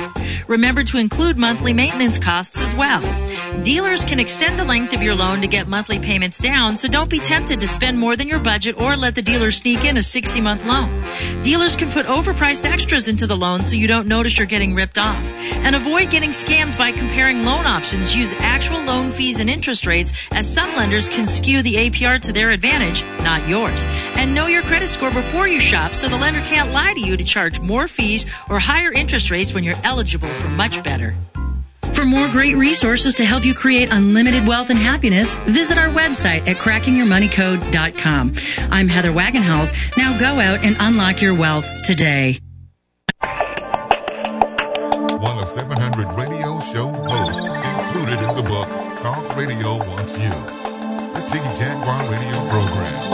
[0.48, 3.02] Remember to include monthly maintenance costs as well.
[3.64, 7.10] Dealers can extend the length of your loan to get monthly payments down, so don't
[7.10, 10.04] be tempted to spend more than your budget or let the dealer sneak in a
[10.04, 10.88] 60 month loan.
[11.44, 14.98] Dealers can put overpriced extras into the loan so you don't notice you're getting ripped
[14.98, 15.24] off.
[15.65, 18.15] And avoid getting scammed by comparing loan options.
[18.15, 22.34] Use actual loan fees and interest rates as some lenders can skew the APR to
[22.34, 23.86] their advantage, not yours.
[24.15, 27.18] And know your credit score before you shop so the lender can't lie to you
[27.18, 31.15] to charge more fees or higher interest rates when you're eligible for much better.
[31.94, 36.48] For more great resources to help you create unlimited wealth and happiness, visit our website
[36.48, 38.34] at crackingyourmoneycode.com.
[38.72, 39.98] I'm Heather Wagenhals.
[39.98, 42.40] Now go out and unlock your wealth today.
[45.48, 48.68] Of 700 radio show hosts included in the book
[48.99, 50.30] Talk Radio Wants You.
[51.14, 53.10] This Jiggy Jaguar radio program.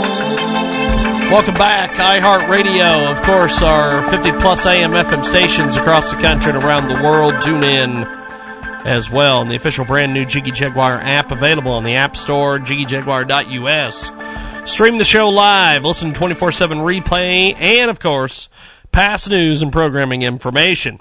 [1.31, 3.11] Welcome back, iHeartRadio.
[3.11, 7.39] Of course, our 50 plus AM FM stations across the country and around the world
[7.41, 8.03] tune in
[8.85, 9.41] as well.
[9.41, 14.11] And the official brand new Jiggy Jaguar app available on the App Store, jiggyjaguar.us.
[14.71, 18.49] Stream the show live, listen to 24 7 replay, and of course,
[18.91, 20.99] past news and programming information.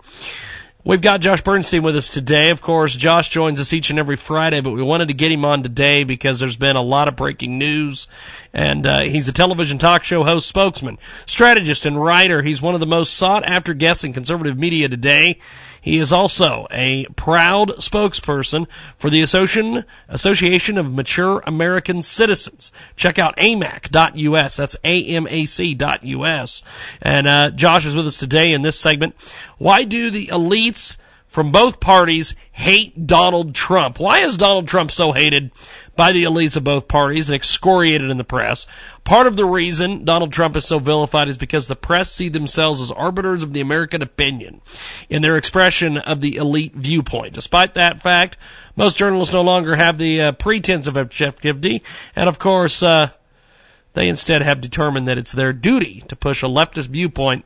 [0.84, 2.50] We've got Josh Bernstein with us today.
[2.50, 5.44] Of course, Josh joins us each and every Friday, but we wanted to get him
[5.44, 8.08] on today because there's been a lot of breaking news.
[8.52, 12.42] And uh, he's a television talk show host, spokesman, strategist, and writer.
[12.42, 15.38] He's one of the most sought after guests in conservative media today.
[15.82, 22.70] He is also a proud spokesperson for the Association, Association of Mature American Citizens.
[22.94, 24.56] Check out amac.us.
[24.56, 26.62] That's A-M-A-C.us.
[27.02, 29.16] And uh, Josh is with us today in this segment.
[29.58, 33.98] Why do the elites from both parties hate Donald Trump?
[33.98, 35.50] Why is Donald Trump so hated
[35.96, 38.66] by the elites of both parties and excoriated in the press?
[39.04, 42.80] Part of the reason Donald Trump is so vilified is because the press see themselves
[42.80, 44.60] as arbiters of the American opinion
[45.08, 47.34] in their expression of the elite viewpoint.
[47.34, 48.36] Despite that fact,
[48.76, 51.82] most journalists no longer have the uh, pretense of objectivity,
[52.16, 53.10] and of course, uh,
[53.94, 57.44] they instead have determined that it's their duty to push a leftist viewpoint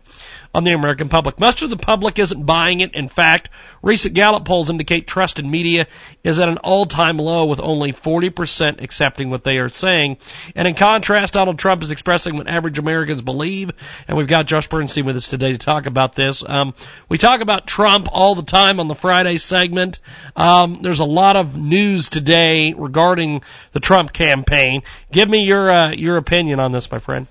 [0.56, 1.38] on the American public.
[1.38, 2.94] Much of the public isn't buying it.
[2.94, 3.50] In fact,
[3.82, 5.86] recent Gallup polls indicate trust in media
[6.24, 10.16] is at an all-time low with only 40% accepting what they are saying.
[10.54, 13.70] And in contrast, Donald Trump is expressing what average Americans believe.
[14.08, 16.42] And we've got Josh Bernstein with us today to talk about this.
[16.48, 16.72] Um,
[17.10, 20.00] we talk about Trump all the time on the Friday segment.
[20.36, 23.42] Um, there's a lot of news today regarding
[23.72, 24.82] the Trump campaign.
[25.12, 27.28] Give me your uh, your opinion on this, my friend.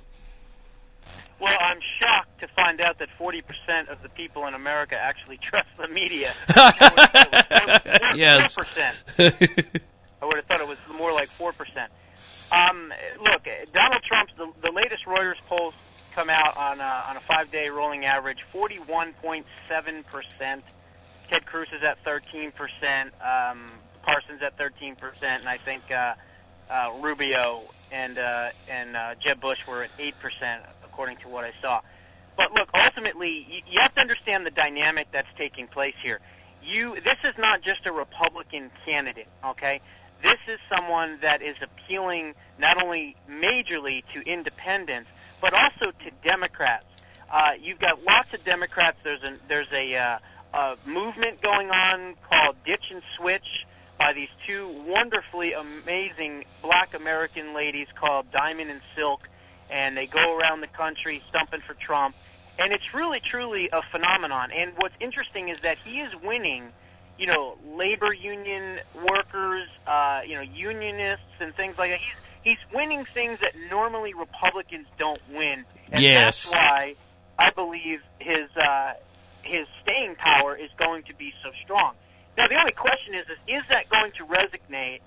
[1.39, 5.87] Well, I'm shocked find out that 40% of the people in America actually trust the
[5.87, 6.33] media.
[8.15, 8.55] yes.
[8.55, 8.93] 4%.
[10.21, 11.87] I would have thought it was more like 4%.
[12.51, 15.73] Um, look, Donald Trump's, the, the latest Reuters polls
[16.13, 20.61] come out on a, on a five-day rolling average, 41.7%.
[21.27, 22.51] Ted Cruz is at 13%,
[23.51, 23.65] um,
[24.05, 26.13] Carson's at 13%, and I think uh,
[26.69, 27.61] uh, Rubio
[27.91, 30.13] and uh, and uh, Jeb Bush were at 8%,
[30.83, 31.81] according to what I saw.
[32.37, 36.19] But look, ultimately, you, you have to understand the dynamic that's taking place here.
[36.63, 39.81] You, this is not just a Republican candidate, okay?
[40.23, 45.09] This is someone that is appealing not only majorly to independents,
[45.41, 46.85] but also to Democrats.
[47.29, 48.97] Uh, you've got lots of Democrats.
[49.03, 50.19] There's a there's a, uh,
[50.53, 53.65] a movement going on called Ditch and Switch
[53.97, 59.27] by these two wonderfully amazing Black American ladies called Diamond and Silk,
[59.69, 62.15] and they go around the country stumping for Trump.
[62.57, 64.51] And it's really, truly a phenomenon.
[64.51, 66.69] And what's interesting is that he is winning,
[67.17, 71.99] you know, labor union workers, uh, you know, unionists and things like that.
[71.99, 75.65] He's he's winning things that normally Republicans don't win.
[75.91, 76.43] And Yes.
[76.43, 76.95] that's why
[77.37, 78.93] I believe his uh,
[79.43, 81.93] his staying power is going to be so strong.
[82.37, 84.99] Now the only question is, is is that going to resonate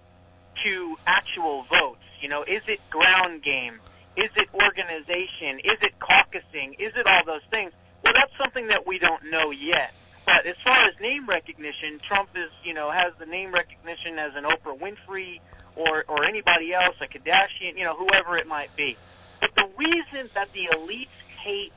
[0.64, 2.02] to actual votes?
[2.20, 3.80] You know, is it ground game?
[4.18, 5.60] Is it organization?
[5.60, 6.74] Is it caucusing?
[6.80, 7.70] Is it all those things?
[8.02, 9.94] Well, that's something that we don't know yet.
[10.26, 14.34] But as far as name recognition, Trump is, you know, has the name recognition as
[14.34, 15.38] an Oprah Winfrey
[15.76, 18.96] or or anybody else, a Kardashian, you know, whoever it might be.
[19.40, 21.72] But the reason that the elites hate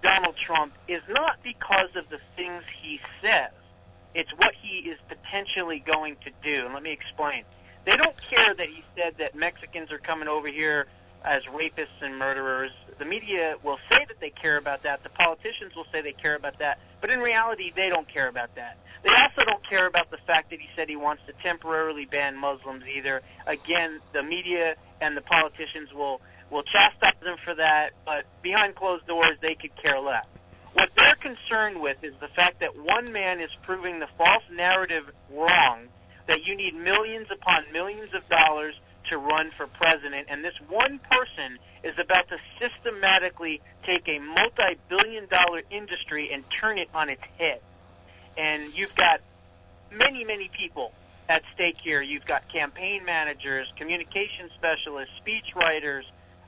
[0.00, 3.50] Donald Trump is not because of the things he says.
[4.14, 6.64] It's what he is potentially going to do.
[6.64, 7.44] And let me explain.
[7.84, 10.86] They don't care that he said that Mexicans are coming over here
[11.24, 12.70] as rapists and murderers.
[12.98, 15.02] The media will say that they care about that.
[15.02, 16.78] The politicians will say they care about that.
[17.00, 18.78] But in reality, they don't care about that.
[19.02, 22.36] They also don't care about the fact that he said he wants to temporarily ban
[22.36, 23.22] Muslims either.
[23.46, 26.20] Again, the media and the politicians will
[26.50, 30.24] will chastise them for that, but behind closed doors, they could care less.
[30.74, 35.10] What they're concerned with is the fact that one man is proving the false narrative
[35.30, 35.88] wrong,
[36.26, 40.98] that you need millions upon millions of dollars to run for president, and this one
[41.10, 47.22] person is about to systematically take a multi-billion dollar industry and turn it on its
[47.38, 47.60] head.
[48.36, 49.20] And you've got
[49.92, 50.92] many, many people
[51.28, 52.02] at stake here.
[52.02, 56.04] You've got campaign managers, communication specialists, speech writers,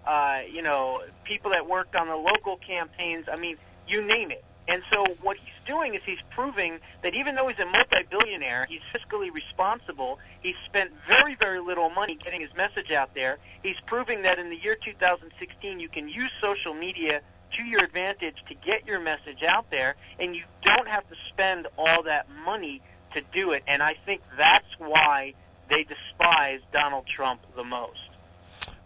[0.06, 3.26] uh, you know, people that worked on the local campaigns.
[3.30, 3.56] I mean,
[3.88, 4.44] you name it.
[4.68, 8.80] And so what he's doing is he's proving that even though he's a multi-billionaire, he's
[8.92, 10.18] fiscally responsible.
[10.40, 13.38] He's spent very, very little money getting his message out there.
[13.62, 17.20] He's proving that in the year 2016 you can use social media
[17.52, 21.68] to your advantage to get your message out there, and you don't have to spend
[21.78, 22.82] all that money
[23.14, 23.62] to do it.
[23.66, 25.34] And I think that's why
[25.70, 28.05] they despise Donald Trump the most.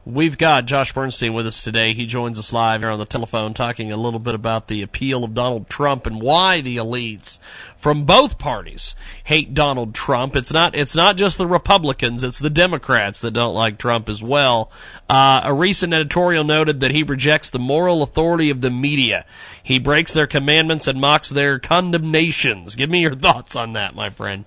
[0.07, 1.93] We've got Josh Bernstein with us today.
[1.93, 5.25] He joins us live here on the telephone talking a little bit about the appeal
[5.25, 7.39] of Donald Trump and why the elites
[7.77, 8.95] from both parties
[9.25, 10.37] hate Donald Trump.
[10.37, 14.23] It's not, it's not just the Republicans, it's the Democrats that don't like Trump as
[14.23, 14.73] well.
[15.11, 19.27] Uh, a recent editorial noted that he rejects the moral authority of the media.
[19.63, 22.75] He breaks their commandments and mocks their condemnations.
[22.75, 24.47] Give me your thoughts on that, my friend.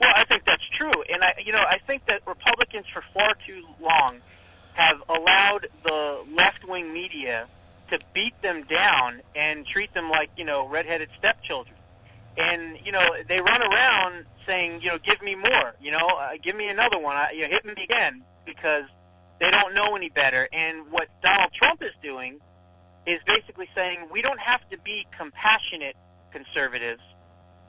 [0.00, 3.34] Well, I think that's true, and I, you know, I think that Republicans for far
[3.46, 4.18] too long
[4.74, 7.48] have allowed the left-wing media
[7.90, 11.74] to beat them down and treat them like you know redheaded stepchildren.
[12.36, 16.30] And you know, they run around saying, you know, give me more, you know, uh,
[16.42, 18.84] give me another one, I, you know, hit me again, because
[19.40, 20.48] they don't know any better.
[20.52, 22.38] And what Donald Trump is doing
[23.06, 25.96] is basically saying we don't have to be compassionate
[26.32, 27.02] conservatives,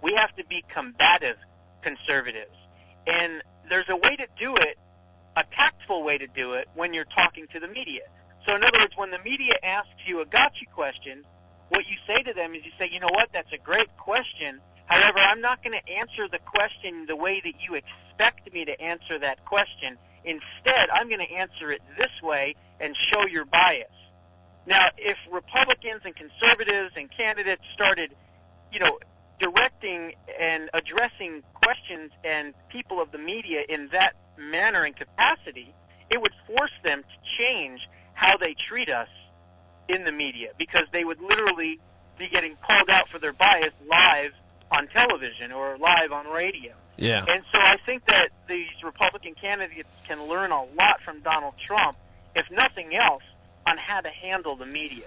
[0.04, 1.38] we have to be combative
[1.82, 2.56] conservatives.
[3.08, 4.78] And there's a way to do it,
[5.36, 8.02] a tactful way to do it, when you're talking to the media.
[8.48, 11.24] So in other words, when the media asks you a gotcha question,
[11.70, 14.60] what you say to them is you say, you know what, that's a great question.
[14.86, 18.82] However, I'm not going to answer the question the way that you expect me to
[18.82, 19.98] answer that question.
[20.26, 23.86] Instead, I'm going to answer it this way and show your bias.
[24.66, 28.16] Now, if Republicans and conservatives and candidates started,
[28.72, 29.00] you know,
[29.40, 35.72] directing and addressing questions and people of the media in that manner and capacity,
[36.10, 39.08] it would force them to change how they treat us
[39.88, 41.80] in the media because they would literally
[42.18, 44.32] be getting called out for their bias live
[44.72, 46.74] on television or live on radio.
[46.98, 47.24] Yeah.
[47.30, 51.96] And so I think that these Republican candidates can learn a lot from Donald Trump,
[52.36, 53.24] if nothing else,
[53.68, 55.06] on how to handle the media.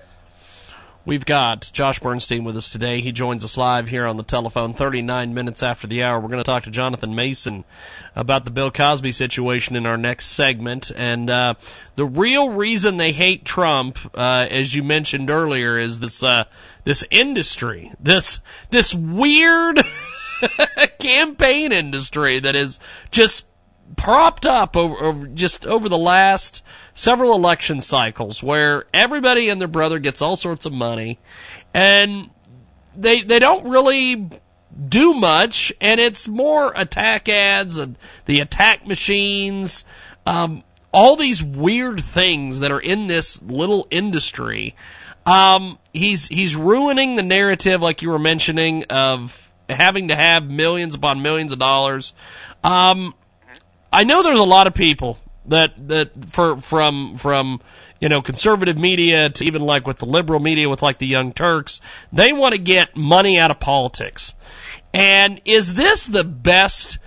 [1.04, 3.00] We've got Josh Bernstein with us today.
[3.00, 6.20] He joins us live here on the telephone 39 minutes after the hour.
[6.20, 7.64] We're going to talk to Jonathan Mason
[8.14, 10.92] about the Bill Cosby situation in our next segment.
[10.94, 11.54] And uh,
[11.96, 16.44] the real reason they hate Trump, uh, as you mentioned earlier, is this uh,
[16.84, 18.38] this industry, this
[18.70, 19.80] this weird
[21.00, 22.78] campaign industry that is
[23.10, 23.44] just
[23.96, 29.68] propped up over, over, just over the last several election cycles where everybody and their
[29.68, 31.18] brother gets all sorts of money
[31.72, 32.30] and
[32.96, 34.28] they they don't really
[34.88, 37.96] do much and it's more attack ads and
[38.26, 39.84] the attack machines
[40.26, 40.62] um,
[40.92, 44.74] all these weird things that are in this little industry.
[45.24, 50.94] Um, he's he's ruining the narrative like you were mentioning of having to have millions
[50.94, 52.12] upon millions of dollars.
[52.62, 53.14] Um,
[53.92, 57.60] I know there's a lot of people that that for from from
[58.00, 61.32] you know conservative media to even like with the liberal media with like the Young
[61.32, 61.80] Turks,
[62.12, 64.34] they want to get money out of politics.
[64.94, 66.98] And is this the best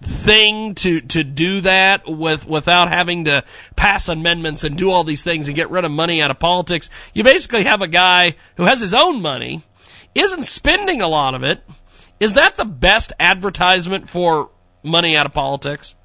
[0.00, 3.44] thing to to do that with without having to
[3.76, 6.88] pass amendments and do all these things and get rid of money out of politics?
[7.14, 9.62] You basically have a guy who has his own money,
[10.14, 11.62] isn't spending a lot of it.
[12.20, 14.50] Is that the best advertisement for
[14.84, 15.96] money out of politics?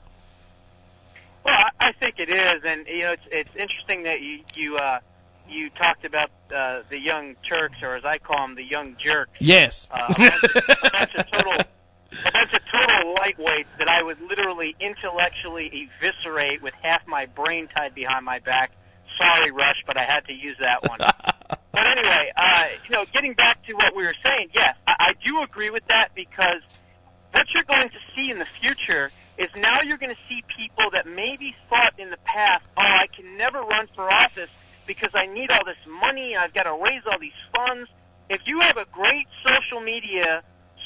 [1.48, 5.00] Well, I think it is, and you know, it's it's interesting that you you uh,
[5.48, 9.32] you talked about uh, the young Turks, or as I call them, the young jerks.
[9.40, 9.88] Yes.
[9.90, 14.20] Uh, a, bunch, a bunch of total, a bunch of total lightweights that I would
[14.22, 18.72] literally intellectually eviscerate with half my brain tied behind my back.
[19.18, 21.00] Sorry, Rush, but I had to use that one.
[21.50, 25.14] but anyway, uh, you know, getting back to what we were saying, yes, I, I
[25.24, 26.62] do agree with that because
[27.32, 30.90] what you're going to see in the future is now you're going to see people
[30.92, 34.50] that maybe thought in the past, oh, I can never run for office
[34.88, 37.90] because I need all this money I've got to raise all these funds.
[38.30, 40.44] if you have a great social media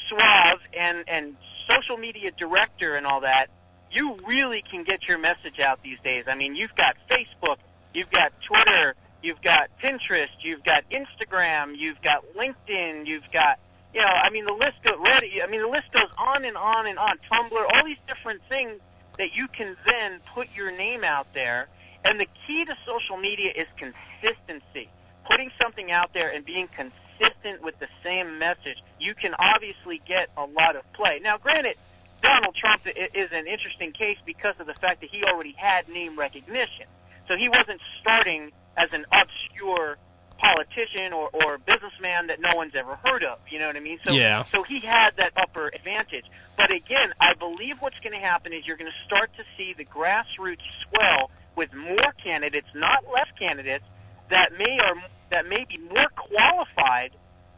[0.08, 1.36] suave and and
[1.68, 3.46] social media director and all that,
[3.90, 6.24] you really can get your message out these days.
[6.26, 7.56] I mean, you've got Facebook,
[7.94, 13.58] you've got Twitter, you've got Pinterest, you've got Instagram, you've got LinkedIn, you've got
[13.94, 16.56] you know, I mean the list goes Reddit, I mean the list goes on and
[16.56, 17.18] on and on.
[17.30, 18.80] Tumblr, all these different things
[19.18, 21.68] that you can then put your name out there.
[22.04, 24.88] And the key to social media is consistency.
[25.30, 28.82] Putting something out there and being consistent with the same message.
[28.98, 31.20] You can obviously get a lot of play.
[31.22, 31.76] Now, granted,
[32.20, 36.18] Donald Trump is an interesting case because of the fact that he already had name
[36.18, 36.86] recognition.
[37.28, 39.96] So he wasn't starting as an obscure
[40.42, 43.38] politician or, or businessman that no one's ever heard of.
[43.48, 43.98] You know what I mean?
[44.04, 44.42] So, Yeah.
[44.42, 46.24] so he had that upper advantage.
[46.56, 49.72] But again, I believe what's going to happen is you're going to start to see
[49.72, 53.84] the grassroots swell with more candidates, not less candidates,
[54.30, 54.94] that may or
[55.30, 57.12] that may be more qualified,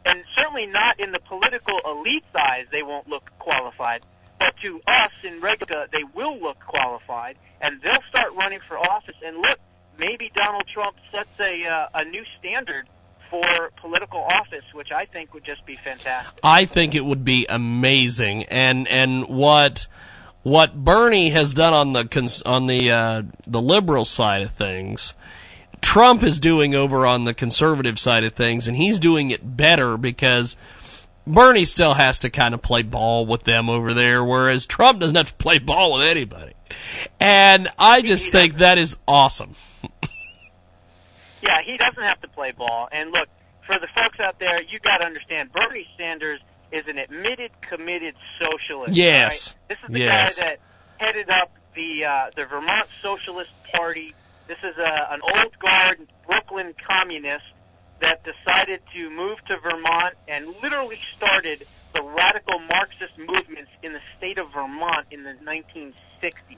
[0.05, 2.65] and certainly not in the political elite's eyes.
[2.71, 4.03] They won't look qualified,
[4.39, 9.15] but to us in regular, they will look qualified, and they'll start running for office.
[9.25, 9.59] And look,
[9.97, 12.87] maybe Donald Trump sets a uh, a new standard
[13.29, 16.39] for political office, which I think would just be fantastic.
[16.43, 19.87] I think it would be amazing, and and what
[20.43, 25.13] what Bernie has done on the on the uh, the liberal side of things,
[25.81, 29.97] Trump is doing over on the conservative side of things, and he's doing it better
[29.97, 30.55] because
[31.27, 35.15] Bernie still has to kind of play ball with them over there, whereas Trump doesn't
[35.15, 36.53] have to play ball with anybody.
[37.19, 39.55] And I just think that is awesome.
[41.45, 42.89] Yeah, he doesn't have to play ball.
[42.91, 43.27] And look,
[43.67, 46.39] for the folks out there, you got to understand Bernie Sanders
[46.71, 48.95] is an admitted, committed socialist.
[48.95, 49.55] Yes.
[49.69, 49.69] right?
[49.69, 50.39] This is the Yes.
[50.39, 50.59] guy that
[50.97, 54.13] headed up the uh, the Vermont Socialist Party.
[54.47, 57.45] This is a, an old guard Brooklyn communist
[58.01, 64.01] that decided to move to Vermont and literally started the radical Marxist movements in the
[64.17, 66.57] state of Vermont in the 1960s.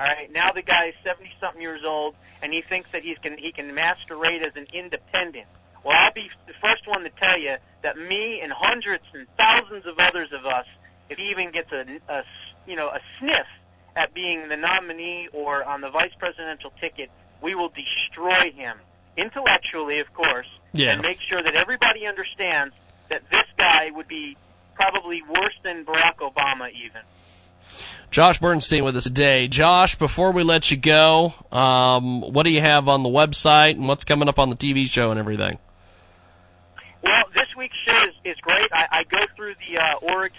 [0.00, 3.18] All right, now the guy is 70 something years old, and he thinks that he's
[3.18, 5.46] can he can masquerade as an independent.
[5.84, 9.86] Well, I'll be the first one to tell you that me and hundreds and thousands
[9.86, 10.66] of others of us,
[11.10, 12.24] if he even gets a, a
[12.66, 13.46] you know a sniff
[13.94, 17.10] at being the nominee or on the vice presidential ticket,
[17.40, 18.76] we will destroy him
[19.16, 20.92] intellectually, of course, Yeah.
[20.94, 22.74] and make sure that everybody understands
[23.10, 24.36] that this guy would be
[24.74, 27.02] probably worse than Barack Obama even.
[28.10, 29.48] Josh Bernstein with us today.
[29.48, 33.88] Josh, before we let you go, um, what do you have on the website and
[33.88, 35.58] what's coming up on the TV show and everything?
[37.02, 38.68] Well, this week's show is, is great.
[38.72, 40.38] I, I go through the uh, Oregon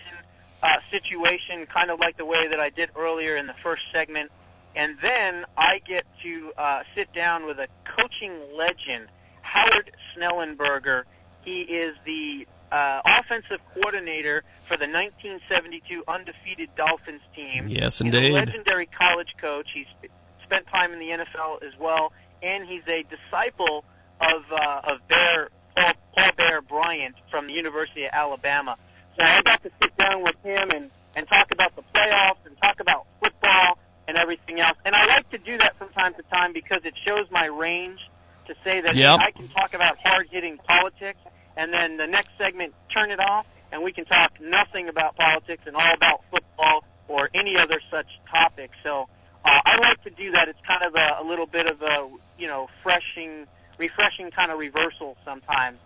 [0.64, 4.32] uh, situation kind of like the way that I did earlier in the first segment.
[4.76, 9.08] And then I get to uh, sit down with a coaching legend,
[9.42, 11.04] Howard Schnellenberger.
[11.44, 17.70] He is the uh, offensive coordinator for the 1972 undefeated Dolphins team.
[17.70, 18.22] Yes, indeed.
[18.22, 19.72] He's a legendary college coach.
[19.74, 19.86] He's
[20.44, 22.12] spent time in the NFL as well,
[22.44, 23.86] and he's a disciple
[24.20, 28.76] of uh, of Bear Paul, Paul Bear Bryant from the University of Alabama.
[29.18, 32.60] So I got to sit down with him and and talk about the playoffs and
[32.62, 33.78] talk about football
[34.08, 34.78] and everything else.
[34.84, 38.10] And I like to do that from time to time because it shows my range
[38.48, 39.20] to say that Yep.
[39.22, 41.20] I can talk about hard hitting politics,
[41.57, 45.64] and then the next segment turn it off, and we can talk nothing about politics
[45.65, 48.72] and all about football or any other such topic.
[48.84, 49.07] So
[49.44, 50.48] uh, I like to do that.
[50.48, 54.60] It's kind of a, a little bit of a you know freshing, refreshing kind of
[54.60, 55.77] reversal sometimes,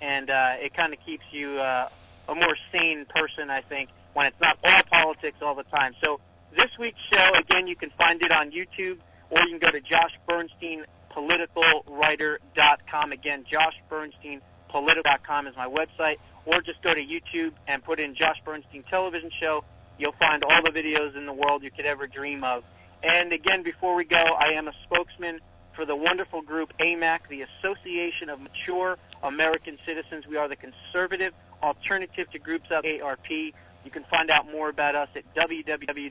[0.00, 1.88] and uh, it kind of keeps you uh,
[2.28, 3.50] a more sane person.
[3.50, 5.94] I think when it's not all politics all the time.
[6.02, 6.20] So
[6.56, 8.98] this week's show, again, you can find it on YouTube,
[9.30, 10.84] or you can go to Josh Bernstein
[11.16, 13.12] politicalwriter.com.
[13.12, 18.14] Again, Josh Bernstein political.com is my website, or just go to YouTube and put in
[18.14, 19.64] Josh Bernstein television show.
[19.98, 22.64] You'll find all the videos in the world you could ever dream of.
[23.02, 25.40] And again, before we go, I am a spokesman
[25.74, 30.26] for the wonderful group AMAC, the Association of Mature American Citizens.
[30.26, 31.32] We are the conservative
[31.62, 33.52] alternative to groups of AARP.
[33.84, 36.10] You can find out more about us at www.amac.us.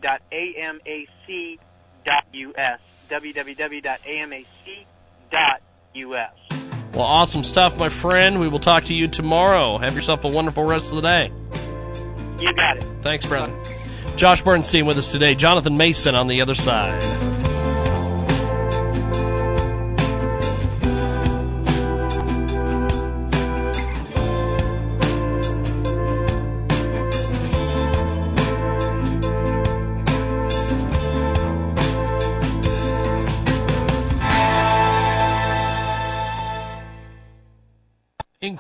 [3.10, 4.06] www.amac.us.
[6.96, 8.40] Well, awesome stuff, my friend.
[8.40, 9.78] We will talk to you tomorrow.
[9.78, 11.30] Have yourself a wonderful rest of the day.
[12.40, 12.86] You got it.
[13.02, 13.54] Thanks, brother.
[14.16, 15.36] Josh Bernstein with us today.
[15.36, 17.04] Jonathan Mason on the other side.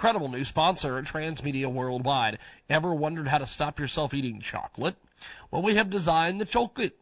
[0.05, 0.29] Incredible.
[0.29, 2.37] new sponsor Transmedia Worldwide.
[2.69, 4.95] Ever wondered how to stop yourself eating chocolate?
[5.49, 6.95] Well, we have designed the chocolate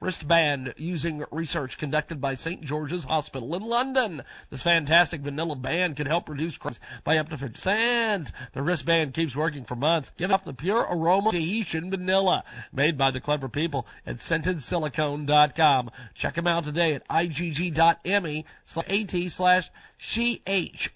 [0.00, 2.62] wristband using research conducted by St.
[2.62, 4.22] George's Hospital in London.
[4.50, 8.30] This fantastic vanilla band can help reduce cracks by up to 50%.
[8.52, 12.96] The wristband keeps working for months, giving off the pure aroma of Tahitian vanilla, made
[12.98, 15.90] by the clever people at scentedsilicone.com.
[16.14, 20.92] Check them out today at igg.me slash at slash C-H-O-C-I-T-B-A-N-D.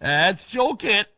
[0.00, 1.08] That's Joe Kit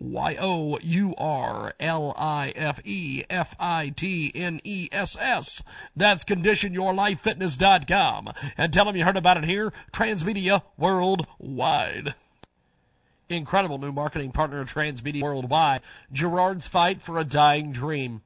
[0.00, 5.62] Y O U R L I F E F I T N E S S.
[5.94, 8.32] That's conditionyourlifefitness.com.
[8.56, 12.14] And tell them you heard about it here, Transmedia Worldwide
[13.36, 15.82] incredible new marketing partner of Transmedia Worldwide,
[16.12, 18.22] Gerard's Fight for a Dying Dream.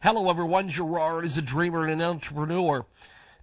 [0.00, 2.86] Hello everyone, Gerard is a dreamer and an entrepreneur.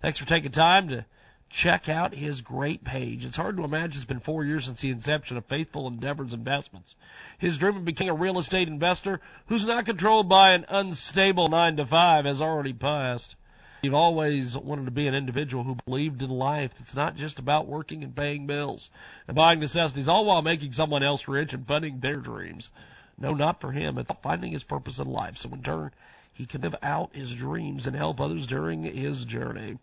[0.02, 1.06] Thanks for taking time to
[1.50, 3.26] check out his great page.
[3.26, 6.96] It's hard to imagine it's been four years since the inception of Faithful Endeavors Investments.
[7.40, 11.76] His dream of becoming a real estate investor who's not controlled by an unstable nine
[11.78, 13.36] to five has already passed.
[13.82, 17.66] You've always wanted to be an individual who believed in life It's not just about
[17.66, 18.92] working and paying bills
[19.28, 22.70] and buying necessities, all while making someone else rich and funding their dreams.
[23.18, 23.98] No, not for him.
[23.98, 25.38] It's finding his purpose in life.
[25.38, 25.92] So in turn,
[26.34, 29.80] he can live out his dreams and help others during his journey.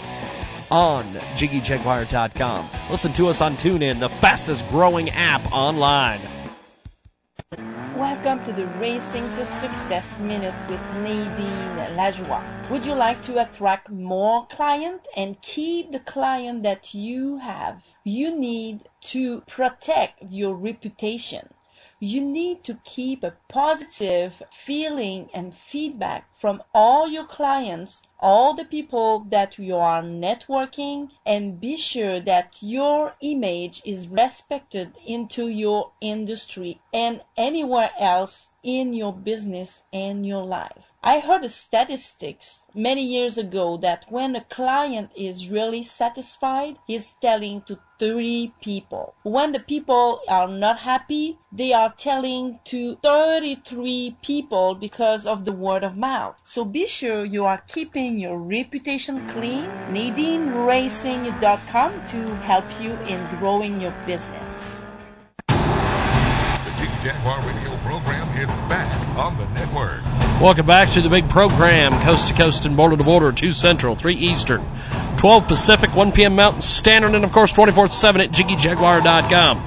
[0.70, 1.04] on
[1.38, 2.70] JiggyJaguar.com.
[2.90, 6.20] Listen to us on TuneIn, the fastest growing app online.
[8.06, 12.70] Welcome to the Racing to Success Minute with Nadine Lajoie.
[12.70, 17.82] Would you like to attract more clients and keep the client that you have?
[18.04, 21.50] You need to protect your reputation.
[22.00, 28.66] You need to keep a positive feeling and feedback from all your clients, all the
[28.66, 35.92] people that you are networking, and be sure that your image is respected into your
[36.02, 40.95] industry and anywhere else in your business and your life.
[41.08, 47.62] I heard statistics many years ago that when a client is really satisfied, he's telling
[47.68, 49.14] to 30 people.
[49.22, 55.52] When the people are not happy, they are telling to 33 people because of the
[55.52, 56.38] word of mouth.
[56.44, 59.70] So be sure you are keeping your reputation clean.
[59.92, 64.80] NadineRacing.com to help you in growing your business.
[65.48, 70.02] The Jaguar radio program is back on the network.
[70.42, 73.96] Welcome back to the big program, coast to coast and border to border, 2 Central,
[73.96, 74.64] 3 Eastern,
[75.18, 76.36] 12 Pacific, 1 p.m.
[76.36, 79.58] Mountain Standard, and of course 24 7 at JiggyJaguar.com.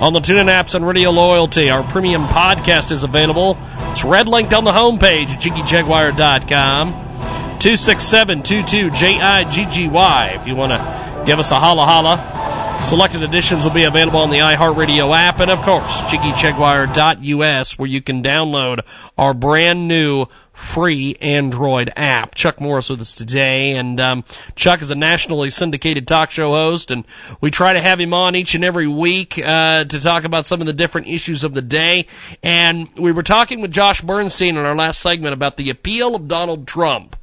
[0.00, 3.58] On the TuneIn apps and Radio Loyalty, our premium podcast is available.
[3.90, 6.92] It's red linked on the homepage at JiggyJaguar.com.
[6.92, 12.51] 267 J-I-G-G-Y if you want to give us a holla holla.
[12.82, 18.02] Selected editions will be available on the iHeartRadio app and, of course, JiggyJaguar.us where you
[18.02, 18.80] can download
[19.16, 22.34] our brand new free Android app.
[22.34, 24.24] Chuck Morris with us today, and um,
[24.56, 27.06] Chuck is a nationally syndicated talk show host, and
[27.40, 30.60] we try to have him on each and every week uh, to talk about some
[30.60, 32.06] of the different issues of the day.
[32.42, 36.28] And we were talking with Josh Bernstein in our last segment about the appeal of
[36.28, 37.16] Donald Trump.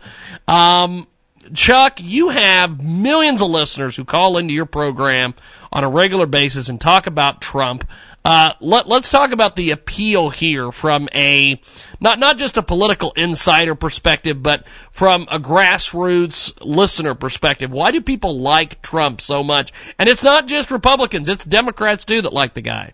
[0.47, 1.05] Um,
[1.53, 5.33] Chuck, you have millions of listeners who call into your program
[5.71, 7.87] on a regular basis and talk about Trump.
[8.25, 11.59] Uh, let, us talk about the appeal here from a
[12.01, 17.71] not not just a political insider perspective, but from a grassroots listener perspective.
[17.71, 19.71] Why do people like Trump so much?
[19.97, 22.93] And it's not just Republicans; it's Democrats too that like the guy.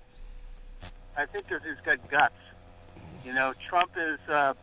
[1.18, 2.36] I think because he's got guts.
[3.26, 4.54] You know, Trump is uh,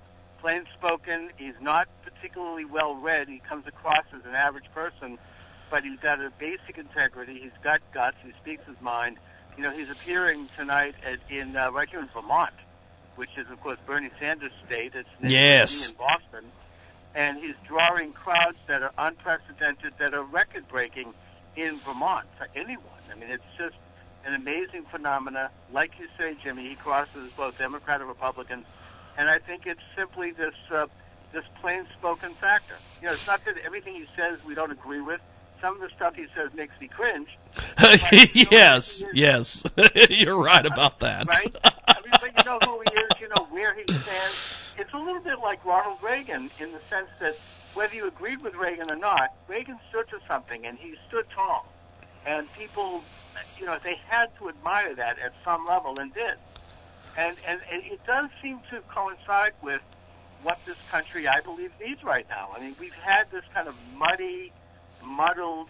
[0.42, 1.30] plain spoken.
[1.36, 3.28] He's not particularly well read.
[3.28, 5.16] He comes across as an average person,
[5.70, 7.38] but he's got a basic integrity.
[7.38, 8.16] He's got guts.
[8.24, 9.18] He speaks his mind.
[9.56, 12.52] You know, he's appearing tonight at, in uh, right here in Vermont,
[13.14, 14.94] which is of course Bernie Sanders' state.
[14.94, 15.90] It's yes.
[15.90, 16.44] in Boston,
[17.14, 21.14] and he's drawing crowds that are unprecedented, that are record breaking
[21.54, 22.86] in Vermont for anyone.
[23.12, 23.76] I mean, it's just
[24.24, 25.50] an amazing phenomena.
[25.72, 28.64] Like you say, Jimmy, he crosses both Democrat and Republican,
[29.16, 30.86] and I think it's simply this uh,
[31.32, 32.76] this plain spoken factor.
[33.00, 35.20] You know, it's not that everything he says we don't agree with.
[35.60, 37.28] Some of the stuff he says makes me cringe.
[38.50, 39.64] yes, yes,
[40.10, 41.28] you're right about that.
[41.28, 41.54] Right?
[41.86, 43.10] I mean, but you know who he is.
[43.20, 44.74] You know where he stands.
[44.76, 47.36] It's a little bit like Ronald Reagan in the sense that
[47.74, 51.66] whether you agreed with Reagan or not, Reagan stood for something, and he stood tall.
[52.26, 53.02] And people,
[53.58, 56.34] you know, they had to admire that at some level, and did.
[57.16, 59.82] And and, and it does seem to coincide with
[60.42, 62.50] what this country, I believe, needs right now.
[62.54, 64.52] I mean, we've had this kind of muddy,
[65.04, 65.68] muddled,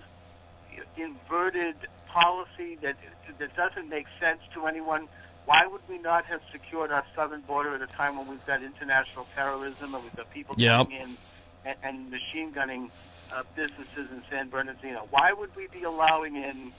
[0.97, 2.97] inverted policy that
[3.39, 5.09] that doesn't make sense to anyone.
[5.45, 8.63] Why would we not have secured our southern border at a time when we've got
[8.63, 10.87] international terrorism and we've got people yep.
[10.87, 11.17] coming in
[11.65, 12.91] and, and machine gunning
[13.35, 15.09] uh, businesses in San Bernardino?
[15.11, 16.73] Why would we be allowing in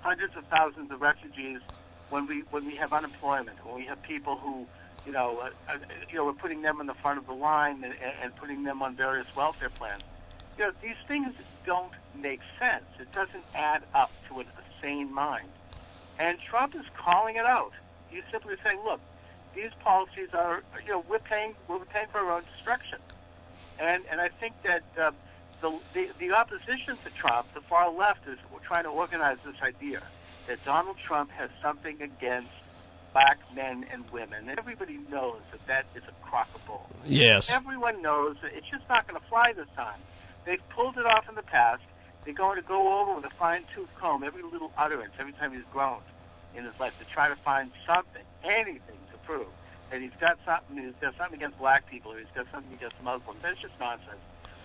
[0.00, 1.60] hundreds of thousands of refugees
[2.10, 4.66] when we when we have unemployment, when we have people who
[5.06, 5.78] you know, uh, uh,
[6.10, 8.82] you know, we're putting them in the front of the line and, and putting them
[8.82, 10.02] on various welfare plans.
[10.58, 11.32] You know, these things
[11.64, 12.84] don't make sense.
[12.98, 14.44] It doesn't add up to a
[14.82, 15.48] sane mind.
[16.18, 17.72] And Trump is calling it out.
[18.10, 19.00] He's simply saying, look,
[19.54, 22.98] these policies are, you know, we're paying, we're paying for our own destruction.
[23.78, 25.12] And and I think that uh,
[25.62, 30.02] the, the the opposition to Trump, the far left, is trying to organize this idea
[30.50, 32.50] that Donald Trump has something against
[33.12, 34.48] black men and women.
[34.48, 36.90] And everybody knows that that is a crock of bull.
[37.06, 37.54] Yes.
[37.54, 40.00] Everyone knows that it's just not going to fly this time.
[40.44, 41.82] They've pulled it off in the past.
[42.24, 45.62] They're going to go over with a fine-tooth comb every little utterance every time he's
[45.72, 46.02] groaned
[46.56, 49.46] in his life to try to find something, anything to prove
[49.92, 53.00] that he's got something, he's got something against black people, or he's got something against
[53.04, 53.38] Muslims.
[53.40, 54.18] That's just nonsense.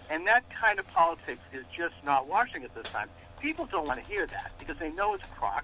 [0.09, 3.07] And that kind of politics is just not washing at this time.
[3.39, 5.63] People don't want to hear that because they know it's a crock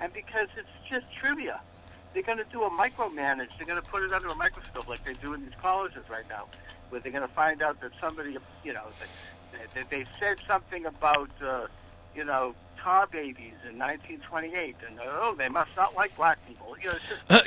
[0.00, 1.60] and because it's just trivia
[2.14, 3.48] they're going to do a micromanage.
[3.58, 6.28] They're going to put it under a microscope like they do in these colleges right
[6.28, 6.46] now,
[6.88, 8.86] where they're going to find out that somebody, you know,
[9.52, 11.66] that, that they said something about, uh,
[12.14, 16.76] you know, tar babies in 1928, and oh, they must not like black people.
[16.82, 17.44] You know,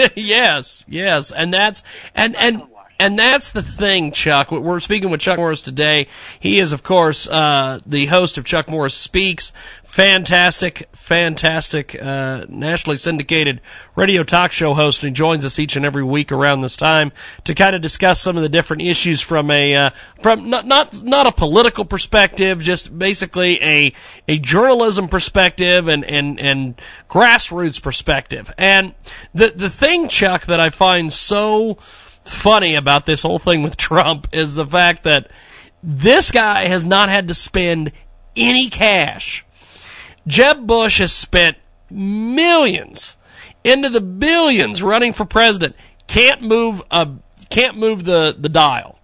[0.00, 1.82] just, yes, yes, and that's
[2.14, 2.62] and and
[3.00, 4.52] and that's the thing, Chuck.
[4.52, 6.06] We're speaking with Chuck Morris today.
[6.38, 9.52] He is, of course, uh, the host of Chuck Morris Speaks.
[9.84, 13.62] Fantastic, fantastic, uh, nationally syndicated
[13.96, 17.10] radio talk show host, and he joins us each and every week around this time
[17.44, 19.90] to kind of discuss some of the different issues from a uh,
[20.22, 23.92] from not not not a political perspective, just basically a
[24.28, 28.52] a journalism perspective and and and grassroots perspective.
[28.58, 28.94] And
[29.34, 31.78] the the thing, Chuck, that I find so
[32.24, 35.30] funny about this whole thing with Trump is the fact that
[35.82, 37.92] this guy has not had to spend
[38.36, 39.44] any cash.
[40.26, 41.56] Jeb Bush has spent
[41.90, 43.16] millions
[43.64, 45.74] into the billions running for president.
[46.06, 47.08] Can't move a
[47.50, 48.98] can't move the, the dial.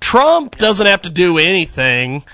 [0.00, 2.24] Trump doesn't have to do anything.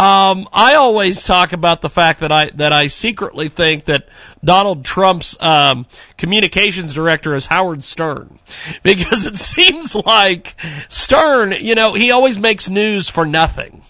[0.00, 4.08] Um, I always talk about the fact that I that I secretly think that
[4.42, 5.86] Donald Trump's um,
[6.16, 8.38] communications director is Howard Stern,
[8.82, 10.58] because it seems like
[10.88, 13.82] Stern, you know, he always makes news for nothing,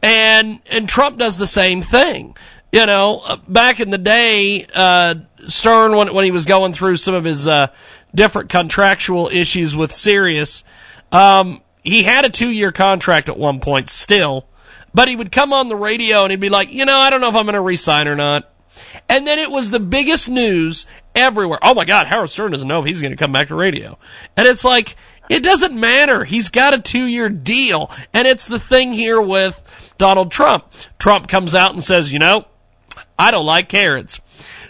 [0.00, 2.36] and and Trump does the same thing.
[2.70, 5.16] You know, uh, back in the day, uh,
[5.48, 7.66] Stern when when he was going through some of his uh,
[8.14, 10.62] different contractual issues with Sirius,
[11.10, 14.46] um, he had a two year contract at one point still
[14.96, 17.20] but he would come on the radio and he'd be like, you know, I don't
[17.20, 18.50] know if I'm going to resign or not.
[19.10, 21.58] And then it was the biggest news everywhere.
[21.60, 23.98] Oh my God, Howard Stern doesn't know if he's going to come back to radio.
[24.38, 24.96] And it's like,
[25.28, 26.24] it doesn't matter.
[26.24, 27.90] He's got a two year deal.
[28.14, 30.72] And it's the thing here with Donald Trump.
[30.98, 32.46] Trump comes out and says, you know,
[33.18, 34.18] I don't like carrots.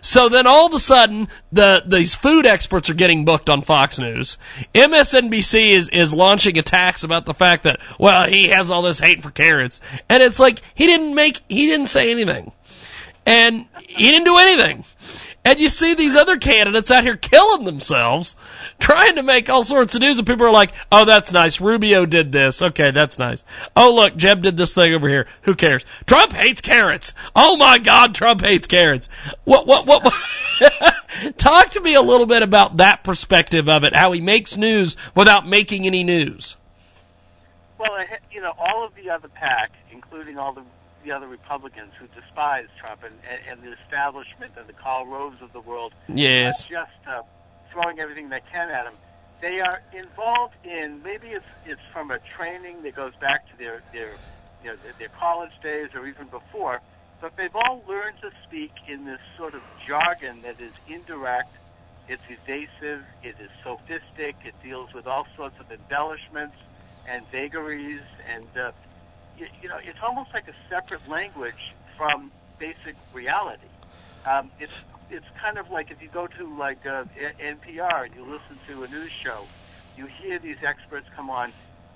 [0.01, 3.98] So then all of a sudden, the these food experts are getting booked on Fox
[3.98, 4.39] News.
[4.74, 9.23] MSNBC is is launching attacks about the fact that well he has all this hate
[9.23, 12.52] for carrots, and it's like he didn't make he didn't say anything,
[13.24, 14.85] and he didn't do anything.
[15.47, 18.35] And you see these other candidates out here killing themselves,
[18.81, 21.60] trying to make all sorts of news, and people are like, "Oh, that's nice.
[21.60, 22.60] Rubio did this.
[22.60, 23.44] Okay, that's nice.
[23.77, 25.28] Oh, look, Jeb did this thing over here.
[25.43, 25.85] Who cares?
[26.05, 27.14] Trump hates carrots.
[27.36, 29.09] Oh my God, Trump hates carrots.
[29.44, 29.68] What?
[29.68, 29.86] What?
[29.86, 30.02] What?
[30.02, 30.94] what?
[31.39, 33.94] Talk to me a little bit about that perspective of it.
[33.94, 36.56] How he makes news without making any news.
[37.78, 40.62] Well, you know, all of the other pack, including all the
[41.07, 45.41] the other Republicans who despise Trump and, and, and the establishment and the Karl Roves
[45.41, 45.95] of the world.
[46.09, 46.66] Yes.
[46.66, 47.23] Just uh,
[47.73, 48.95] throwing everything they can at him.
[49.41, 53.83] They are involved in maybe it's it's from a training that goes back to their
[53.93, 54.11] their
[54.65, 56.81] you know their, their college days or even before,
[57.20, 61.55] but they've all learned to speak in this sort of jargon that is indirect.
[62.09, 63.05] It's evasive.
[63.23, 64.37] It is sophistic.
[64.45, 66.57] It deals with all sorts of embellishments
[67.07, 68.01] and vagaries
[68.35, 68.73] and uh,
[69.39, 73.69] you, you know, it's almost like a separate language from basic reality.
[74.27, 74.73] Um, it's
[75.11, 77.05] it's kind of like if you go to like uh,
[77.41, 79.47] NPR and you listen to a news show,
[79.97, 81.53] you hear these experts come on,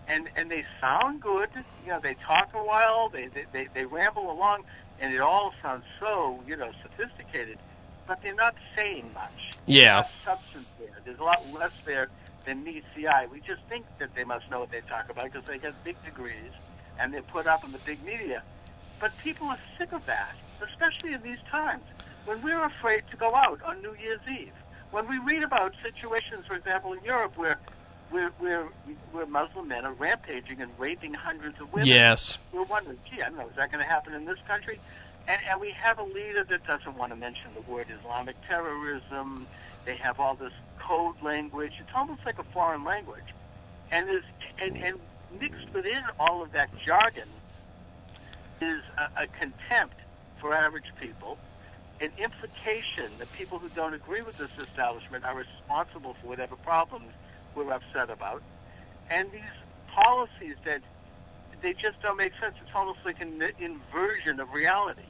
[0.07, 1.49] and and they sound good.
[1.85, 4.63] You know, they talk a while, they they they, they ramble along,
[5.01, 7.59] and it all sounds so you know sophisticated,
[8.07, 9.53] but they're not saying much.
[9.67, 10.03] Yeah.
[10.03, 10.89] There's substance there.
[11.05, 12.09] There's a lot less there
[12.47, 13.27] than meets the eye.
[13.31, 15.97] We just think that they must know what they talk about because they have big
[16.05, 16.53] degrees
[17.01, 18.43] and they're put up in the big media.
[19.01, 21.83] But people are sick of that, especially in these times
[22.27, 24.53] when we're afraid to go out on New Year's Eve.
[24.91, 27.59] When we read about situations, for example, in Europe where
[28.11, 28.65] where, where,
[29.13, 31.87] where Muslim men are rampaging and raping hundreds of women.
[31.87, 32.39] Yes.
[32.53, 34.81] We're wondering, gee, I don't know, is that going to happen in this country?
[35.29, 39.47] And, and we have a leader that doesn't want to mention the word Islamic terrorism.
[39.85, 41.75] They have all this code language.
[41.79, 43.23] It's almost like a foreign language.
[43.93, 44.25] And, there's,
[44.61, 44.99] and, and
[45.39, 47.29] mixed within all of that jargon
[48.61, 49.97] is a, a contempt
[50.41, 51.39] for average people,
[52.01, 57.11] an implication that people who don't agree with this establishment are responsible for whatever problems
[57.55, 58.43] we're upset about,
[59.11, 59.43] and these
[59.89, 60.81] policies that
[61.63, 62.55] they just don't make sense.
[62.63, 65.03] It's almost like an inversion of reality.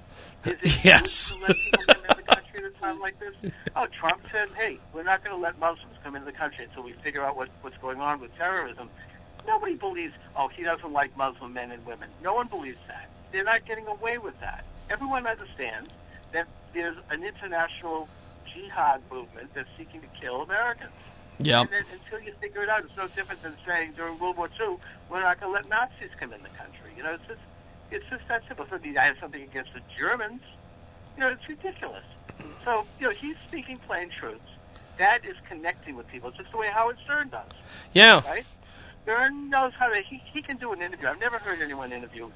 [0.45, 1.29] Is it yes.
[1.29, 3.53] to let people come into the country at a time like this?
[3.77, 6.83] Oh, Trump said, "Hey, we're not going to let Muslims come into the country until
[6.83, 8.91] we figure out what, what's going on with terrorism."
[9.51, 12.09] Nobody believes, oh, he doesn't like Muslim men and women.
[12.23, 13.11] No one believes that.
[13.33, 14.65] They're not getting away with that.
[14.89, 15.91] Everyone understands
[16.31, 18.09] that there's an international
[18.47, 20.93] jihad movement that's seeking to kill Americans.
[21.41, 21.63] Yeah.
[21.63, 24.49] And then until you figure it out, it's no different than saying during World War
[24.61, 24.77] II,
[25.11, 26.93] we're not going to let Nazis come in the country.
[26.97, 27.41] You know, it's just,
[27.91, 28.67] it's just that simple.
[28.71, 30.43] So I have something against the Germans.
[31.17, 32.05] You know, it's ridiculous.
[32.65, 34.41] So, you know, he's speaking plain truths.
[34.99, 37.51] That is connecting with people, It's just the way Howard Stern does.
[37.95, 38.23] Yeah.
[38.29, 38.45] Right?
[39.11, 40.01] Stern knows how to.
[40.03, 41.09] He, he can do an interview.
[41.09, 42.31] I've never heard anyone interview.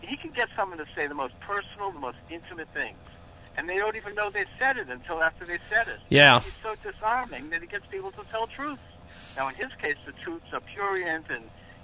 [0.00, 2.98] He can get someone to say the most personal, the most intimate things,
[3.56, 5.98] and they don't even know they said it until after they said it.
[6.08, 6.38] Yeah.
[6.38, 8.80] He's so disarming that he gets people to tell truths.
[9.36, 11.42] Now, in his case, the truths are prurient and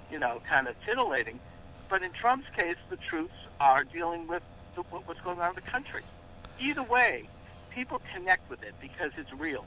[0.09, 1.41] you know kind of titillating,
[1.89, 4.43] but in Trump's case, the truths are dealing with
[4.75, 6.03] the, what's going on in the country.
[6.61, 7.27] Either way,
[7.71, 9.65] people connect with it because it's real.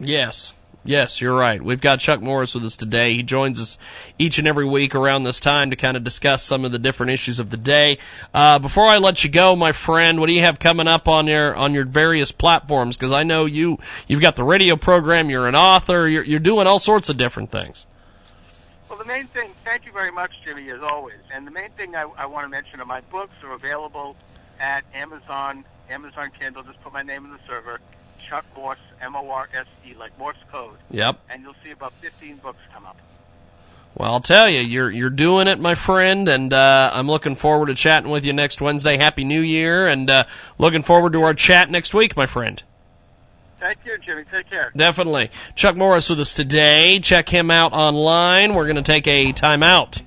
[0.00, 0.54] Yes.
[0.82, 1.62] Yes, you're right.
[1.62, 3.12] We've got Chuck Morse with us today.
[3.14, 3.76] He joins us
[4.18, 7.12] each and every week around this time to kind of discuss some of the different
[7.12, 7.98] issues of the day.
[8.32, 11.26] Uh, before I let you go, my friend, what do you have coming up on
[11.26, 12.96] your on your various platforms?
[12.96, 13.78] Because I know you
[14.08, 15.28] you've got the radio program.
[15.28, 16.08] You're an author.
[16.08, 17.84] You're you're doing all sorts of different things.
[18.88, 19.50] Well, the main thing.
[19.66, 21.20] Thank you very much, Jimmy, as always.
[21.30, 24.16] And the main thing I, I want to mention are my books are available
[24.58, 26.62] at Amazon, Amazon Kindle.
[26.62, 27.80] Just put my name in the server.
[28.26, 30.76] Chuck Morse, M O R S E, like Morse code.
[30.90, 31.18] Yep.
[31.30, 32.96] And you'll see about 15 books come up.
[33.96, 37.66] Well, I'll tell you, you're you're doing it, my friend, and uh, I'm looking forward
[37.66, 38.96] to chatting with you next Wednesday.
[38.96, 40.24] Happy New Year, and uh,
[40.58, 42.62] looking forward to our chat next week, my friend.
[43.58, 44.24] Thank you, Jimmy.
[44.30, 44.72] Take care.
[44.74, 45.30] Definitely.
[45.54, 46.98] Chuck Morse with us today.
[47.00, 48.54] Check him out online.
[48.54, 50.00] We're going to take a timeout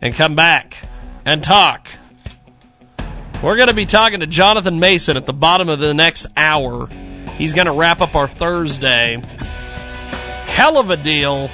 [0.00, 0.78] and come back
[1.26, 1.88] and talk.
[3.42, 6.88] We're going to be talking to Jonathan Mason at the bottom of the next hour.
[7.36, 9.20] He's going to wrap up our Thursday.
[10.46, 11.50] Hell of a deal.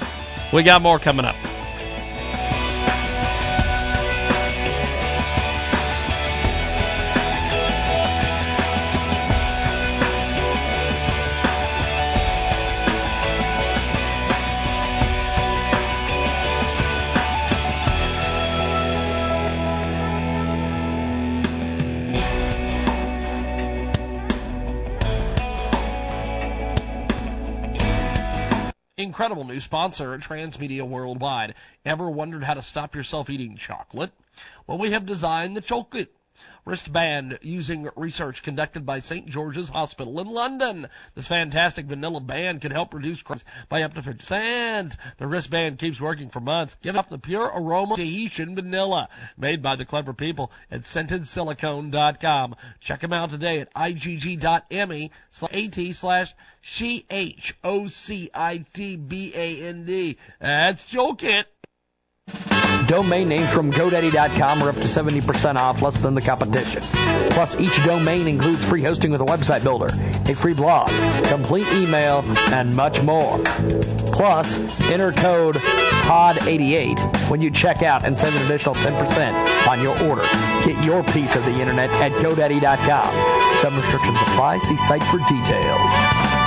[0.52, 1.36] We got more coming up.
[29.20, 31.52] Incredible new sponsor Transmedia Worldwide.
[31.84, 34.12] Ever wondered how to stop yourself eating chocolate?
[34.66, 36.10] Well, we have designed the chocolate
[36.64, 39.26] wristband using research conducted by St.
[39.26, 40.88] George's Hospital in London.
[41.14, 44.96] This fantastic vanilla band can help reduce cravings by up to 50%.
[45.18, 49.62] The wristband keeps working for months, giving off the pure aroma of Tahitian vanilla, made
[49.62, 52.56] by the clever people at scentedsilicone.com.
[52.80, 57.48] Check them out today at igg.me slash at slash C-H-O-C-I-T-B-A-N-D.
[60.40, 61.46] That's Joe Kit.
[62.86, 66.82] Domain names from GoDaddy.com are up to 70% off, less than the competition.
[67.30, 69.88] Plus, each domain includes free hosting with a website builder,
[70.30, 70.88] a free blog,
[71.28, 73.38] complete email, and much more.
[74.12, 74.58] Plus,
[74.90, 80.22] enter code POD88 when you check out and save an additional 10% on your order.
[80.64, 83.58] Get your piece of the internet at GoDaddy.com.
[83.58, 84.58] Some restrictions apply.
[84.58, 86.39] See site for details.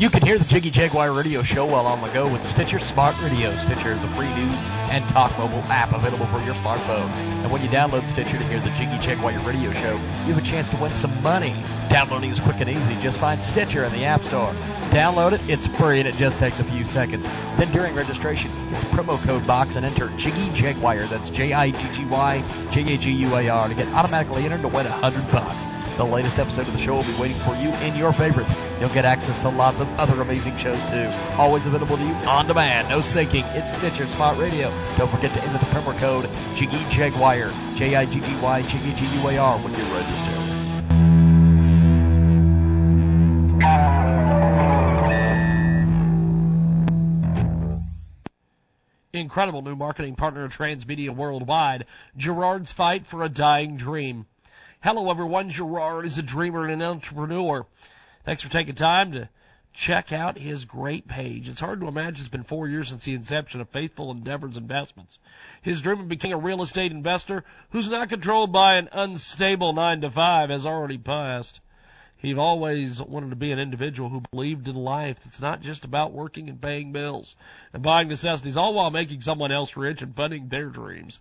[0.00, 3.20] You can hear the Jiggy Jaguar radio show while on the go with Stitcher Smart
[3.20, 3.54] Radio.
[3.58, 4.56] Stitcher is a free news
[4.88, 7.10] and talk mobile app available for your smartphone.
[7.42, 9.92] And when you download Stitcher to hear the Jiggy Jaguar radio show,
[10.24, 11.54] you have a chance to win some money.
[11.90, 12.96] Downloading is quick and easy.
[13.02, 14.54] Just find Stitcher in the App Store.
[14.88, 17.24] Download it, it's free, and it just takes a few seconds.
[17.58, 21.00] Then during registration, use the promo code box and enter Jiggy Jaguar.
[21.00, 24.46] That's J I G G Y J A G U A R to get automatically
[24.46, 25.66] entered to win a hundred bucks.
[26.00, 28.54] The latest episode of the show will be waiting for you in your favorites.
[28.80, 31.10] You'll get access to lots of other amazing shows too.
[31.36, 32.88] Always available to you on demand.
[32.88, 33.44] No syncing.
[33.54, 34.72] It's Stitcher Smart Radio.
[34.96, 37.52] Don't forget to enter the promo code Jiggy Jaguar.
[37.74, 40.40] J I G G Y G G U A R when you register.
[49.12, 51.84] Incredible new marketing partner of Transmedia Worldwide,
[52.16, 54.24] Gerard's Fight for a Dying Dream.
[54.82, 57.66] Hello everyone, Gerard is a dreamer and an entrepreneur.
[58.24, 59.28] Thanks for taking time to
[59.74, 61.50] check out his great page.
[61.50, 65.18] It's hard to imagine it's been four years since the inception of Faithful Endeavors Investments.
[65.60, 70.00] His dream of becoming a real estate investor who's not controlled by an unstable nine
[70.00, 71.60] to five has already passed.
[72.16, 76.12] He always wanted to be an individual who believed in life that's not just about
[76.12, 77.36] working and paying bills
[77.74, 81.20] and buying necessities, all while making someone else rich and funding their dreams.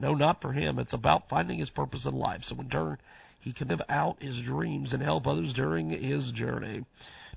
[0.00, 0.78] No, not for him.
[0.78, 2.44] It's about finding his purpose in life.
[2.44, 2.98] So in turn,
[3.38, 6.84] he can live out his dreams and help others during his journey.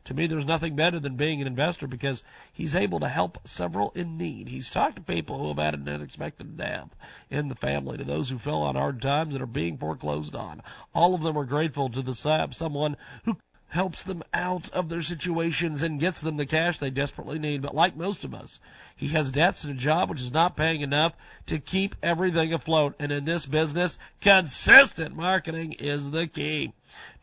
[0.05, 3.91] To me, there's nothing better than being an investor because he's able to help several
[3.91, 4.49] in need.
[4.49, 6.89] He's talked to people who have had an unexpected death
[7.29, 10.61] in the family, to those who fell on hard times and are being foreclosed on.
[10.93, 13.37] All of them are grateful to the someone who
[13.73, 17.59] helps them out of their situations and gets them the cash they desperately need.
[17.59, 18.59] But like most of us,
[18.95, 21.13] he has debts and a job which is not paying enough
[21.47, 22.93] to keep everything afloat.
[22.99, 26.73] And in this business, consistent marketing is the key.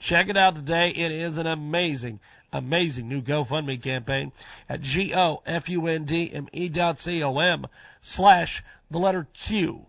[0.00, 0.90] Check it out today.
[0.90, 2.18] It is an amazing,
[2.52, 4.32] amazing new GoFundMe campaign
[4.68, 7.66] at G-O-F-U-N-D-M-E dot C-O-M
[8.00, 9.86] slash the letter Q,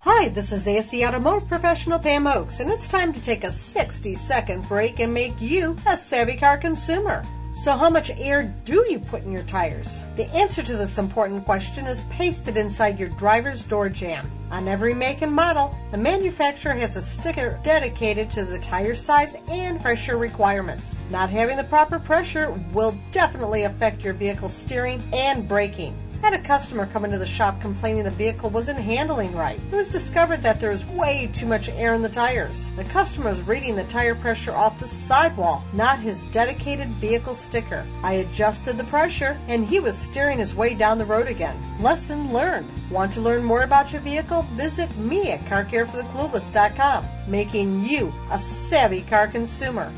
[0.00, 4.14] Hi, this is AC Automotive Professional Pam Oakes, and it's time to take a 60
[4.14, 7.24] second break and make you a savvy car consumer.
[7.58, 10.04] So, how much air do you put in your tires?
[10.16, 14.30] The answer to this important question is pasted inside your driver's door jamb.
[14.50, 19.36] On every make and model, the manufacturer has a sticker dedicated to the tire size
[19.50, 20.96] and pressure requirements.
[21.10, 25.96] Not having the proper pressure will definitely affect your vehicle's steering and braking.
[26.22, 29.60] Had a customer come into the shop complaining the vehicle wasn't handling right.
[29.70, 32.68] It was discovered that there was way too much air in the tires.
[32.76, 37.84] The customer was reading the tire pressure off the sidewall, not his dedicated vehicle sticker.
[38.02, 41.56] I adjusted the pressure and he was steering his way down the road again.
[41.80, 42.70] Lesson learned.
[42.90, 44.42] Want to learn more about your vehicle?
[44.54, 49.92] Visit me at carcarefortheclueless.com, making you a savvy car consumer.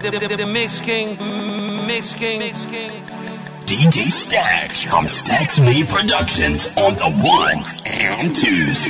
[0.00, 1.18] The, the, the Mix King,
[1.86, 2.90] Mix King, Mix King.
[3.68, 8.80] DJ Stacks from Stacks Me Productions on the ones and twos.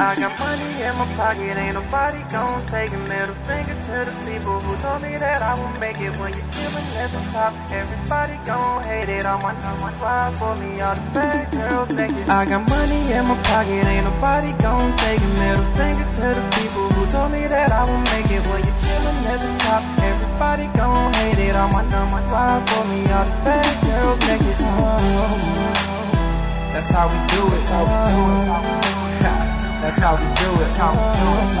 [0.00, 4.14] I got money in my pocket, ain't nobody gon' take a middle finger to the
[4.24, 7.52] people who told me that I won't make it when you're chillin' at the top.
[7.70, 12.28] Everybody gon' hate it on my number five for me, all the bad girls naked.
[12.30, 16.44] I got money in my pocket, ain't nobody gon' take a middle finger to the
[16.56, 19.82] people who told me that I won't make it when you're chillin' at the top.
[20.02, 24.56] Everybody gon' hate it on my number for me, all the bad girls naked.
[24.60, 25.66] Oh.
[26.72, 28.46] That's how we do it, That's how we do it.
[29.80, 31.56] That's how we do it, That's how we do it.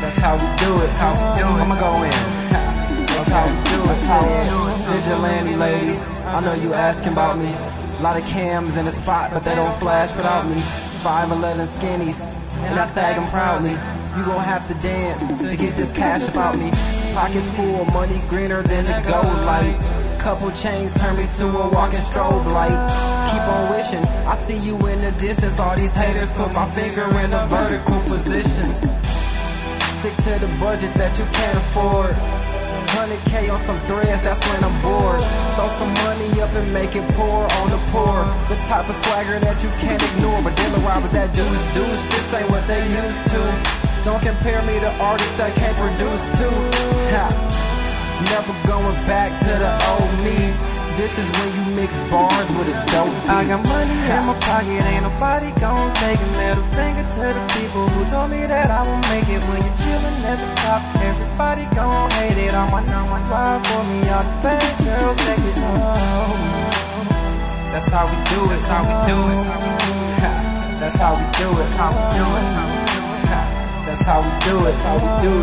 [0.00, 1.62] That's how we do it, That's how we do it.
[1.62, 2.10] I'ma go in.
[2.10, 4.76] That's how we do it, that's how we do it.
[4.90, 7.48] Vigilante ladies, I know you asking about me.
[7.98, 10.89] A lot of cams in the spot, but they don't flash without me.
[11.00, 12.20] 5'11 skinnies,
[12.68, 13.70] and I sag them proudly.
[13.70, 16.70] You gon' have to dance to get this cash about me.
[17.14, 20.18] Pockets full, of money greener than the gold light.
[20.18, 22.76] Couple chains turn me to a walking strobe light.
[23.32, 25.58] Keep on wishing, I see you in the distance.
[25.58, 28.66] All these haters put my finger in a vertical position.
[30.00, 32.39] Stick to the budget that you can't afford.
[33.00, 35.22] 100k on some threads, that's when I'm bored.
[35.56, 38.28] Throw some money up and make it pour on the poor.
[38.44, 40.42] The type of swagger that you can't ignore.
[40.42, 43.40] But dealing around with that deuce deuce, this ain't what they used to.
[44.04, 46.52] Don't compare me to artists that can't produce too.
[47.16, 47.24] Ha.
[48.36, 50.69] Never going back to the old me.
[50.96, 53.30] This is when you mix bars with a dope beat.
[53.30, 57.42] I got money in my pocket, ain't nobody gon' take a middle finger to the
[57.56, 60.82] people who told me that I won't make it when you're chillin' at the top.
[61.00, 63.98] Everybody gon' hate it on my number five for me.
[64.10, 66.40] All the bad girls take it home.
[67.70, 69.40] That's how we do it, That's how we do it.
[70.80, 72.46] That's how we do it, That's how we do it.
[73.86, 75.34] That's how we do it, That's how we do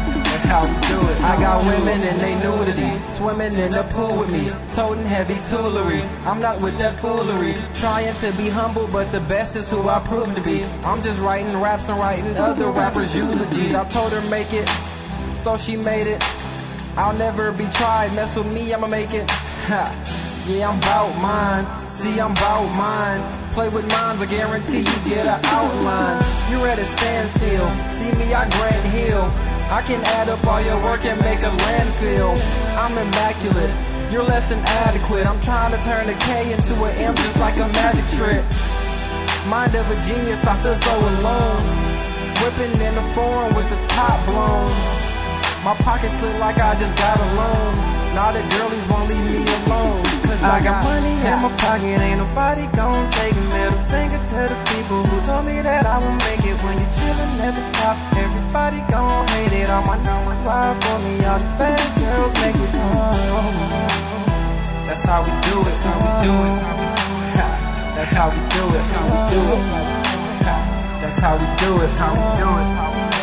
[0.00, 0.03] it.
[0.44, 1.20] How we do it.
[1.22, 6.02] I got women in they nudity, swimming in the pool with me, toting heavy toolery.
[6.26, 10.00] I'm not with that foolery, trying to be humble, but the best is who I
[10.00, 10.62] prove to be.
[10.84, 13.74] I'm just writing raps and writing other rappers' eulogies.
[13.74, 14.68] I told her make it,
[15.34, 16.22] so she made it.
[16.96, 19.28] I'll never be tried, mess with me, I'ma make it.
[19.30, 19.90] Ha.
[20.46, 21.88] Yeah, I'm bout mine.
[21.88, 23.22] See, I'm bout mine.
[23.50, 26.22] Play with minds, I guarantee you get an outline.
[26.50, 27.72] You're at a standstill.
[27.90, 29.53] See me, I Grant Hill.
[29.70, 32.36] I can add up all your work and make a landfill.
[32.76, 33.74] I'm immaculate.
[34.12, 35.26] You're less than adequate.
[35.26, 38.44] I'm trying to turn a K into an M just like a magic trick.
[39.48, 41.64] Mind of a genius, I feel so alone.
[42.40, 44.68] Whipping in the foreign with the top blown.
[45.64, 47.74] My pockets look like I just got a loan.
[48.14, 50.13] Now the girlies won't leave me alone.
[50.24, 54.38] Cause I got money in my pocket, ain't nobody gon' take a middle finger to
[54.48, 57.64] the people who told me that I won't make it when you're chillin' at the
[57.76, 57.96] top.
[58.16, 61.20] Everybody gon' hate it on my number five for me.
[61.28, 63.54] All the bad girls make it home.
[64.88, 66.54] That's how we do it, that's how we do it.
[67.94, 69.62] That's how we do it, how we do it.
[71.04, 73.13] That's how we do it, that's how we do it.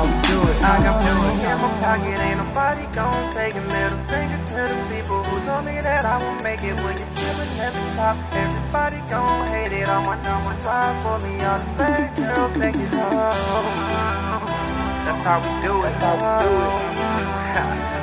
[0.00, 0.56] We do it.
[0.64, 4.78] I got money in my pocket, ain't nobody gon' take a middle finger to the
[4.88, 8.16] people who told me that I won't make it when you're chillin' at the top.
[8.32, 11.36] Everybody gon' hate it on my number five for me.
[11.44, 13.12] All the bad girls make it home.
[15.04, 17.52] That's how we do it, that's how we do it.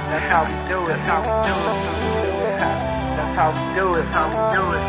[0.09, 2.98] That's how we do it, that's how we do it.
[3.19, 4.83] That's how we do it, that's how we do it.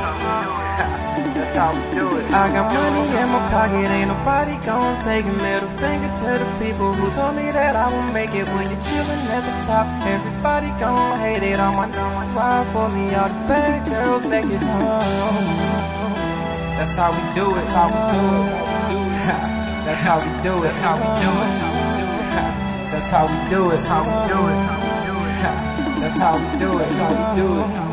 [1.34, 2.24] That's how we do it.
[2.30, 6.46] I got money in my pocket, ain't nobody gon' take a middle finger to the
[6.62, 9.86] people who told me that I won't make it when you're chillin' at the top.
[10.06, 13.12] Everybody gon' hate it on my number five for me.
[13.18, 15.90] All the bad girls make it home.
[16.78, 19.50] That's how we do it, so we do it, so we do it.
[19.82, 20.70] That's how we do it.
[20.70, 21.50] That's how we do it,
[22.94, 23.74] That's how we do it.
[23.74, 24.80] That's how we do it, That's how we do it.
[26.00, 27.89] That's how we do it, That's how we do it.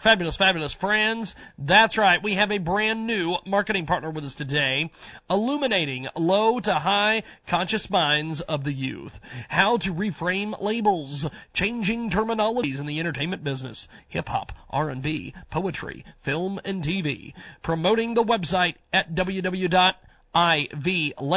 [0.00, 1.36] Fabulous, fabulous friends.
[1.58, 2.22] That's right.
[2.22, 4.90] We have a brand new marketing partner with us today,
[5.28, 9.20] illuminating low to high conscious minds of the youth.
[9.48, 16.60] How to reframe labels, changing terminologies in the entertainment business, hip hop, R&B, poetry, film,
[16.64, 17.34] and TV.
[17.62, 19.94] Promoting the website at www
[20.34, 21.32] ivlent.com.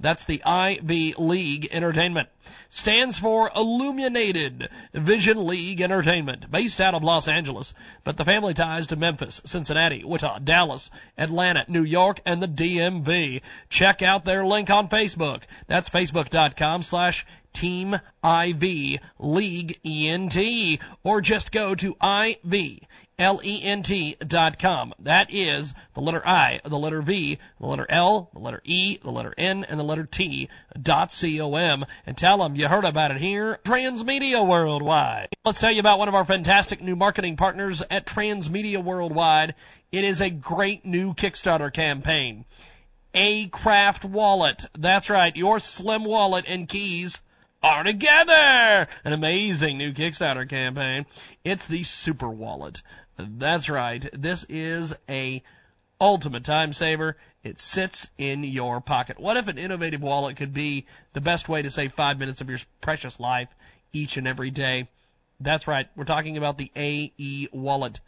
[0.00, 2.28] That's the Ivy League Entertainment.
[2.74, 8.86] Stands for Illuminated Vision League Entertainment, based out of Los Angeles, but the family ties
[8.86, 13.42] to Memphis, Cincinnati, Wichita, Dallas, Atlanta, New York, and the DMV.
[13.68, 15.42] Check out their link on Facebook.
[15.66, 22.86] That's facebook.com slash Team IV League ENT, or just go to IV
[23.22, 24.92] L-E-N-T dot com.
[24.98, 29.12] That is the letter I, the letter V, the letter L, the letter E, the
[29.12, 30.48] letter N, and the letter T
[30.80, 31.86] dot C-O-M.
[32.04, 35.28] And tell them you heard about it here, Transmedia Worldwide.
[35.44, 39.54] Let's tell you about one of our fantastic new marketing partners at Transmedia Worldwide.
[39.92, 42.44] It is a great new Kickstarter campaign.
[43.14, 44.64] A Craft Wallet.
[44.76, 47.20] That's right, your slim wallet and keys
[47.62, 48.88] are together.
[49.04, 51.06] An amazing new Kickstarter campaign.
[51.44, 52.82] It's the Super Wallet.
[53.16, 54.08] That's right.
[54.12, 55.42] This is a
[56.00, 57.16] ultimate time saver.
[57.44, 59.18] It sits in your pocket.
[59.18, 62.48] What if an innovative wallet could be the best way to save five minutes of
[62.48, 63.48] your precious life
[63.92, 64.88] each and every day?
[65.40, 65.88] That's right.
[65.96, 68.00] We're talking about the AE wallet.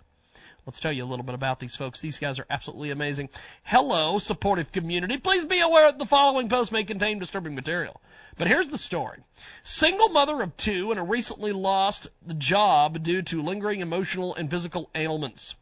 [0.65, 2.01] Let's tell you a little bit about these folks.
[2.01, 3.29] These guys are absolutely amazing.
[3.63, 5.17] Hello, supportive community.
[5.17, 8.01] Please be aware that the following post may contain disturbing material.
[8.37, 9.21] But here's the story.
[9.63, 14.51] Single mother of two and a recently lost the job due to lingering emotional and
[14.51, 15.55] physical ailments.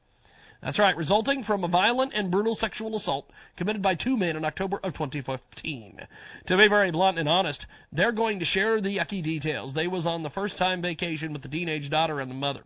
[0.65, 4.47] That's right, resulting from a violent and brutal sexual assault committed by two men in
[4.47, 6.01] October of 2015.
[6.47, 9.75] To be very blunt and honest, they're going to share the yucky details.
[9.75, 12.63] They was on the first time vacation with the teenage daughter and the mother.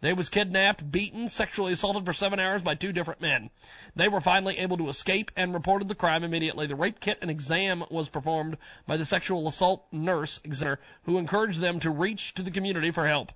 [0.00, 3.50] They was kidnapped, beaten, sexually assaulted for seven hours by two different men.
[3.94, 6.66] They were finally able to escape and reported the crime immediately.
[6.66, 8.56] The rape kit and exam was performed
[8.86, 13.06] by the sexual assault nurse examiner who encouraged them to reach to the community for
[13.06, 13.30] help.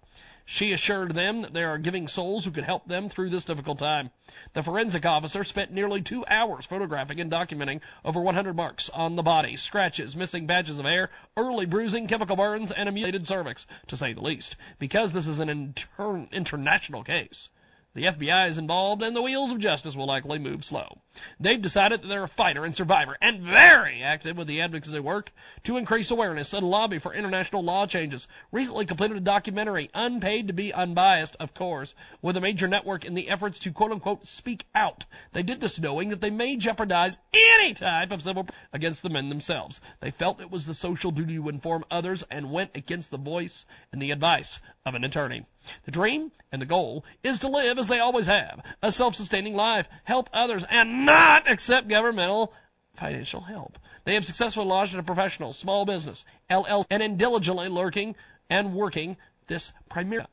[0.47, 3.79] She assured them that they are giving souls who could help them through this difficult
[3.79, 4.11] time.
[4.55, 9.23] The forensic officer spent nearly two hours photographing and documenting over 100 marks on the
[9.23, 13.99] body, scratches, missing patches of hair, early bruising, chemical burns, and a mutilated cervix, to
[13.99, 14.57] say the least.
[14.79, 17.51] Because this is an inter- international case,
[17.93, 20.99] the FBI is involved and the wheels of justice will likely move slow.
[21.41, 25.33] They've decided that they're a fighter and survivor and very active with the advocacy work
[25.65, 28.29] to increase awareness and lobby for international law changes.
[28.53, 33.15] Recently completed a documentary, Unpaid to be Unbiased, of course, with a major network in
[33.15, 35.05] the efforts to quote unquote speak out.
[35.33, 39.31] They did this knowing that they may jeopardize any type of civil against the men
[39.31, 39.81] themselves.
[39.99, 43.67] They felt it was the social duty to inform others and went against the voice
[43.93, 45.45] and the advice of an attorney.
[45.85, 49.89] The dream and the goal is to live as they always have, a self-sustaining life,
[50.05, 52.53] help others, and not accept governmental
[52.95, 53.79] financial help.
[54.05, 58.17] They have successfully launched a professional small business, LL, and in diligently lurking
[58.49, 59.17] and working
[59.47, 60.29] this primarily.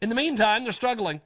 [0.00, 1.20] In the meantime, they're struggling.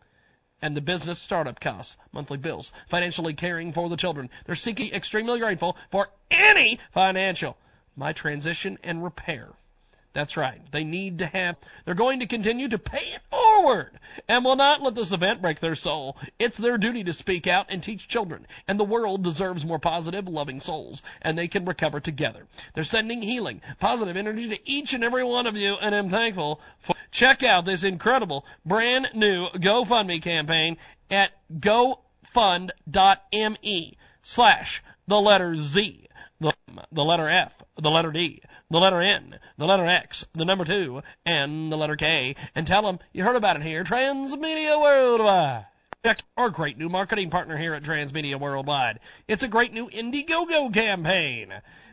[0.61, 4.31] And the business startup costs, monthly bills, financially caring for the children.
[4.45, 7.57] They're seeking extremely grateful for any financial.
[7.97, 9.49] My transition and repair.
[10.15, 10.61] That's right.
[10.73, 14.83] They need to have, they're going to continue to pay it forward and will not
[14.83, 16.19] let this event break their soul.
[16.39, 18.47] It's their duty to speak out and teach children.
[18.69, 22.47] And the world deserves more positive, loving souls and they can recover together.
[22.75, 26.61] They're sending healing, positive energy to each and every one of you and I'm thankful
[26.81, 30.77] for, check out this incredible brand new GoFundMe campaign
[31.11, 31.97] at gofund.me
[34.23, 36.07] slash the letter Z,
[36.41, 36.53] the,
[36.93, 41.03] the letter F, the letter D, the letter N, the letter X, the number 2,
[41.25, 45.67] and the letter K, and tell them you heard about it here, Transmedia Worldwide.
[46.05, 48.99] Check our great new marketing partner here at Transmedia Worldwide.
[49.29, 51.53] It's a great new Indiegogo campaign.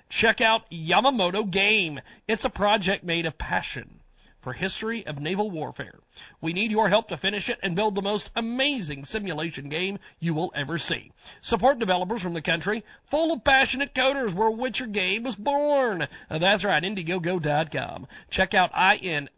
[0.10, 2.00] Check out Yamamoto Game.
[2.28, 3.99] It's a project made of passion,
[4.42, 6.00] for History of Naval Warfare.
[6.42, 10.34] We need your help to finish it and build the most amazing simulation game you
[10.34, 11.12] will ever see.
[11.42, 16.08] Support developers from the country full of passionate coders where Witcher game was born.
[16.30, 18.08] Uh, that's right, Indiegogo.com.
[18.30, 19.34] Check out I-N-D-I-E-G-O-G-O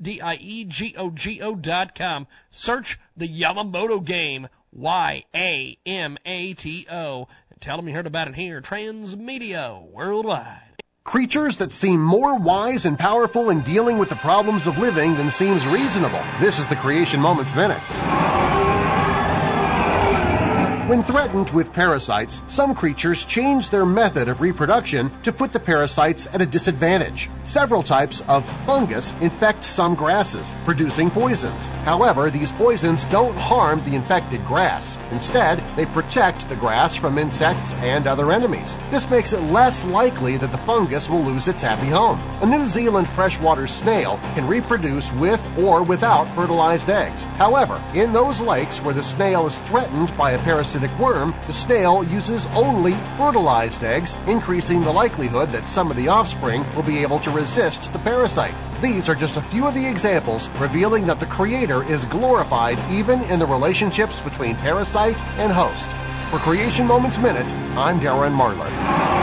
[1.55, 2.27] dot com.
[2.51, 5.77] Search the Yamamoto game, Y-A-M-A-T-O.
[7.59, 10.70] Tell them you heard about it here, Transmedia Worldwide.
[11.03, 15.31] Creatures that seem more wise and powerful in dealing with the problems of living than
[15.31, 16.21] seems reasonable.
[16.39, 17.81] This is the Creation Moments Minute.
[20.91, 26.27] When threatened with parasites, some creatures change their method of reproduction to put the parasites
[26.33, 27.29] at a disadvantage.
[27.45, 31.69] Several types of fungus infect some grasses, producing poisons.
[31.85, 34.97] However, these poisons don't harm the infected grass.
[35.11, 38.77] Instead, they protect the grass from insects and other enemies.
[38.89, 42.19] This makes it less likely that the fungus will lose its happy home.
[42.41, 47.23] A New Zealand freshwater snail can reproduce with or without fertilized eggs.
[47.39, 50.43] However, in those lakes where the snail is threatened by a
[50.99, 56.65] worm, the snail uses only fertilized eggs, increasing the likelihood that some of the offspring
[56.75, 58.55] will be able to resist the parasite.
[58.81, 63.21] These are just a few of the examples revealing that the Creator is glorified even
[63.23, 65.89] in the relationships between parasite and host.
[66.31, 69.21] For Creation Moments Minute, I'm Darren Marlar.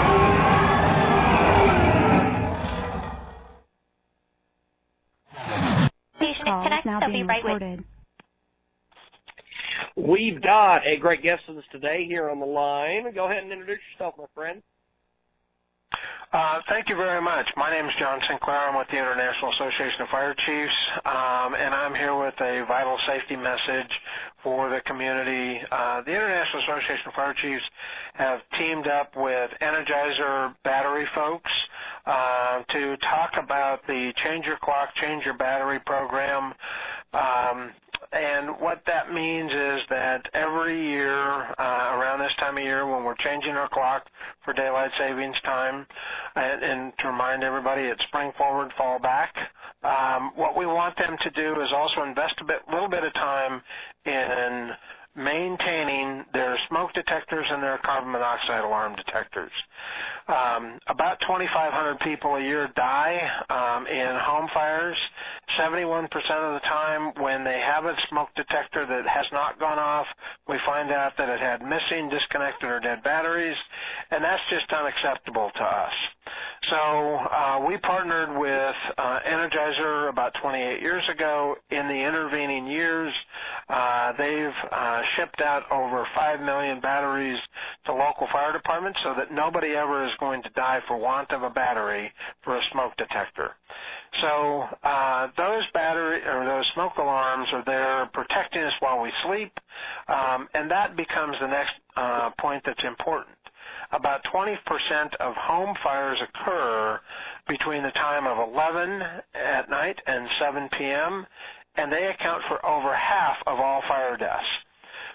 [6.45, 7.85] Connect, they'll be right with
[9.97, 13.13] We've got a great guest with us today here on the line.
[13.15, 14.63] Go ahead and introduce yourself, my friend.
[16.31, 17.57] Uh, thank you very much.
[17.57, 18.69] My name is John Sinclair.
[18.69, 20.77] I'm with the International Association of Fire Chiefs,
[21.07, 24.03] um, and I'm here with a vital safety message
[24.43, 25.65] for the community.
[25.73, 27.71] Uh, the International Association of Fire Chiefs
[28.13, 31.67] have teamed up with Energizer battery folks
[32.05, 36.53] uh, to talk about the Change Your Clock, Change Your Battery program.
[37.15, 37.71] Um,
[38.59, 41.15] what that means is that every year,
[41.59, 45.87] uh, around this time of year, when we're changing our clock for daylight savings time,
[46.35, 49.51] and, and to remind everybody it's spring forward, fall back,
[49.83, 53.13] um, what we want them to do is also invest a bit, little bit of
[53.13, 53.63] time
[54.05, 54.75] in
[55.19, 59.53] maintaining their smoke detectors and their carbon monoxide alarm detectors.
[60.29, 65.11] Um, about 2,500 people a year die um, in home fires.
[65.57, 70.09] 71% of the time, when they have a smoke detector that has not gone off,
[70.47, 73.57] we find out that it had missing, disconnected, or dead batteries,
[74.11, 75.95] and that's just unacceptable to us.
[76.63, 81.57] So uh, we partnered with uh, Energizer about 28 years ago.
[81.71, 83.15] In the intervening years,
[83.69, 87.39] uh, they've uh, shipped out over 5 million batteries
[87.85, 91.43] to local fire departments so that nobody ever is going to die for want of
[91.43, 93.55] a battery for a smoke detector.
[94.13, 99.61] So uh, those battery or those smoke alarms are there protecting us while we sleep,
[100.09, 103.37] um, and that becomes the next uh, point that's important.
[103.91, 107.01] About 20% of home fires occur
[107.47, 109.03] between the time of 11
[109.35, 111.27] at night and 7 p.m.,
[111.79, 114.59] and they account for over half of all fire deaths.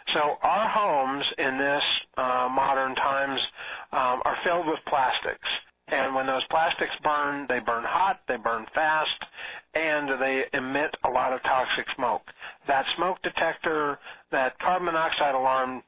[0.08, 1.84] So our homes in this
[2.18, 3.48] uh, modern times
[3.92, 5.50] um, are filled with plastics.
[5.90, 9.26] And when those plastics burn, they burn hot, they burn fast,
[9.74, 12.32] and they emit a lot of toxic smoke.
[12.68, 14.00] That smoke detector,
[14.32, 15.84] that carbon monoxide alarm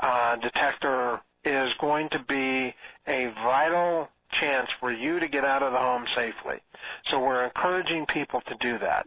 [0.00, 2.74] uh, detector is going to be
[3.06, 6.58] a vital chance for you to get out of the home safely.
[7.04, 9.06] So we're encouraging people to do that.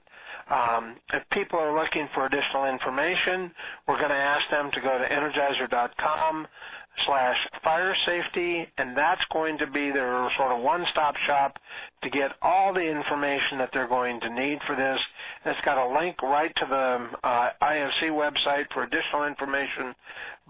[0.50, 3.52] Um, if people are looking for additional information,
[3.88, 6.48] we're going to ask them to go to energizer.com
[7.06, 11.60] slash fire safety, and that's going to be their sort of one-stop shop
[12.02, 15.06] to get all the information that they're going to need for this.
[15.46, 19.94] It's got a link right to the uh, IFC website for additional information,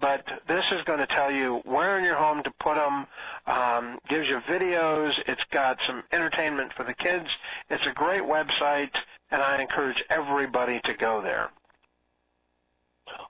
[0.00, 3.06] but this is going to tell you where in your home to put them,
[3.46, 7.36] um, gives you videos, it's got some entertainment for the kids.
[7.70, 8.94] It's a great website,
[9.30, 11.50] and I encourage everybody to go there.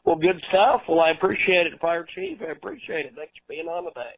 [0.05, 0.83] Well, good stuff.
[0.89, 2.41] Well, I appreciate it, Fire Chief.
[2.43, 3.15] I appreciate it.
[3.17, 4.15] Thanks for being on today.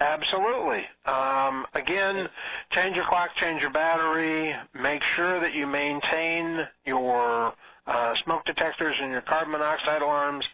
[0.00, 0.84] Absolutely.
[1.06, 2.28] Um, again,
[2.70, 4.54] change your clock, change your battery.
[4.72, 7.52] Make sure that you maintain your
[7.88, 10.48] uh, smoke detectors and your carbon monoxide alarms.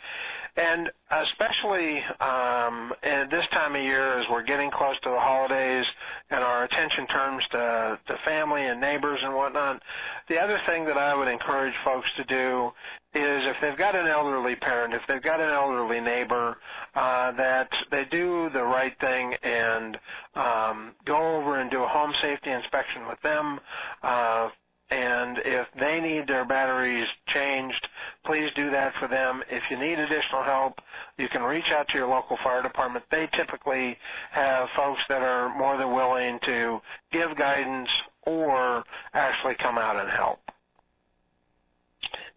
[0.56, 5.90] And especially um, at this time of year, as we're getting close to the holidays
[6.30, 9.82] and our attention turns to, to family and neighbors and whatnot,
[10.28, 12.72] the other thing that I would encourage folks to do
[13.14, 16.58] is if they've got an elderly parent, if they've got an elderly neighbor,
[16.94, 19.98] uh, that they do the right thing and
[20.36, 23.58] um, go over and do a home safety inspection with them.
[24.04, 24.50] Uh,
[24.90, 27.88] And if they need their batteries changed,
[28.24, 29.42] please do that for them.
[29.50, 30.80] If you need additional help,
[31.18, 33.04] you can reach out to your local fire department.
[33.10, 33.98] They typically
[34.30, 36.80] have folks that are more than willing to
[37.10, 37.90] give guidance
[38.22, 40.40] or actually come out and help.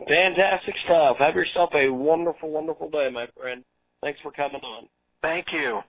[0.08, 1.18] Fantastic stuff.
[1.18, 3.64] Have yourself a wonderful, wonderful day, my friend.
[4.02, 4.88] Thanks for coming on.
[5.22, 5.84] Thank you.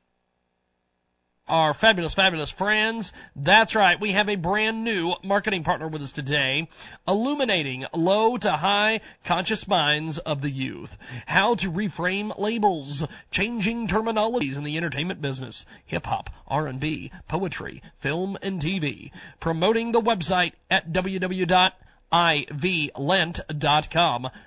[1.49, 3.15] Our fabulous, fabulous friends.
[3.35, 3.99] That's right.
[3.99, 6.69] We have a brand new marketing partner with us today,
[7.07, 10.99] illuminating low to high conscious minds of the youth.
[11.25, 18.37] How to reframe labels, changing terminologies in the entertainment business, hip hop, R&B, poetry, film,
[18.43, 19.11] and TV.
[19.41, 21.73] Promoting the website at www
[22.13, 23.51] ivlent.com.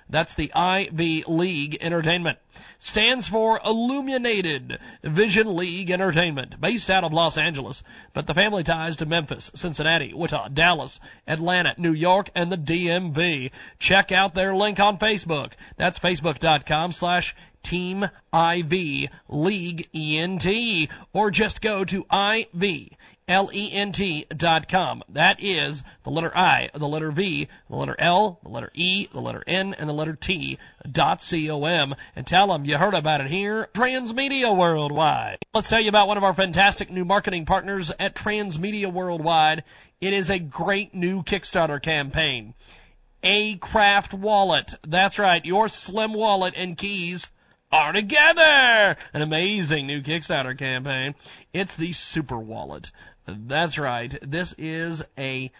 [0.08, 2.38] That's the Ivy League Entertainment.
[2.78, 8.96] Stands for Illuminated Vision League Entertainment, based out of Los Angeles, but the family ties
[8.96, 13.52] to Memphis, Cincinnati, Wichita, Dallas, Atlanta, New York, and the DMV.
[13.78, 15.52] Check out their link on Facebook.
[15.76, 22.90] That's facebook.com slash Team IV League ENT, or just go to IV
[23.28, 25.02] L-E-N-T dot com.
[25.10, 29.20] That is the letter I, the letter V, the letter L, the letter E, the
[29.20, 30.58] letter N, and the letter T
[30.90, 31.94] dot C-O-M.
[32.16, 35.38] And tell them you heard about it here, Transmedia Worldwide.
[35.54, 39.64] Let's tell you about one of our fantastic new marketing partners at Transmedia Worldwide.
[40.00, 42.54] It is a great new Kickstarter campaign.
[43.22, 44.74] A Craft Wallet.
[44.84, 47.30] That's right, your slim wallet and keys
[47.70, 48.96] are together!
[49.14, 51.14] An amazing new Kickstarter campaign.
[51.54, 52.90] It's the Super Wallet.
[53.26, 54.16] That's right.
[54.22, 55.50] This is a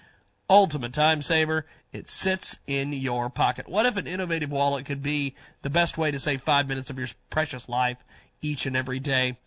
[0.49, 1.67] ultimate time saver.
[1.93, 3.69] It sits in your pocket.
[3.69, 6.99] What if an innovative wallet could be the best way to save five minutes of
[6.99, 7.99] your precious life
[8.41, 9.39] each and every day?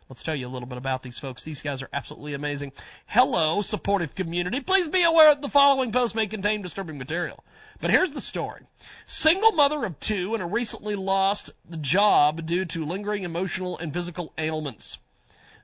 [0.08, 1.42] Let's tell you a little bit about these folks.
[1.42, 2.72] These guys are absolutely amazing.
[3.06, 4.60] Hello, supportive community.
[4.60, 7.42] Please be aware that the following post may contain disturbing material.
[7.80, 8.62] But here's the story.
[9.06, 11.50] Single mother of two and a recently lost
[11.80, 14.98] job due to lingering emotional and physical ailments.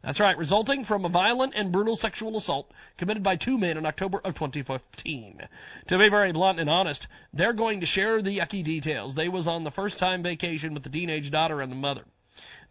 [0.03, 3.85] That's right, resulting from a violent and brutal sexual assault committed by two men in
[3.85, 5.47] October of 2015.
[5.89, 9.15] To be very blunt and honest, they're going to share the yucky details.
[9.15, 12.07] They was on the first time vacation with the teenage daughter and the mother.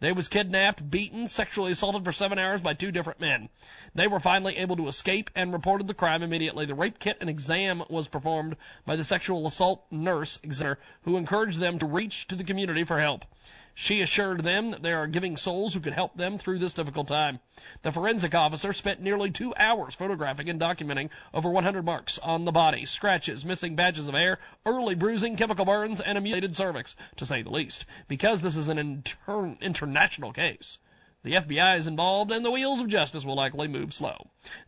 [0.00, 3.48] They was kidnapped, beaten, sexually assaulted for seven hours by two different men.
[3.94, 6.66] They were finally able to escape and reported the crime immediately.
[6.66, 11.60] The rape kit and exam was performed by the sexual assault nurse examiner who encouraged
[11.60, 13.24] them to reach to the community for help.
[13.72, 17.06] She assured them that they are giving souls who could help them through this difficult
[17.06, 17.38] time.
[17.82, 22.50] The forensic officer spent nearly two hours photographing and documenting over 100 marks on the
[22.50, 27.24] body, scratches, missing badges of hair, early bruising, chemical burns, and a mutilated cervix, to
[27.24, 27.86] say the least.
[28.08, 30.78] Because this is an inter- international case,
[31.22, 34.16] the FBI is involved and the wheels of justice will likely move slow.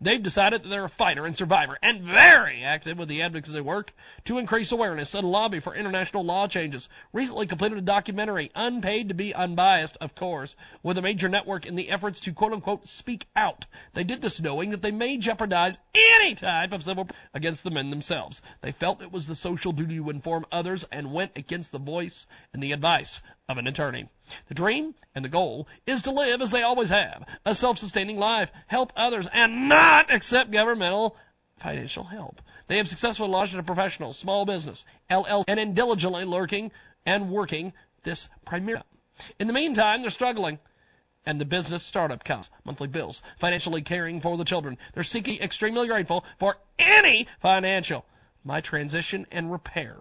[0.03, 3.95] They've decided that they're a fighter and survivor and very active with the advocacy work
[4.27, 6.91] to increase awareness and lobby for international law changes.
[7.15, 11.75] Recently completed a documentary, Unpaid to be Unbiased, of course, with a major network in
[11.75, 13.65] the efforts to quote unquote speak out.
[13.95, 17.89] They did this knowing that they may jeopardize any type of civil against the men
[17.89, 18.43] themselves.
[18.61, 22.27] They felt it was the social duty to inform others and went against the voice
[22.53, 24.09] and the advice of an attorney.
[24.49, 28.51] The dream and the goal is to live as they always have, a self-sustaining life,
[28.67, 31.17] help others, and not accept governmental
[31.59, 32.41] financial help.
[32.67, 36.73] They have successfully launched a professional small business, LL, and diligently lurking
[37.05, 38.85] and working this primarily.
[39.39, 40.59] In the meantime, they're struggling.
[41.25, 44.77] And the business startup costs monthly bills, financially caring for the children.
[44.93, 48.05] They're seeking extremely grateful for any financial.
[48.43, 49.99] My transition and repair.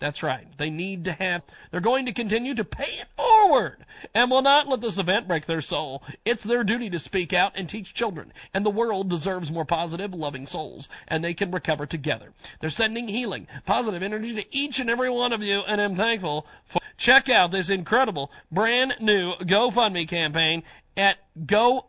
[0.00, 0.46] That's right.
[0.58, 3.76] They need to have, they're going to continue to pay it forward
[4.14, 6.02] and will not let this event break their soul.
[6.24, 8.32] It's their duty to speak out and teach children.
[8.52, 10.88] And the world deserves more positive, loving souls.
[11.06, 12.32] And they can recover together.
[12.60, 15.60] They're sending healing, positive energy to each and every one of you.
[15.60, 20.62] And I'm thankful for Check out this incredible brand new GoFundMe campaign
[20.98, 21.84] at gofund.me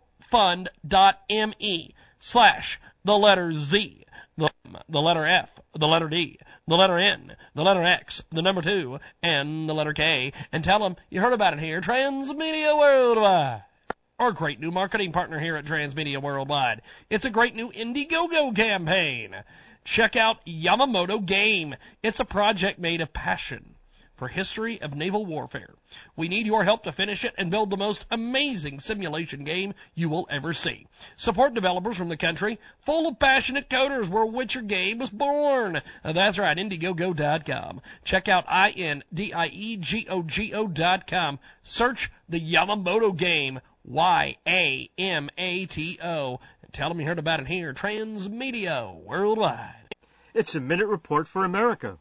[2.17, 4.00] slash the letter Z,
[4.37, 4.49] the,
[4.89, 8.99] the letter F, the letter D, the letter N, the letter X, the number 2,
[9.21, 13.63] and the letter K, and tell them you heard about it here, Transmedia Worldwide.
[14.19, 16.81] Our great new marketing partner here at Transmedia Worldwide.
[17.09, 19.35] It's a great new Indiegogo campaign.
[19.83, 21.75] Check out Yamamoto Game.
[22.03, 23.75] It's a project made of passion
[24.21, 25.73] for history of naval warfare.
[26.15, 30.09] We need your help to finish it and build the most amazing simulation game you
[30.09, 30.85] will ever see.
[31.15, 35.81] Support developers from the country full of passionate coders where Witcher game was born.
[36.03, 37.81] Uh, that's right, Indiegogo.com.
[38.03, 39.07] Check out I-N-D-I-E-G-O-G-O
[40.67, 41.39] dot com.
[41.63, 43.59] Search the Yamamoto game.
[43.83, 44.89] Y-A-M-A-T-O.
[46.71, 47.73] Tell them you heard about it here.
[47.73, 49.95] Transmedia Worldwide.
[50.35, 51.97] It's a minute report for America.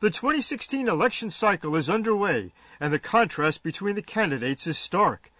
[0.00, 5.32] The 2016 election cycle is underway, and the contrast between the candidates is stark.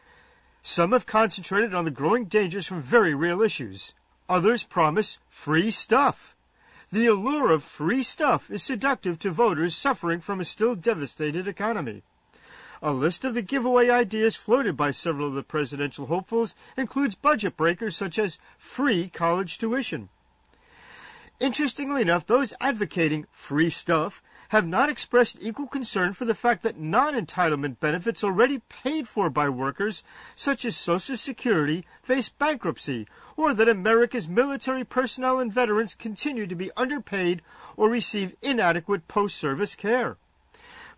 [0.62, 3.94] Some have concentrated on the growing dangers from very real issues.
[4.28, 6.34] Others promise free stuff.
[6.90, 12.02] The allure of free stuff is seductive to voters suffering from a still devastated economy.
[12.82, 17.56] A list of the giveaway ideas floated by several of the presidential hopefuls includes budget
[17.56, 20.08] breakers such as free college tuition.
[21.40, 26.78] Interestingly enough, those advocating free stuff have not expressed equal concern for the fact that
[26.78, 30.02] non-entitlement benefits already paid for by workers,
[30.34, 36.54] such as Social Security, face bankruptcy, or that America's military personnel and veterans continue to
[36.54, 37.42] be underpaid
[37.76, 40.16] or receive inadequate post-service care.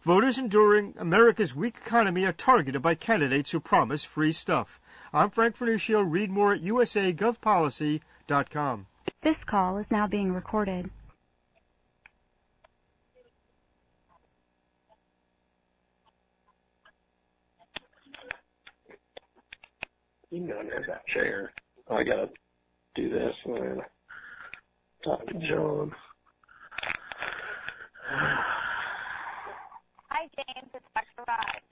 [0.02, 4.80] Voters enduring America's weak economy are targeted by candidates who promise free stuff.
[5.12, 6.02] I'm Frank Vernuccio.
[6.08, 8.86] Read more at usagovpolicy.com.
[9.22, 10.88] This call is now being recorded.
[20.30, 21.52] You go under that chair.
[21.88, 22.30] Oh, I gotta
[22.94, 23.80] do this and then
[25.02, 25.92] talk to John.
[28.02, 28.46] Hi,
[30.36, 30.70] James.
[30.72, 31.24] It's Dr.
[31.26, 31.62] Raj.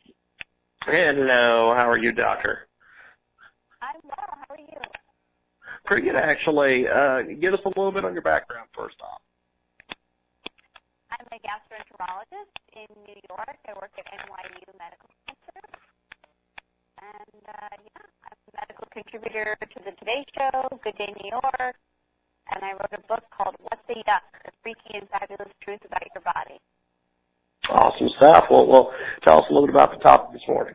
[0.84, 2.66] Hello, how are you, Doctor?
[3.80, 4.16] I'm well.
[4.16, 4.80] How are you?
[5.84, 6.88] Pretty good, actually.
[6.88, 9.20] Uh, get us a little bit on your background first off.
[11.12, 13.56] I'm a gastroenterologist in New York.
[13.68, 15.77] I work at NYU Medical Center.
[16.98, 21.76] And, uh, yeah, I'm a medical contributor to the Today Show, Good Day New York,
[22.52, 26.02] and I wrote a book called What the Yuck, The Freaky and Fabulous Truth About
[26.14, 26.58] Your Body.
[27.68, 28.46] Awesome stuff.
[28.50, 30.74] Well, well, tell us a little bit about the topic this morning.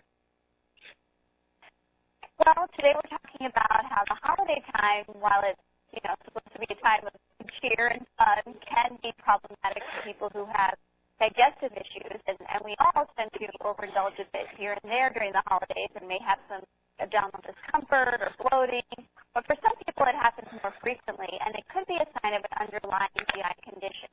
[2.39, 5.59] Well, today we're talking about how the holiday time, while it's
[5.91, 10.03] you know supposed to be a time of cheer and fun, can be problematic for
[10.03, 10.75] people who have
[11.23, 15.31] digestive issues, and, and we all tend to overindulge a bit here and there during
[15.31, 16.59] the holidays and may have some
[16.99, 18.83] abdominal discomfort or bloating.
[19.33, 22.43] But for some people, it happens more frequently, and it could be a sign of
[22.43, 24.11] an underlying GI condition.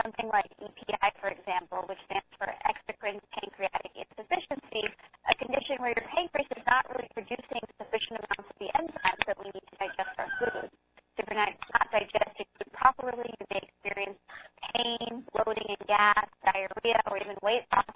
[0.00, 4.88] Something like EPI, for example, which stands for exocrine pancreatic insufficiency,
[5.28, 9.36] a condition where your pancreas is not really producing sufficient amounts of the enzymes that
[9.40, 10.72] we need to digest our foods.
[11.18, 14.18] If you're not, not digesting food properly, you may experience
[14.74, 17.88] pain, bloating and gas, diarrhea, or even weight loss.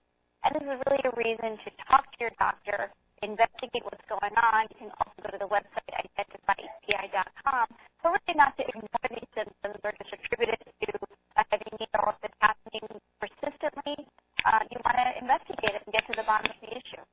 [0.44, 2.89] And this is really a reason to talk to your doctor,
[3.23, 4.66] investigate what's going on.
[4.73, 5.81] You can also go to the website
[6.16, 7.66] identifyepi.com,
[8.02, 10.99] but really not to ignore these symptoms or just attribute it to
[11.36, 12.08] a heavy needle.
[12.08, 12.89] If it's happening
[13.20, 14.07] persistently,
[14.44, 17.05] uh, you want to investigate it and get to the bottom of the issue.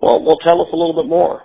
[0.00, 1.44] Well, well, tell us a little bit more.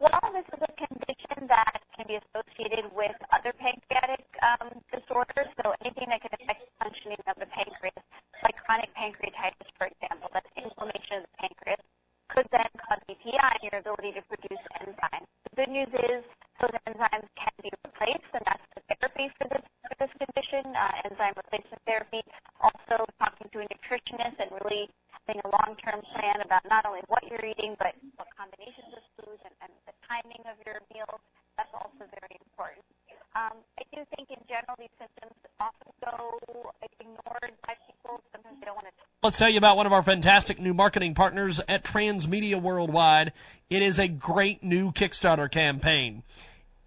[0.00, 5.74] Well, this is a condition that can be associated with other pancreatic um, disorders, so
[5.82, 7.98] anything that can affect the functioning of the pancreas,
[8.44, 11.82] like chronic pancreatitis, for example, that's inflammation of the pancreas,
[12.28, 15.26] could then cause EPI and your ability to produce enzymes.
[15.50, 16.22] The good news is
[16.62, 21.10] those enzymes can be replaced, and that's the therapy for this for this condition, uh,
[21.10, 22.22] enzyme replacement therapy.
[22.60, 24.86] Also, talking to a nutritionist and really
[25.26, 29.40] having a long-term plan about not only what you're eating, but what combinations of foods
[29.44, 31.20] and, and the timing of your meals.
[31.56, 32.86] That's also very important.
[33.34, 38.22] Um, I do think in general these symptoms often go ignored by people.
[38.32, 38.94] Sometimes they don't want to
[39.38, 43.32] Tell you about one of our fantastic new marketing partners at Transmedia Worldwide.
[43.70, 46.24] It is a great new Kickstarter campaign.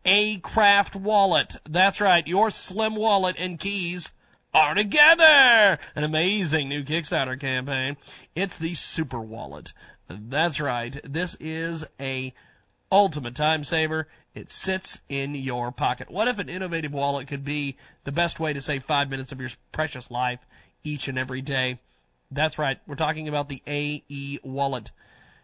[0.04, 1.56] A Craft Wallet.
[1.70, 4.12] That's right, your slim wallet and keys
[4.54, 5.80] are together.
[5.96, 7.96] An amazing new Kickstarter campaign.
[8.36, 9.72] It's the Super Wallet.
[10.10, 11.00] That's right.
[11.06, 12.34] This is a
[12.92, 14.10] ultimate time saver.
[14.36, 16.12] It sits in your pocket.
[16.12, 19.40] What if an innovative wallet could be the best way to save five minutes of
[19.40, 20.42] your precious life
[20.84, 21.80] each and every day.
[22.32, 22.80] That's right.
[22.88, 24.92] We're talking about the AE wallet.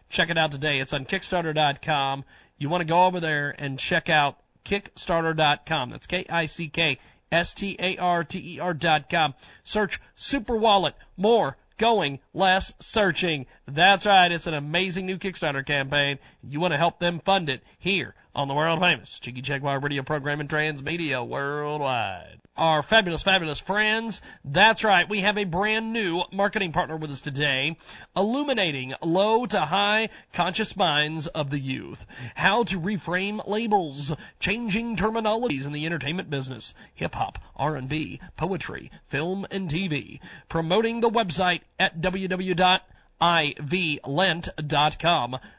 [0.08, 0.80] Check it out today.
[0.80, 2.24] It's on Kickstarter.com.
[2.56, 5.90] You want to go over there and check out Kickstarter.com.
[5.90, 6.98] That's K-I-C-K
[7.30, 9.34] S-T-A-R-T-E-R dot com.
[9.64, 10.94] Search Super Wallet.
[11.16, 13.46] More going, less searching.
[13.66, 14.32] That's right.
[14.32, 16.18] It's an amazing new Kickstarter campaign.
[16.42, 20.02] You want to help them fund it here on the world famous Jiggy Jaguar radio
[20.02, 22.37] program and transmedia worldwide.
[22.58, 24.20] Our fabulous, fabulous friends.
[24.44, 25.08] That's right.
[25.08, 27.76] We have a brand new marketing partner with us today,
[28.16, 32.04] illuminating low to high conscious minds of the youth.
[32.34, 39.46] How to reframe labels, changing terminologies in the entertainment business, hip hop, R&B, poetry, film
[39.52, 40.18] and TV.
[40.48, 42.80] Promoting the website at www
[43.20, 44.08] ivlent.com.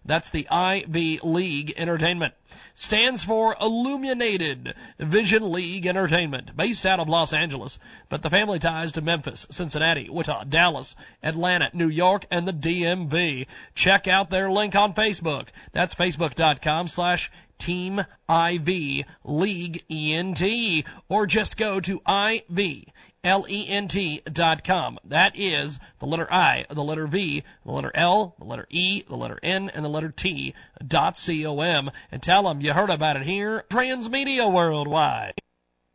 [0.05, 2.33] That's the Ivy League Entertainment.
[2.73, 8.93] Stands for Illuminated Vision League Entertainment, based out of Los Angeles, but the family ties
[8.93, 13.47] to Memphis, Cincinnati, Wichita, Dallas, Atlanta, New York, and the DMV.
[13.75, 15.49] Check out their link on Facebook.
[15.73, 22.85] That's facebook.com slash Team IV League ENT, or just go to IV
[23.23, 24.99] L-E-N-T dot com.
[25.05, 29.17] That is the letter I, the letter V, the letter L, the letter E, the
[29.17, 30.53] letter N, and the letter T
[30.85, 31.91] dot C-O-M.
[32.11, 35.33] And tell them you heard about it here, Transmedia Worldwide.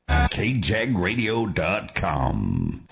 [0.09, 2.87] KJagRadio.com.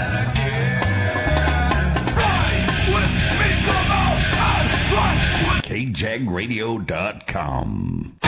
[5.62, 8.19] KJagRadio.com.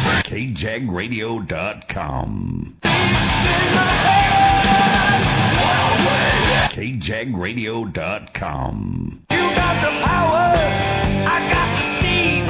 [0.00, 2.76] KJagRadio.com.
[8.00, 9.22] KJagRadio.com.
[9.30, 10.56] You got the power,
[11.26, 12.46] I got the steam.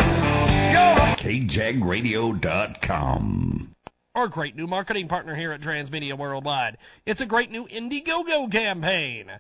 [1.49, 3.75] KJagRadio.com.
[4.15, 6.79] Our great new marketing partner here at Transmedia Worldwide.
[7.07, 9.31] It's a great new Indiegogo campaign.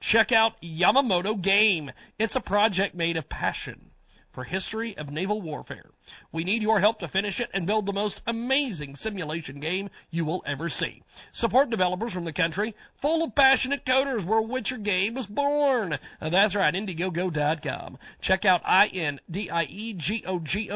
[0.00, 1.90] Check out Yamamoto Game.
[2.18, 3.90] It's a project made of passion
[4.32, 5.90] for history of naval warfare.
[6.32, 10.24] We need your help to finish it and build the most amazing simulation game you
[10.24, 11.02] will ever see.
[11.32, 15.98] Support developers from the country full of passionate coders where Witcher game was born.
[16.20, 17.98] Uh, that's right, Indiegogo.com.
[18.20, 19.24] Check out I-N-D-I-E-G-O-G-O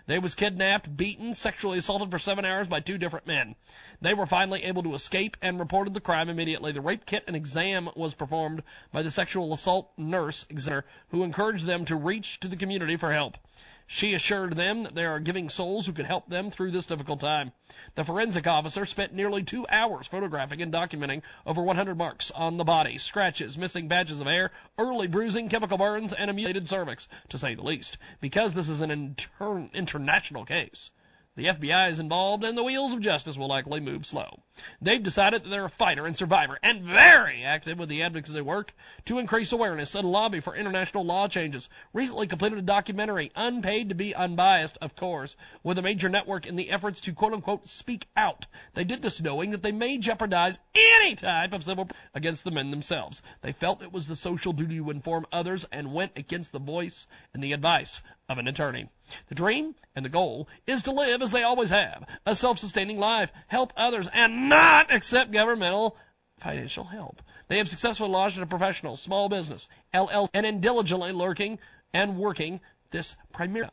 [0.08, 3.56] They was kidnapped, beaten, sexually assaulted for seven hours by two different men.
[4.00, 6.72] They were finally able to escape and reported the crime immediately.
[6.72, 8.64] The rape kit and exam was performed
[8.94, 13.12] by the sexual assault nurse examiner who encouraged them to reach to the community for
[13.12, 13.38] help.
[13.86, 17.20] She assured them that there are giving souls who could help them through this difficult
[17.20, 17.52] time.
[17.96, 22.64] The forensic officer spent nearly two hours photographing and documenting over 100 marks on the
[22.64, 27.38] body, scratches, missing patches of hair, early bruising, chemical burns, and a mutilated cervix, to
[27.38, 27.98] say the least.
[28.22, 30.90] Because this is an inter- international case,
[31.36, 34.44] the FBI is involved and the wheels of justice will likely move slow.
[34.84, 38.74] They've decided that they're a fighter and survivor and very active with the advocacy work
[39.06, 41.70] to increase awareness and lobby for international law changes.
[41.94, 46.58] Recently completed a documentary, unpaid to be unbiased, of course, with a major network in
[46.58, 48.46] the efforts to quote unquote speak out.
[48.74, 52.70] They did this knowing that they may jeopardize any type of civil against the men
[52.70, 53.22] themselves.
[53.42, 57.08] They felt it was the social duty to inform others and went against the voice
[57.34, 58.90] and the advice of an attorney.
[59.28, 63.32] The dream and the goal is to live as they always have, a self-sustaining life,
[63.48, 65.98] help others, and not accept governmental
[66.38, 67.22] financial help.
[67.48, 71.60] They have successfully launched a professional small business, LL, and in diligently lurking
[71.94, 72.60] and working
[72.92, 73.72] this primarily.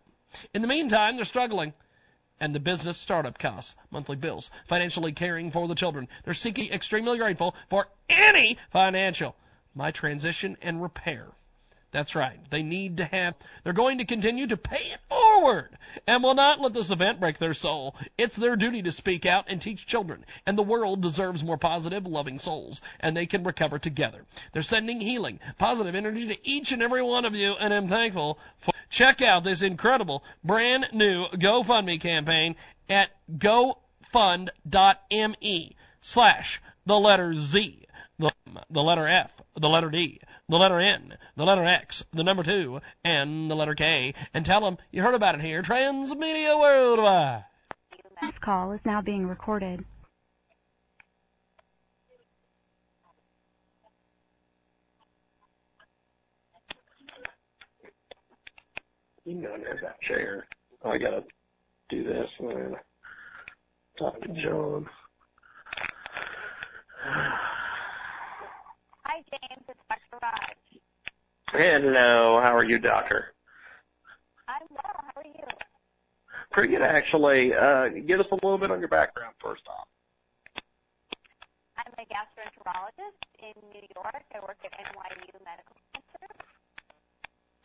[0.55, 1.73] In the meantime, they're struggling.
[2.43, 6.09] And the business startup costs, monthly bills, financially caring for the children.
[6.25, 9.37] They're seeking extremely grateful for any financial.
[9.75, 11.27] My transition and repair.
[11.93, 12.39] That's right.
[12.51, 15.71] They need to have, they're going to continue to pay it forward
[16.07, 17.97] and will not let this event break their soul.
[18.17, 20.25] It's their duty to speak out and teach children.
[20.47, 22.81] And the world deserves more positive, loving souls.
[23.01, 24.25] And they can recover together.
[24.53, 27.55] They're sending healing, positive energy to each and every one of you.
[27.59, 32.55] And I'm thankful for check out this incredible brand new GoFundMe campaign
[32.89, 33.77] at gofund.me
[36.01, 37.85] slash the letter Z,
[38.19, 38.33] the,
[38.71, 40.21] the letter F, the letter D,
[40.51, 44.61] the letter N, the letter X, the number 2, and the letter K, and tell
[44.61, 47.45] them you heard about it here, Transmedia Worldwide.
[48.21, 49.85] This call is now being recorded.
[59.25, 60.47] You can go under that chair.
[60.83, 61.23] Oh, I gotta
[61.89, 62.75] do this and then
[63.97, 64.89] talk to John.
[69.21, 69.65] Hi, James.
[69.69, 70.17] It's Dr.
[70.23, 70.57] Raj.
[71.53, 73.35] Hello, how are you, doctor?
[74.49, 74.97] I'm well.
[74.97, 75.45] How are you?
[76.51, 77.53] Pretty good, actually.
[77.53, 79.89] Uh, give us a little bit on your background first off.
[81.77, 84.25] I'm a gastroenterologist in New York.
[84.33, 86.25] I work at NYU Medical Center.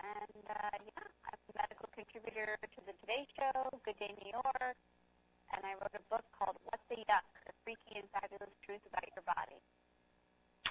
[0.03, 4.75] And, uh, yeah, I'm a medical contributor to the Today Show, Good Day New York,
[5.56, 7.24] and I wrote a book called What the Yuck?
[7.48, 9.64] The Freaky and Fabulous Truth About Your Body.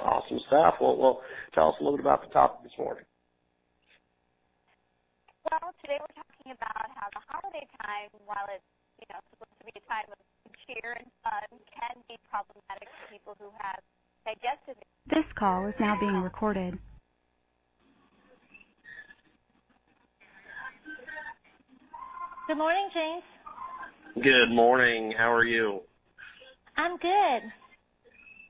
[0.01, 0.77] Awesome stuff.
[0.81, 1.23] Well, well,
[1.55, 3.05] tell us a little bit about the topic this morning.
[5.51, 8.65] Well, today we're talking about how the holiday time, while it's
[8.99, 10.19] you know supposed to be a time of
[10.67, 13.81] cheer and fun, can be problematic for people who have
[14.25, 14.83] digestive.
[15.07, 16.79] This call is now being recorded.
[22.47, 23.23] Good morning, James.
[24.21, 25.13] Good morning.
[25.13, 25.83] How are you?
[26.77, 27.43] I'm good.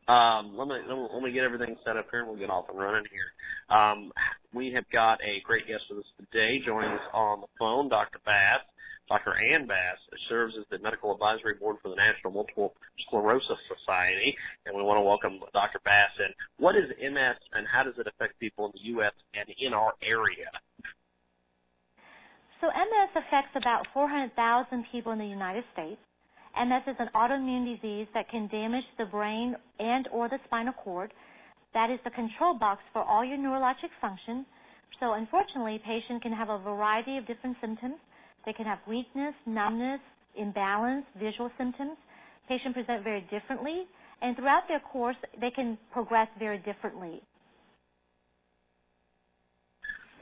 [0.07, 2.79] Um, let me, let me get everything set up here, and we'll get off and
[2.79, 3.33] running here.
[3.71, 4.13] Um,
[4.53, 6.59] we have got a great guest with us today.
[6.59, 8.19] Joining us on the phone, Dr.
[8.25, 8.61] Bass.
[9.09, 9.37] Dr.
[9.37, 14.75] Ann Bass serves as the medical advisory board for the National Multiple Sclerosis Society, and
[14.75, 15.79] we want to welcome Dr.
[15.85, 16.11] Bass.
[16.23, 19.13] And what is MS, and how does it affect people in the U.S.
[19.35, 20.51] and in our area?
[22.61, 26.01] So MS affects about 400,000 people in the United States.
[26.57, 31.13] MS is an autoimmune disease that can damage the brain and or the spinal cord.
[31.73, 34.47] That is the control box for all your neurologic function.
[35.01, 37.97] So unfortunately, patients can have a variety of different symptoms.
[38.47, 40.01] They can have weakness, numbness,
[40.37, 41.97] imbalance, visual symptoms.
[42.49, 43.87] Patients present very differently,
[44.23, 47.21] and throughout their course, they can progress very differently.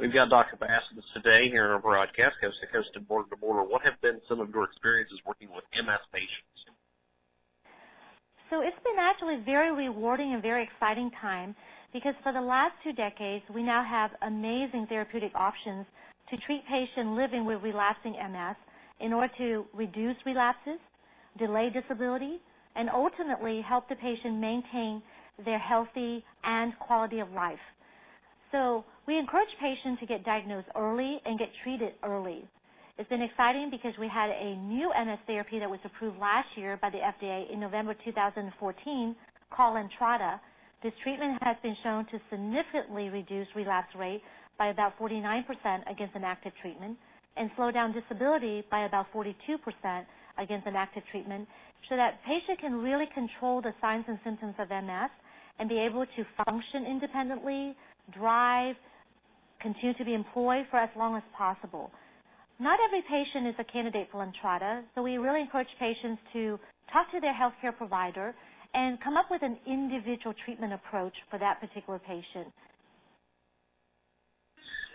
[0.02, 0.56] We've got Dr.
[0.56, 0.82] Bass
[1.14, 3.62] today here on our broadcast, coast to coast and border to border.
[3.62, 6.66] What have been some of your experiences working with MS patients?
[8.50, 11.54] So it's been actually very rewarding and very exciting time
[11.92, 15.86] because for the last two decades, we now have amazing therapeutic options
[16.30, 18.56] to treat patients living with relapsing MS
[18.98, 20.80] in order to reduce relapses,
[21.38, 22.40] delay disability,
[22.74, 25.00] and ultimately help the patient maintain
[25.44, 27.60] their healthy and quality of life.
[28.50, 32.44] So we encourage patients to get diagnosed early and get treated early.
[32.98, 36.78] It's been exciting because we had a new MS therapy that was approved last year
[36.80, 39.16] by the FDA in November 2014
[39.50, 40.38] called Lemtrada.
[40.82, 44.22] This treatment has been shown to significantly reduce relapse rate
[44.58, 45.44] by about 49%
[45.90, 46.96] against an active treatment
[47.36, 49.34] and slow down disability by about 42%
[50.38, 51.48] against an active treatment
[51.88, 55.10] so that patient can really control the signs and symptoms of MS
[55.58, 57.74] and be able to function independently,
[58.12, 58.76] drive,
[59.62, 61.90] continue to be employed for as long as possible.
[62.58, 66.58] Not every patient is a candidate for Lemtrada, so we really encourage patients to
[66.92, 68.34] talk to their healthcare provider
[68.74, 72.52] and come up with an individual treatment approach for that particular patient.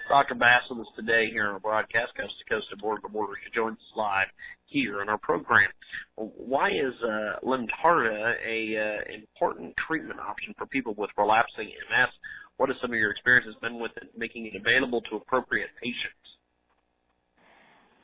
[0.10, 0.36] Dr.
[0.36, 3.34] Bass with us today here on our broadcast, coast to coast and border to border.
[3.44, 4.28] She joins us live
[4.66, 5.70] here in our program.
[6.16, 12.08] Why is uh, Lemtrada a uh, important treatment option for people with relapsing MS?
[12.58, 16.14] What have some of your experiences been with it, making it available to appropriate patients?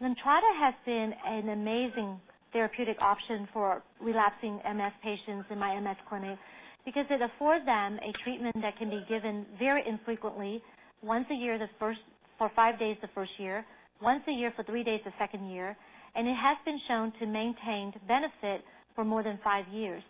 [0.01, 2.19] Lemtrada has been an amazing
[2.51, 6.38] therapeutic option for relapsing MS patients in my MS clinic
[6.85, 10.61] because it affords them a treatment that can be given very infrequently,
[11.01, 12.01] once a year the first
[12.38, 13.65] for five days the first year,
[14.01, 15.75] once a year for three days the second year,
[16.15, 18.64] and it has been shown to maintain benefit
[18.95, 20.03] for more than five years,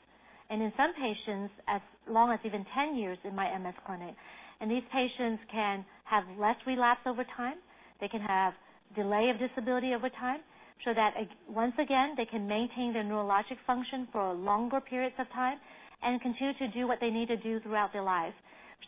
[0.49, 4.15] and in some patients as long as even 10 years in my MS clinic.
[4.59, 7.55] And these patients can have less relapse over time.
[7.99, 8.53] They can have
[8.95, 10.41] delay of disability over time
[10.83, 11.15] so that
[11.47, 15.59] once again they can maintain their neurologic function for longer periods of time
[16.01, 18.33] and continue to do what they need to do throughout their life.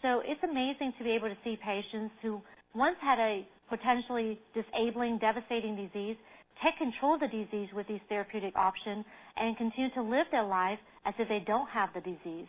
[0.02, 2.42] So it's amazing to be able to see patients who
[2.74, 6.18] once had a potentially disabling, devastating disease
[6.64, 9.06] take control of the disease with these therapeutic options
[9.38, 12.48] and continue to live their life as if they don't have the disease.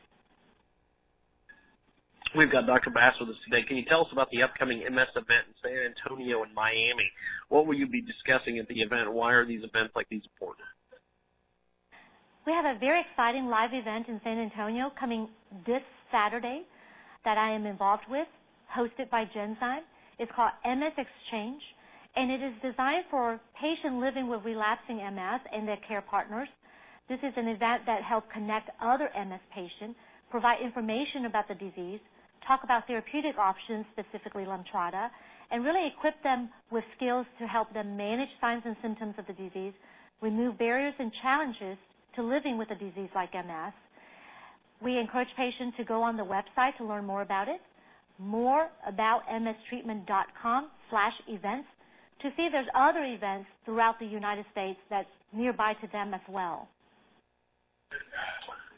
[2.34, 2.90] We've got Dr.
[2.90, 3.62] Bass with us today.
[3.62, 7.10] Can you tell us about the upcoming MS event in San Antonio and Miami?
[7.48, 9.12] What will you be discussing at the event?
[9.12, 10.66] Why are these events like these important?
[12.44, 15.28] We have a very exciting live event in San Antonio coming
[15.66, 16.62] this Saturday
[17.24, 18.28] that I am involved with,
[18.72, 19.82] hosted by Genzyme.
[20.18, 21.62] It's called MS Exchange,
[22.16, 26.48] and it is designed for patients living with relapsing MS and their care partners.
[27.08, 29.98] This is an event that helps connect other MS patients,
[30.30, 32.00] provide information about the disease,
[32.46, 35.10] talk about therapeutic options, specifically Lemtrada,
[35.50, 39.32] and really equip them with skills to help them manage signs and symptoms of the
[39.32, 39.72] disease,
[40.20, 41.78] remove barriers and challenges
[42.14, 43.72] to living with a disease like MS.
[44.80, 47.60] We encourage patients to go on the website to learn more about it,
[48.22, 51.68] moreaboutmstreatment.com slash events,
[52.20, 56.22] to see if there's other events throughout the United States that's nearby to them as
[56.28, 56.68] well.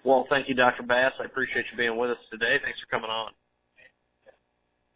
[0.05, 0.83] Well, thank you, Dr.
[0.83, 1.13] Bass.
[1.21, 2.59] I appreciate you being with us today.
[2.63, 3.33] Thanks for coming on.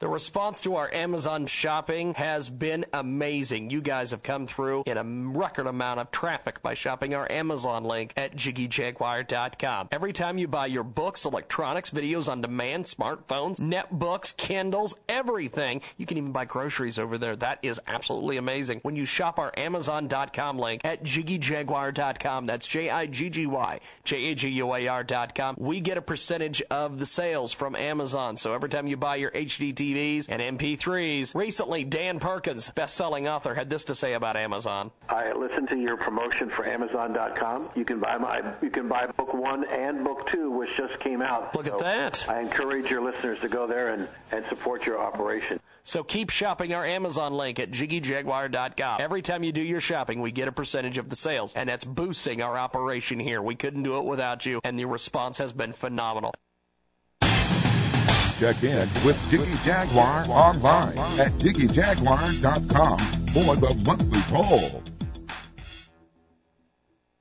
[0.00, 3.68] The response to our Amazon shopping has been amazing.
[3.68, 7.84] You guys have come through in a record amount of traffic by shopping our Amazon
[7.84, 9.88] link at JiggyJaguar.com.
[9.92, 16.06] Every time you buy your books, electronics, videos on demand, smartphones, netbooks, Kindles, everything, you
[16.06, 17.36] can even buy groceries over there.
[17.36, 18.80] That is absolutely amazing.
[18.80, 26.62] When you shop our Amazon.com link at JiggyJaguar.com, that's J-I-G-G-Y, J-A-G-U-A-R.com, we get a percentage
[26.70, 28.38] of the sales from Amazon.
[28.38, 31.34] So every time you buy your HD TVs and MP3s.
[31.34, 34.90] Recently, Dan Perkins, best-selling author, had this to say about Amazon.
[35.08, 37.70] I listened to your promotion for Amazon.com.
[37.74, 41.22] You can buy my, you can buy book one and book two, which just came
[41.22, 41.54] out.
[41.54, 42.28] Look so at that.
[42.28, 45.60] I encourage your listeners to go there and, and support your operation.
[45.82, 49.00] So keep shopping our Amazon link at JiggyJaguar.com.
[49.00, 51.84] Every time you do your shopping, we get a percentage of the sales, and that's
[51.84, 53.42] boosting our operation here.
[53.42, 56.32] We couldn't do it without you, and the response has been phenomenal.
[58.40, 62.98] Check in with Jiggy Jaguar online at JiggyJaguar.com
[63.34, 64.82] for the monthly poll.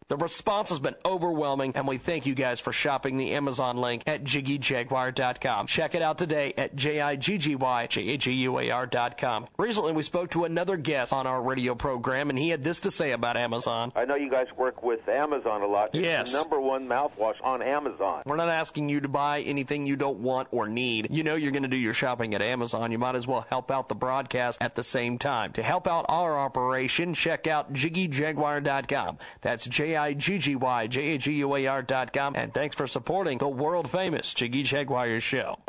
[0.09, 4.01] The response has been overwhelming, and we thank you guys for shopping the Amazon link
[4.07, 5.67] at JiggyJaguar.com.
[5.67, 9.45] Check it out today at J-I-G-G-Y-J-A-G-U-A-R.com.
[9.59, 12.89] Recently, we spoke to another guest on our radio program, and he had this to
[12.89, 13.91] say about Amazon.
[13.95, 15.93] I know you guys work with Amazon a lot.
[15.93, 16.31] It's yes.
[16.31, 18.23] the number one mouthwash on Amazon.
[18.25, 21.09] We're not asking you to buy anything you don't want or need.
[21.11, 22.91] You know you're going to do your shopping at Amazon.
[22.91, 25.53] You might as well help out the broadcast at the same time.
[25.53, 29.19] To help out our operation, check out JiggyJaguar.com.
[29.41, 32.35] That's J I-G-G-Y-J-A-G-U-A-R dot com.
[32.35, 35.59] And thanks for supporting the world famous Jiggy Jaguar Show.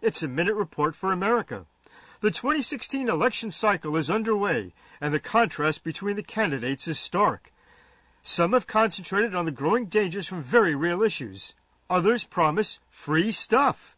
[0.00, 1.66] It's a minute report for America.
[2.20, 7.52] The 2016 election cycle is underway, and the contrast between the candidates is stark.
[8.22, 11.54] Some have concentrated on the growing dangers from very real issues.
[11.88, 13.96] Others promise free stuff.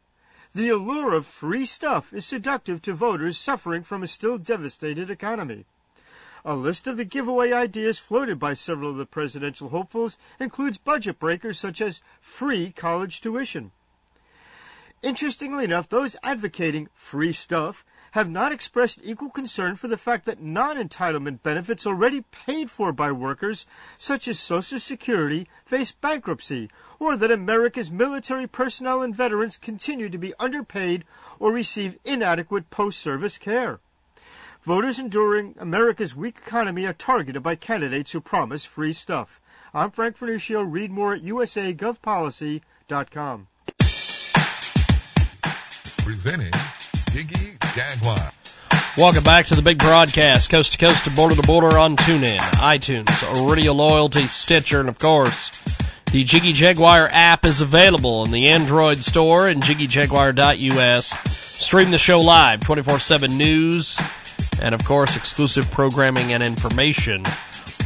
[0.55, 5.67] The allure of free stuff is seductive to voters suffering from a still devastated economy.
[6.45, 11.21] A list of the giveaway ideas floated by several of the presidential hopefuls includes budget
[11.21, 13.71] breakers such as free college tuition.
[15.03, 20.43] Interestingly enough, those advocating free stuff have not expressed equal concern for the fact that
[20.43, 27.17] non entitlement benefits already paid for by workers, such as Social Security, face bankruptcy, or
[27.17, 31.05] that America's military personnel and veterans continue to be underpaid
[31.39, 33.81] or receive inadequate post service care.
[34.65, 39.41] Voters enduring America's weak economy are targeted by candidates who promise free stuff.
[39.75, 40.65] I'm Frank Vernuccio.
[40.65, 43.49] Read more at usagovpolicy.com.
[46.05, 46.53] Presenting
[47.11, 48.31] Jiggy Jaguar.
[48.97, 52.39] Welcome back to the big broadcast, coast to coast and border to border on TuneIn,
[52.61, 55.51] iTunes, Radio Loyalty, Stitcher, and of course,
[56.13, 61.07] the Jiggy Jaguar app is available in the Android store and jiggyjaguar.us.
[61.33, 63.99] Stream the show live, 24 7 news,
[64.61, 67.25] and of course, exclusive programming and information.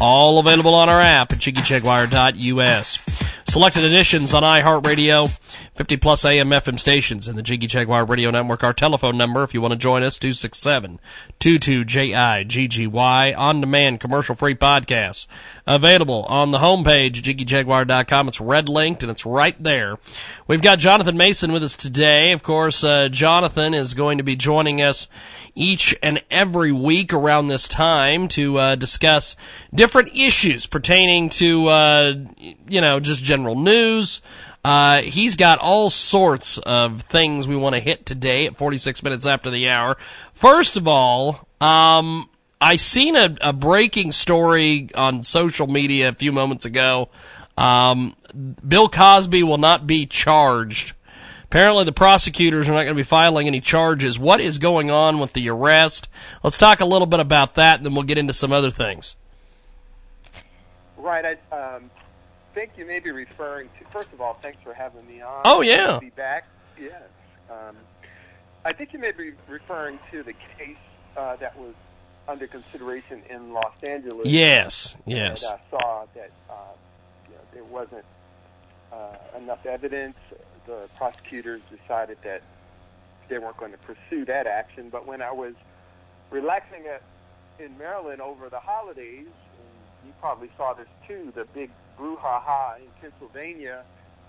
[0.01, 3.36] All available on our app at jiggyjaguar.us.
[3.49, 5.31] Selected editions on iHeartRadio,
[5.77, 8.65] 50 plus AM FM stations in the Jiggy Jaguar Radio Network.
[8.65, 10.99] Our telephone number, if you want to join us, 267
[11.39, 13.39] 22JIGGY.
[13.39, 15.29] On demand, commercial free podcasts.
[15.65, 18.29] Available on the homepage, jiggyjaguar.com.
[18.29, 19.97] It's red linked and it's right there.
[20.49, 22.33] We've got Jonathan Mason with us today.
[22.33, 25.09] Of course, uh, Jonathan is going to be joining us
[25.55, 29.37] each and every week around this time to uh, discuss
[29.75, 32.15] different issues pertaining to, uh,
[32.69, 34.23] you know, just general news.
[34.65, 39.27] Uh, he's got all sorts of things we want to hit today at 46 minutes
[39.27, 39.97] after the hour.
[40.35, 42.29] First of all, um,
[42.61, 47.11] I seen a, a breaking story on social media a few moments ago
[47.57, 48.17] Um,
[48.67, 50.95] Bill Cosby will not be charged.
[51.45, 54.19] Apparently, the prosecutors are not going to be filing any charges.
[54.19, 56.09] What is going on with the arrest?
[56.43, 59.15] Let's talk a little bit about that, and then we'll get into some other things.
[60.97, 61.39] Right.
[61.53, 61.91] I um,
[62.57, 63.85] think you may be referring to.
[63.91, 65.43] First of all, thanks for having me on.
[65.45, 65.99] Oh, yeah.
[66.01, 66.49] Be back.
[66.81, 67.03] Yes.
[67.51, 67.77] Um,
[68.65, 70.79] I think you may be referring to the case
[71.19, 71.75] uh, that was
[72.27, 74.27] under consideration in Los Angeles.
[74.27, 75.45] Yes, yes.
[75.45, 76.55] And I saw that uh,
[77.29, 78.05] you know, there wasn't
[78.91, 80.17] uh, enough evidence.
[80.65, 82.41] The prosecutors decided that
[83.29, 84.89] they weren't going to pursue that action.
[84.89, 85.55] But when I was
[86.31, 87.03] relaxing at,
[87.63, 92.87] in Maryland over the holidays, and you probably saw this too, the big brouhaha in
[93.01, 93.83] Pennsylvania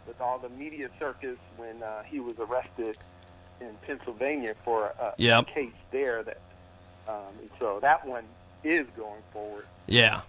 [0.07, 2.97] with all the media circus when uh, he was arrested
[3.59, 5.47] in Pennsylvania for a, Yep.
[5.47, 6.23] a case there.
[6.23, 6.39] That
[7.07, 8.23] um, so that one
[8.63, 9.65] is going forward.
[9.87, 10.21] Yeah.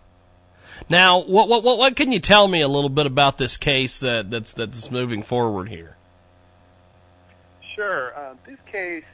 [0.89, 4.00] Now, what what what what can you tell me a little bit about this case
[4.00, 5.97] that that's that's moving forward here?
[7.75, 8.18] Sure.
[8.18, 9.05] Um, this case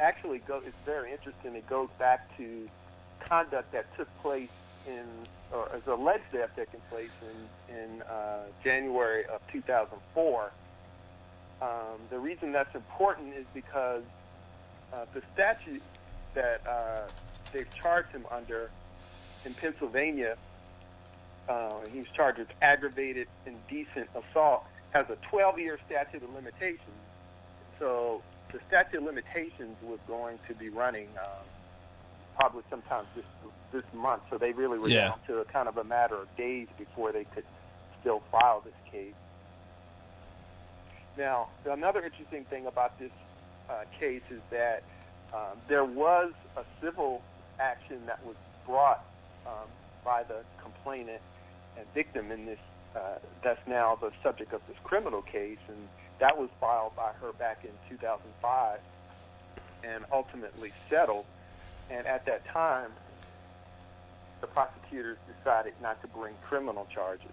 [0.00, 0.62] actually goes.
[0.66, 1.54] It's very interesting.
[1.54, 2.68] It goes back to
[3.20, 4.50] conduct that took place
[4.86, 5.04] in,
[5.54, 10.52] or is alleged to have taken place in in uh, January of 2004.
[11.62, 11.68] Um,
[12.10, 14.02] the reason that's important is because
[14.92, 15.82] uh, the statute
[16.34, 17.08] that uh,
[17.52, 18.70] they've charged him under
[19.44, 20.36] in Pennsylvania,
[21.48, 26.80] uh, he charged with aggravated indecent assault, has a 12-year statute of limitations.
[27.78, 31.44] So the statute of limitations was going to be running um,
[32.38, 33.24] probably sometime this
[33.72, 34.22] this month.
[34.30, 35.08] So they really were Yeah.
[35.08, 37.44] down to a kind of a matter of days before they could
[38.00, 39.14] still file this case.
[41.16, 43.10] Now, another interesting thing about this
[43.68, 44.82] uh, case is that
[45.32, 47.22] um, there was a civil
[47.58, 49.04] action that was brought
[49.46, 49.68] um,
[50.04, 51.20] by the complainant
[51.76, 52.58] and victim in this.
[52.94, 55.88] Uh, that's now the subject of this criminal case, and
[56.20, 58.78] that was filed by her back in 2005
[59.82, 61.24] and ultimately settled.
[61.90, 62.90] And at that time,
[64.40, 67.30] the prosecutors decided not to bring criminal charges.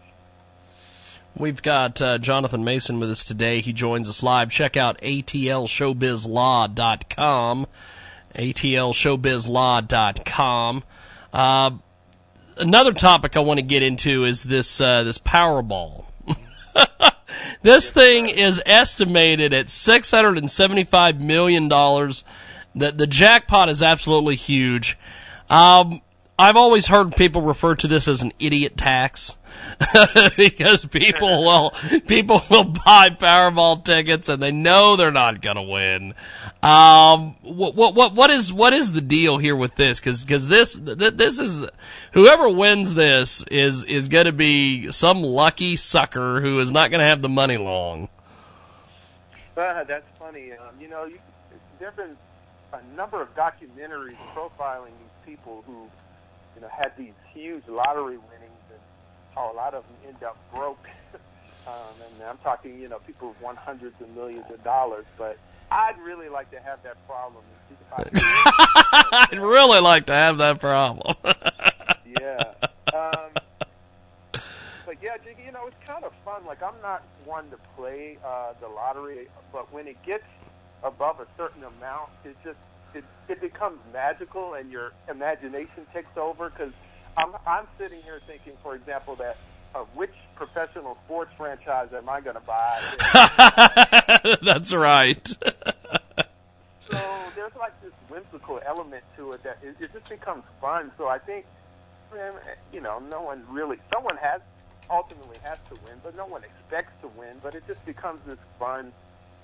[1.36, 3.62] We've got uh, Jonathan Mason with us today.
[3.62, 4.52] He joins us live.
[4.52, 7.68] Check out atlshowbizlaw.com.
[8.36, 10.84] atlshowbizlaw.com.
[11.34, 11.72] Uh,
[12.58, 16.04] another topic I want to get into is this uh, this Powerball.
[17.62, 22.26] this thing is estimated at six hundred and seventy five million dollars.
[22.76, 24.98] The the jackpot is absolutely huge.
[25.50, 26.02] Um,
[26.42, 29.38] I've always heard people refer to this as an idiot tax
[30.38, 31.70] because people will
[32.08, 36.16] people will buy Powerball tickets and they know they're not going to win.
[36.64, 40.00] Um, what what what what is what is the deal here with this?
[40.00, 41.64] Because because this th- this is
[42.14, 47.02] whoever wins this is is going to be some lucky sucker who is not going
[47.02, 48.10] to have the money long.
[49.56, 50.54] Uh, that's funny.
[50.54, 51.20] Um, you know, you,
[51.78, 52.21] there have been a
[53.02, 55.90] number of documentaries profiling these people who,
[56.54, 58.80] you know, had these huge lottery winnings and
[59.34, 60.88] how a lot of them end up broke.
[61.68, 65.06] um, and I'm talking, you know, people who've won hundreds of millions of dollars.
[65.18, 65.40] But
[65.72, 67.44] I'd really like to have that problem.
[69.12, 71.16] I'd really like to have that problem.
[72.22, 72.54] yeah.
[72.94, 73.32] Um,
[74.86, 76.46] but yeah, you know, it's kind of fun.
[76.46, 80.26] Like, I'm not one to play uh, the lottery, but when it gets
[80.84, 82.60] above a certain amount, it just
[82.94, 86.50] it, it becomes magical, and your imagination takes over.
[86.50, 86.74] Because
[87.18, 89.38] I'm I'm sitting here thinking, for example, that
[89.76, 92.82] uh, which professional sports franchise am I going to buy?
[94.42, 95.26] That's right.
[96.90, 96.98] so
[97.36, 100.92] there's like this whimsical element to it that it, it just becomes fun.
[100.98, 101.46] So I think,
[102.74, 104.42] you know, no one really, someone has
[104.90, 107.38] ultimately has to win, but no one expects to win.
[107.42, 108.92] But it just becomes this fun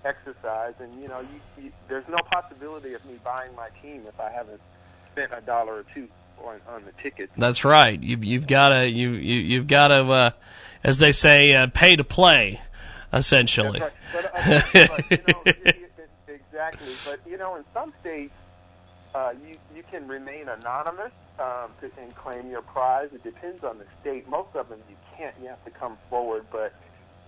[0.08, 4.19] exercise, and you know, you, you, there's no possibility of me buying my team if
[4.19, 4.61] I haven't
[5.11, 6.08] spent a dollar or two
[6.44, 7.30] on, on the ticket.
[7.38, 8.02] That's right.
[8.02, 10.30] You, you've got to you, you you've got to, uh,
[10.84, 12.61] as they say, uh, pay to play,
[13.11, 13.80] essentially.
[13.80, 13.92] Right.
[14.14, 15.84] But, uh, but, you know, it- it-
[16.27, 16.94] exactly.
[17.06, 18.34] But you know, in some states,
[19.14, 23.10] uh, you you can remain anonymous um, to, and claim your prize.
[23.14, 24.27] It depends on the state.
[24.30, 25.36] Most of them you can't.
[25.42, 26.45] You have to come forward.
[26.52, 26.74] But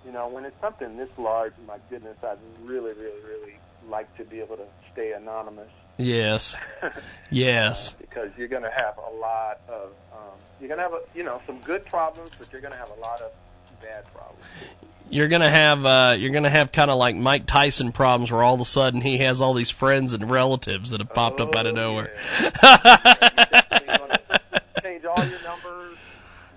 [0.06, 3.56] you know, when it's something this large, my goodness, I'd really, really, really
[3.88, 6.56] like to be able to stay anonymous yes.
[7.32, 7.94] Yes.
[7.94, 11.24] because you're going to have a lot of um, you're going to have a, you
[11.24, 13.32] know some good problems, but you're going to have a lot of
[13.82, 14.44] bad problems.
[15.12, 18.54] You're gonna have uh, you're gonna have kind of like Mike Tyson problems, where all
[18.54, 21.66] of a sudden he has all these friends and relatives that have popped up out
[21.66, 22.16] of nowhere.
[24.84, 25.98] change all your numbers,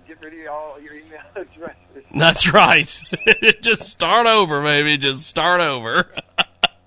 [0.07, 1.75] get rid of all your email address.
[2.15, 3.01] That's right.
[3.61, 4.97] Just start over, maybe.
[4.97, 6.07] Just start over.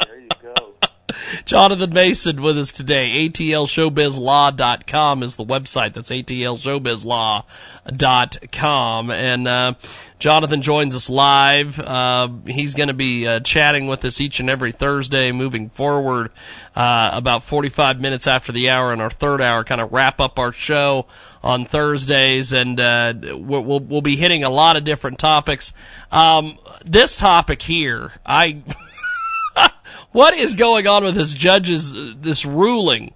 [0.07, 0.75] There you go.
[1.45, 3.29] Jonathan Mason with us today.
[3.29, 5.95] ATLShowBizLaw.com is the website.
[5.95, 9.11] That's ATLShowBizLaw.com.
[9.11, 9.75] And, uh,
[10.19, 11.79] Jonathan joins us live.
[11.79, 16.31] Uh, he's going to be uh, chatting with us each and every Thursday moving forward,
[16.75, 20.39] uh, about 45 minutes after the hour in our third hour, kind of wrap up
[20.39, 21.07] our show
[21.43, 22.53] on Thursdays.
[22.53, 25.75] And, uh, we'll, we'll, be hitting a lot of different topics.
[26.11, 28.63] Um, this topic here, I,
[30.13, 33.13] what is going on with this judge's this ruling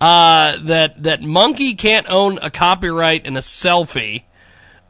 [0.00, 4.22] uh, that that monkey can't own a copyright in a selfie?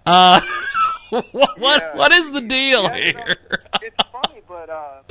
[0.06, 0.40] Uh,
[1.32, 3.38] what what, what is the deal Yeah, you know, here?
[3.80, 5.02] it's funny, but uh,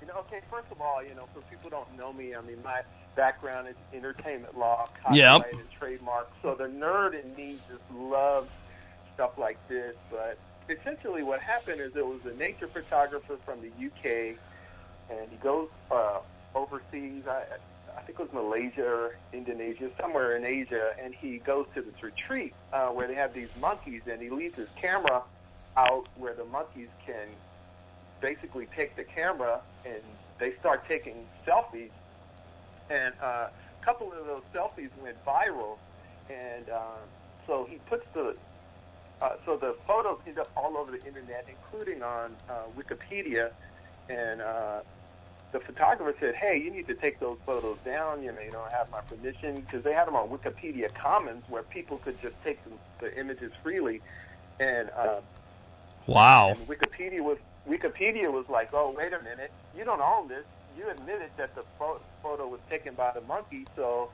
[0.00, 0.40] you know, okay.
[0.50, 2.82] First of all, you know, for people who don't know me, I mean, my
[3.16, 5.42] background is entertainment law, Yep.
[5.42, 6.28] copyright, and trademark.
[6.42, 8.50] So the nerd in me just loves
[9.14, 9.94] stuff like this.
[10.10, 14.38] But essentially, what happened is there was a nature photographer from the UK,
[15.10, 16.20] and he goes uh,
[16.54, 17.24] overseas.
[17.28, 17.44] I
[18.12, 22.54] think it was Malaysia or Indonesia, somewhere in Asia, and he goes to this retreat
[22.72, 25.22] uh, where they have these monkeys, and he leaves his camera
[25.76, 27.28] out where the monkeys can
[28.20, 30.02] basically take the camera and
[30.38, 31.90] they start taking selfies.
[32.90, 35.78] And uh, a couple of those selfies went viral,
[36.28, 36.80] and uh,
[37.46, 38.36] so he puts the
[39.22, 43.52] uh, so the photos end up all over the internet, including on uh, Wikipedia.
[44.08, 44.80] And uh,
[45.52, 48.22] the photographer said, "Hey, you need to take those photos down.
[48.22, 51.62] You know, you don't have my permission because they had them on Wikipedia Commons, where
[51.62, 54.02] people could just take the, the images freely."
[54.60, 55.20] And uh,
[56.06, 56.50] Wow.
[56.50, 60.44] and Wikipedia was Wikipedia was like, "Oh, wait a minute, you don't own this.
[60.74, 64.12] You admitted that the pho- photo was taken by the monkey, so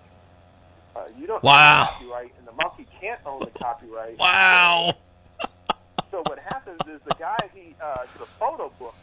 [0.96, 1.52] uh, you don't Wow.
[1.52, 4.96] own the copyright, and the monkey can't own the copyright." Wow.
[6.10, 8.97] So what happens is the guy he uh, a photo book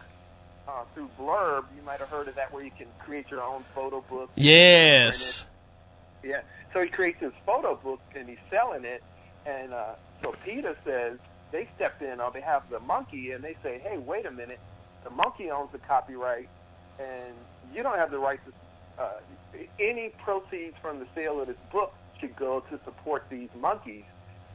[0.68, 1.66] uh, through Blurb.
[1.76, 4.30] You might have heard of that, where you can create your own photo book.
[4.36, 5.46] Yes.
[6.24, 6.42] Yeah.
[6.74, 9.04] So he creates his photo book and he's selling it.
[9.46, 11.20] And uh, so PETA says
[11.52, 14.60] they stepped in on behalf of the monkey and they say, hey, wait a minute.
[15.04, 16.50] The monkey owns the copyright
[17.00, 17.34] and
[17.74, 18.52] you don't have the right to.
[19.02, 19.10] Uh,
[19.80, 24.06] any proceeds from the sale of this book should go to support these monkeys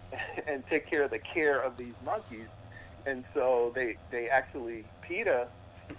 [0.46, 2.48] and take care of the care of these monkeys.
[3.06, 5.48] And so they they actually PETA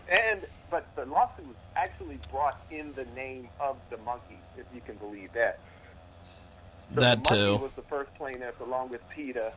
[0.09, 4.81] and but the lawsuit was actually brought in the name of the monkey, if you
[4.81, 5.59] can believe that.
[6.95, 7.63] So That the monkey too.
[7.63, 9.51] was the first plaintiff along with PETA,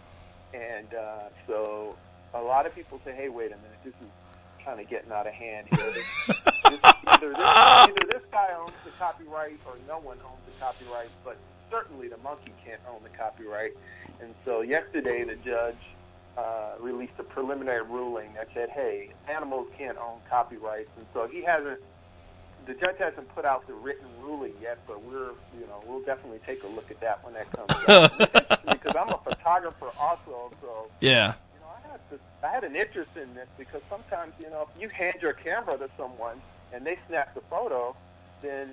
[0.53, 1.97] and uh, so
[2.35, 4.09] a lot of people say, "Hey, wait a minute, this is
[4.65, 5.93] kind of getting out of hand here.
[5.93, 6.07] This,
[7.07, 11.37] either, this, either this guy owns the copyright or no one owns the copyright, but
[11.71, 13.73] certainly the monkey can't own the copyright."
[14.21, 15.77] And so yesterday, the judge
[16.37, 21.43] uh, released a preliminary ruling that said, "Hey, animals can't own copyrights," and so he
[21.43, 21.81] hasn't.
[22.67, 26.41] The judge hasn't put out the written ruling yet, but we're, you know, we'll definitely
[26.47, 28.65] take a look at that when that comes out.
[28.73, 31.35] because I'm a photographer also, so Yeah.
[31.53, 34.67] You know, I had, this, I had an interest in this because sometimes, you know,
[34.75, 36.41] if you hand your camera to someone
[36.73, 37.95] and they snap the photo,
[38.41, 38.71] then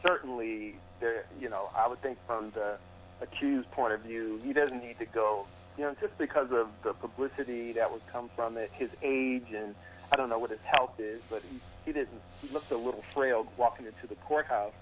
[0.05, 2.77] certainly there you know I would think from the
[3.21, 6.93] accused point of view he doesn't need to go you know just because of the
[6.93, 9.75] publicity that would come from it his age and
[10.11, 13.03] I don't know what his health is but he he didn't he looked a little
[13.13, 14.73] frail walking into the courthouse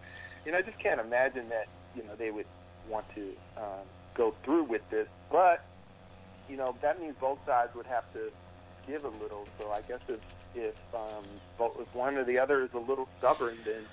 [0.50, 2.48] you know I just can't imagine that you know they would
[2.90, 5.64] want to um, go through with this but
[6.50, 8.32] you know that means both sides would have to
[8.90, 9.46] give a little.
[9.60, 10.20] So I guess if
[10.56, 11.24] if um,
[11.80, 13.84] if one or the other is a little stubborn, then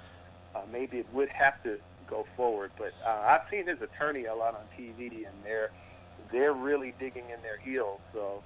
[0.54, 1.76] uh, maybe it would have to
[2.08, 2.70] go forward.
[2.78, 5.70] But uh, I've seen his attorney a lot on TV, and they're
[6.32, 8.00] they're really digging in their heels.
[8.14, 8.42] So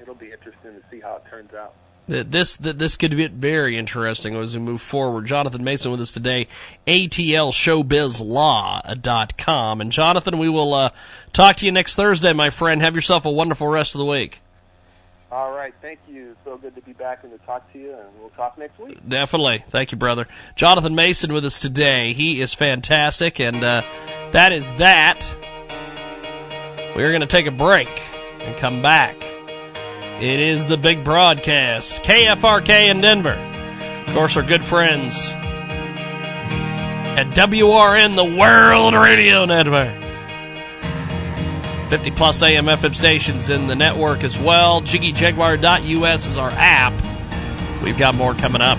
[0.00, 1.74] it'll be interesting to see how it turns out.
[2.08, 5.26] Th- This th- this could get very interesting as we move forward.
[5.26, 6.46] Jonathan Mason with us today,
[6.86, 9.80] ATLShowBizLaw.com.
[9.80, 10.90] And Jonathan, we will uh,
[11.32, 12.80] talk to you next Thursday, my friend.
[12.82, 14.40] Have yourself a wonderful rest of the week.
[15.32, 16.36] All right, thank you.
[16.44, 18.96] So good to be back and to talk to you, and we'll talk next week.
[19.08, 19.64] Definitely.
[19.70, 20.28] Thank you, brother.
[20.54, 22.12] Jonathan Mason with us today.
[22.12, 23.82] He is fantastic, and uh,
[24.30, 25.34] that is that.
[26.94, 27.88] We're going to take a break
[28.42, 29.16] and come back.
[30.18, 33.34] It is the big broadcast, KFRK in Denver.
[34.06, 35.30] Of course, our good friends
[37.18, 39.92] at WRN, the World Radio Network.
[41.90, 44.80] 50 plus AM FM stations in the network as well.
[44.80, 46.94] JiggyJaguar.us is our app.
[47.84, 48.78] We've got more coming up.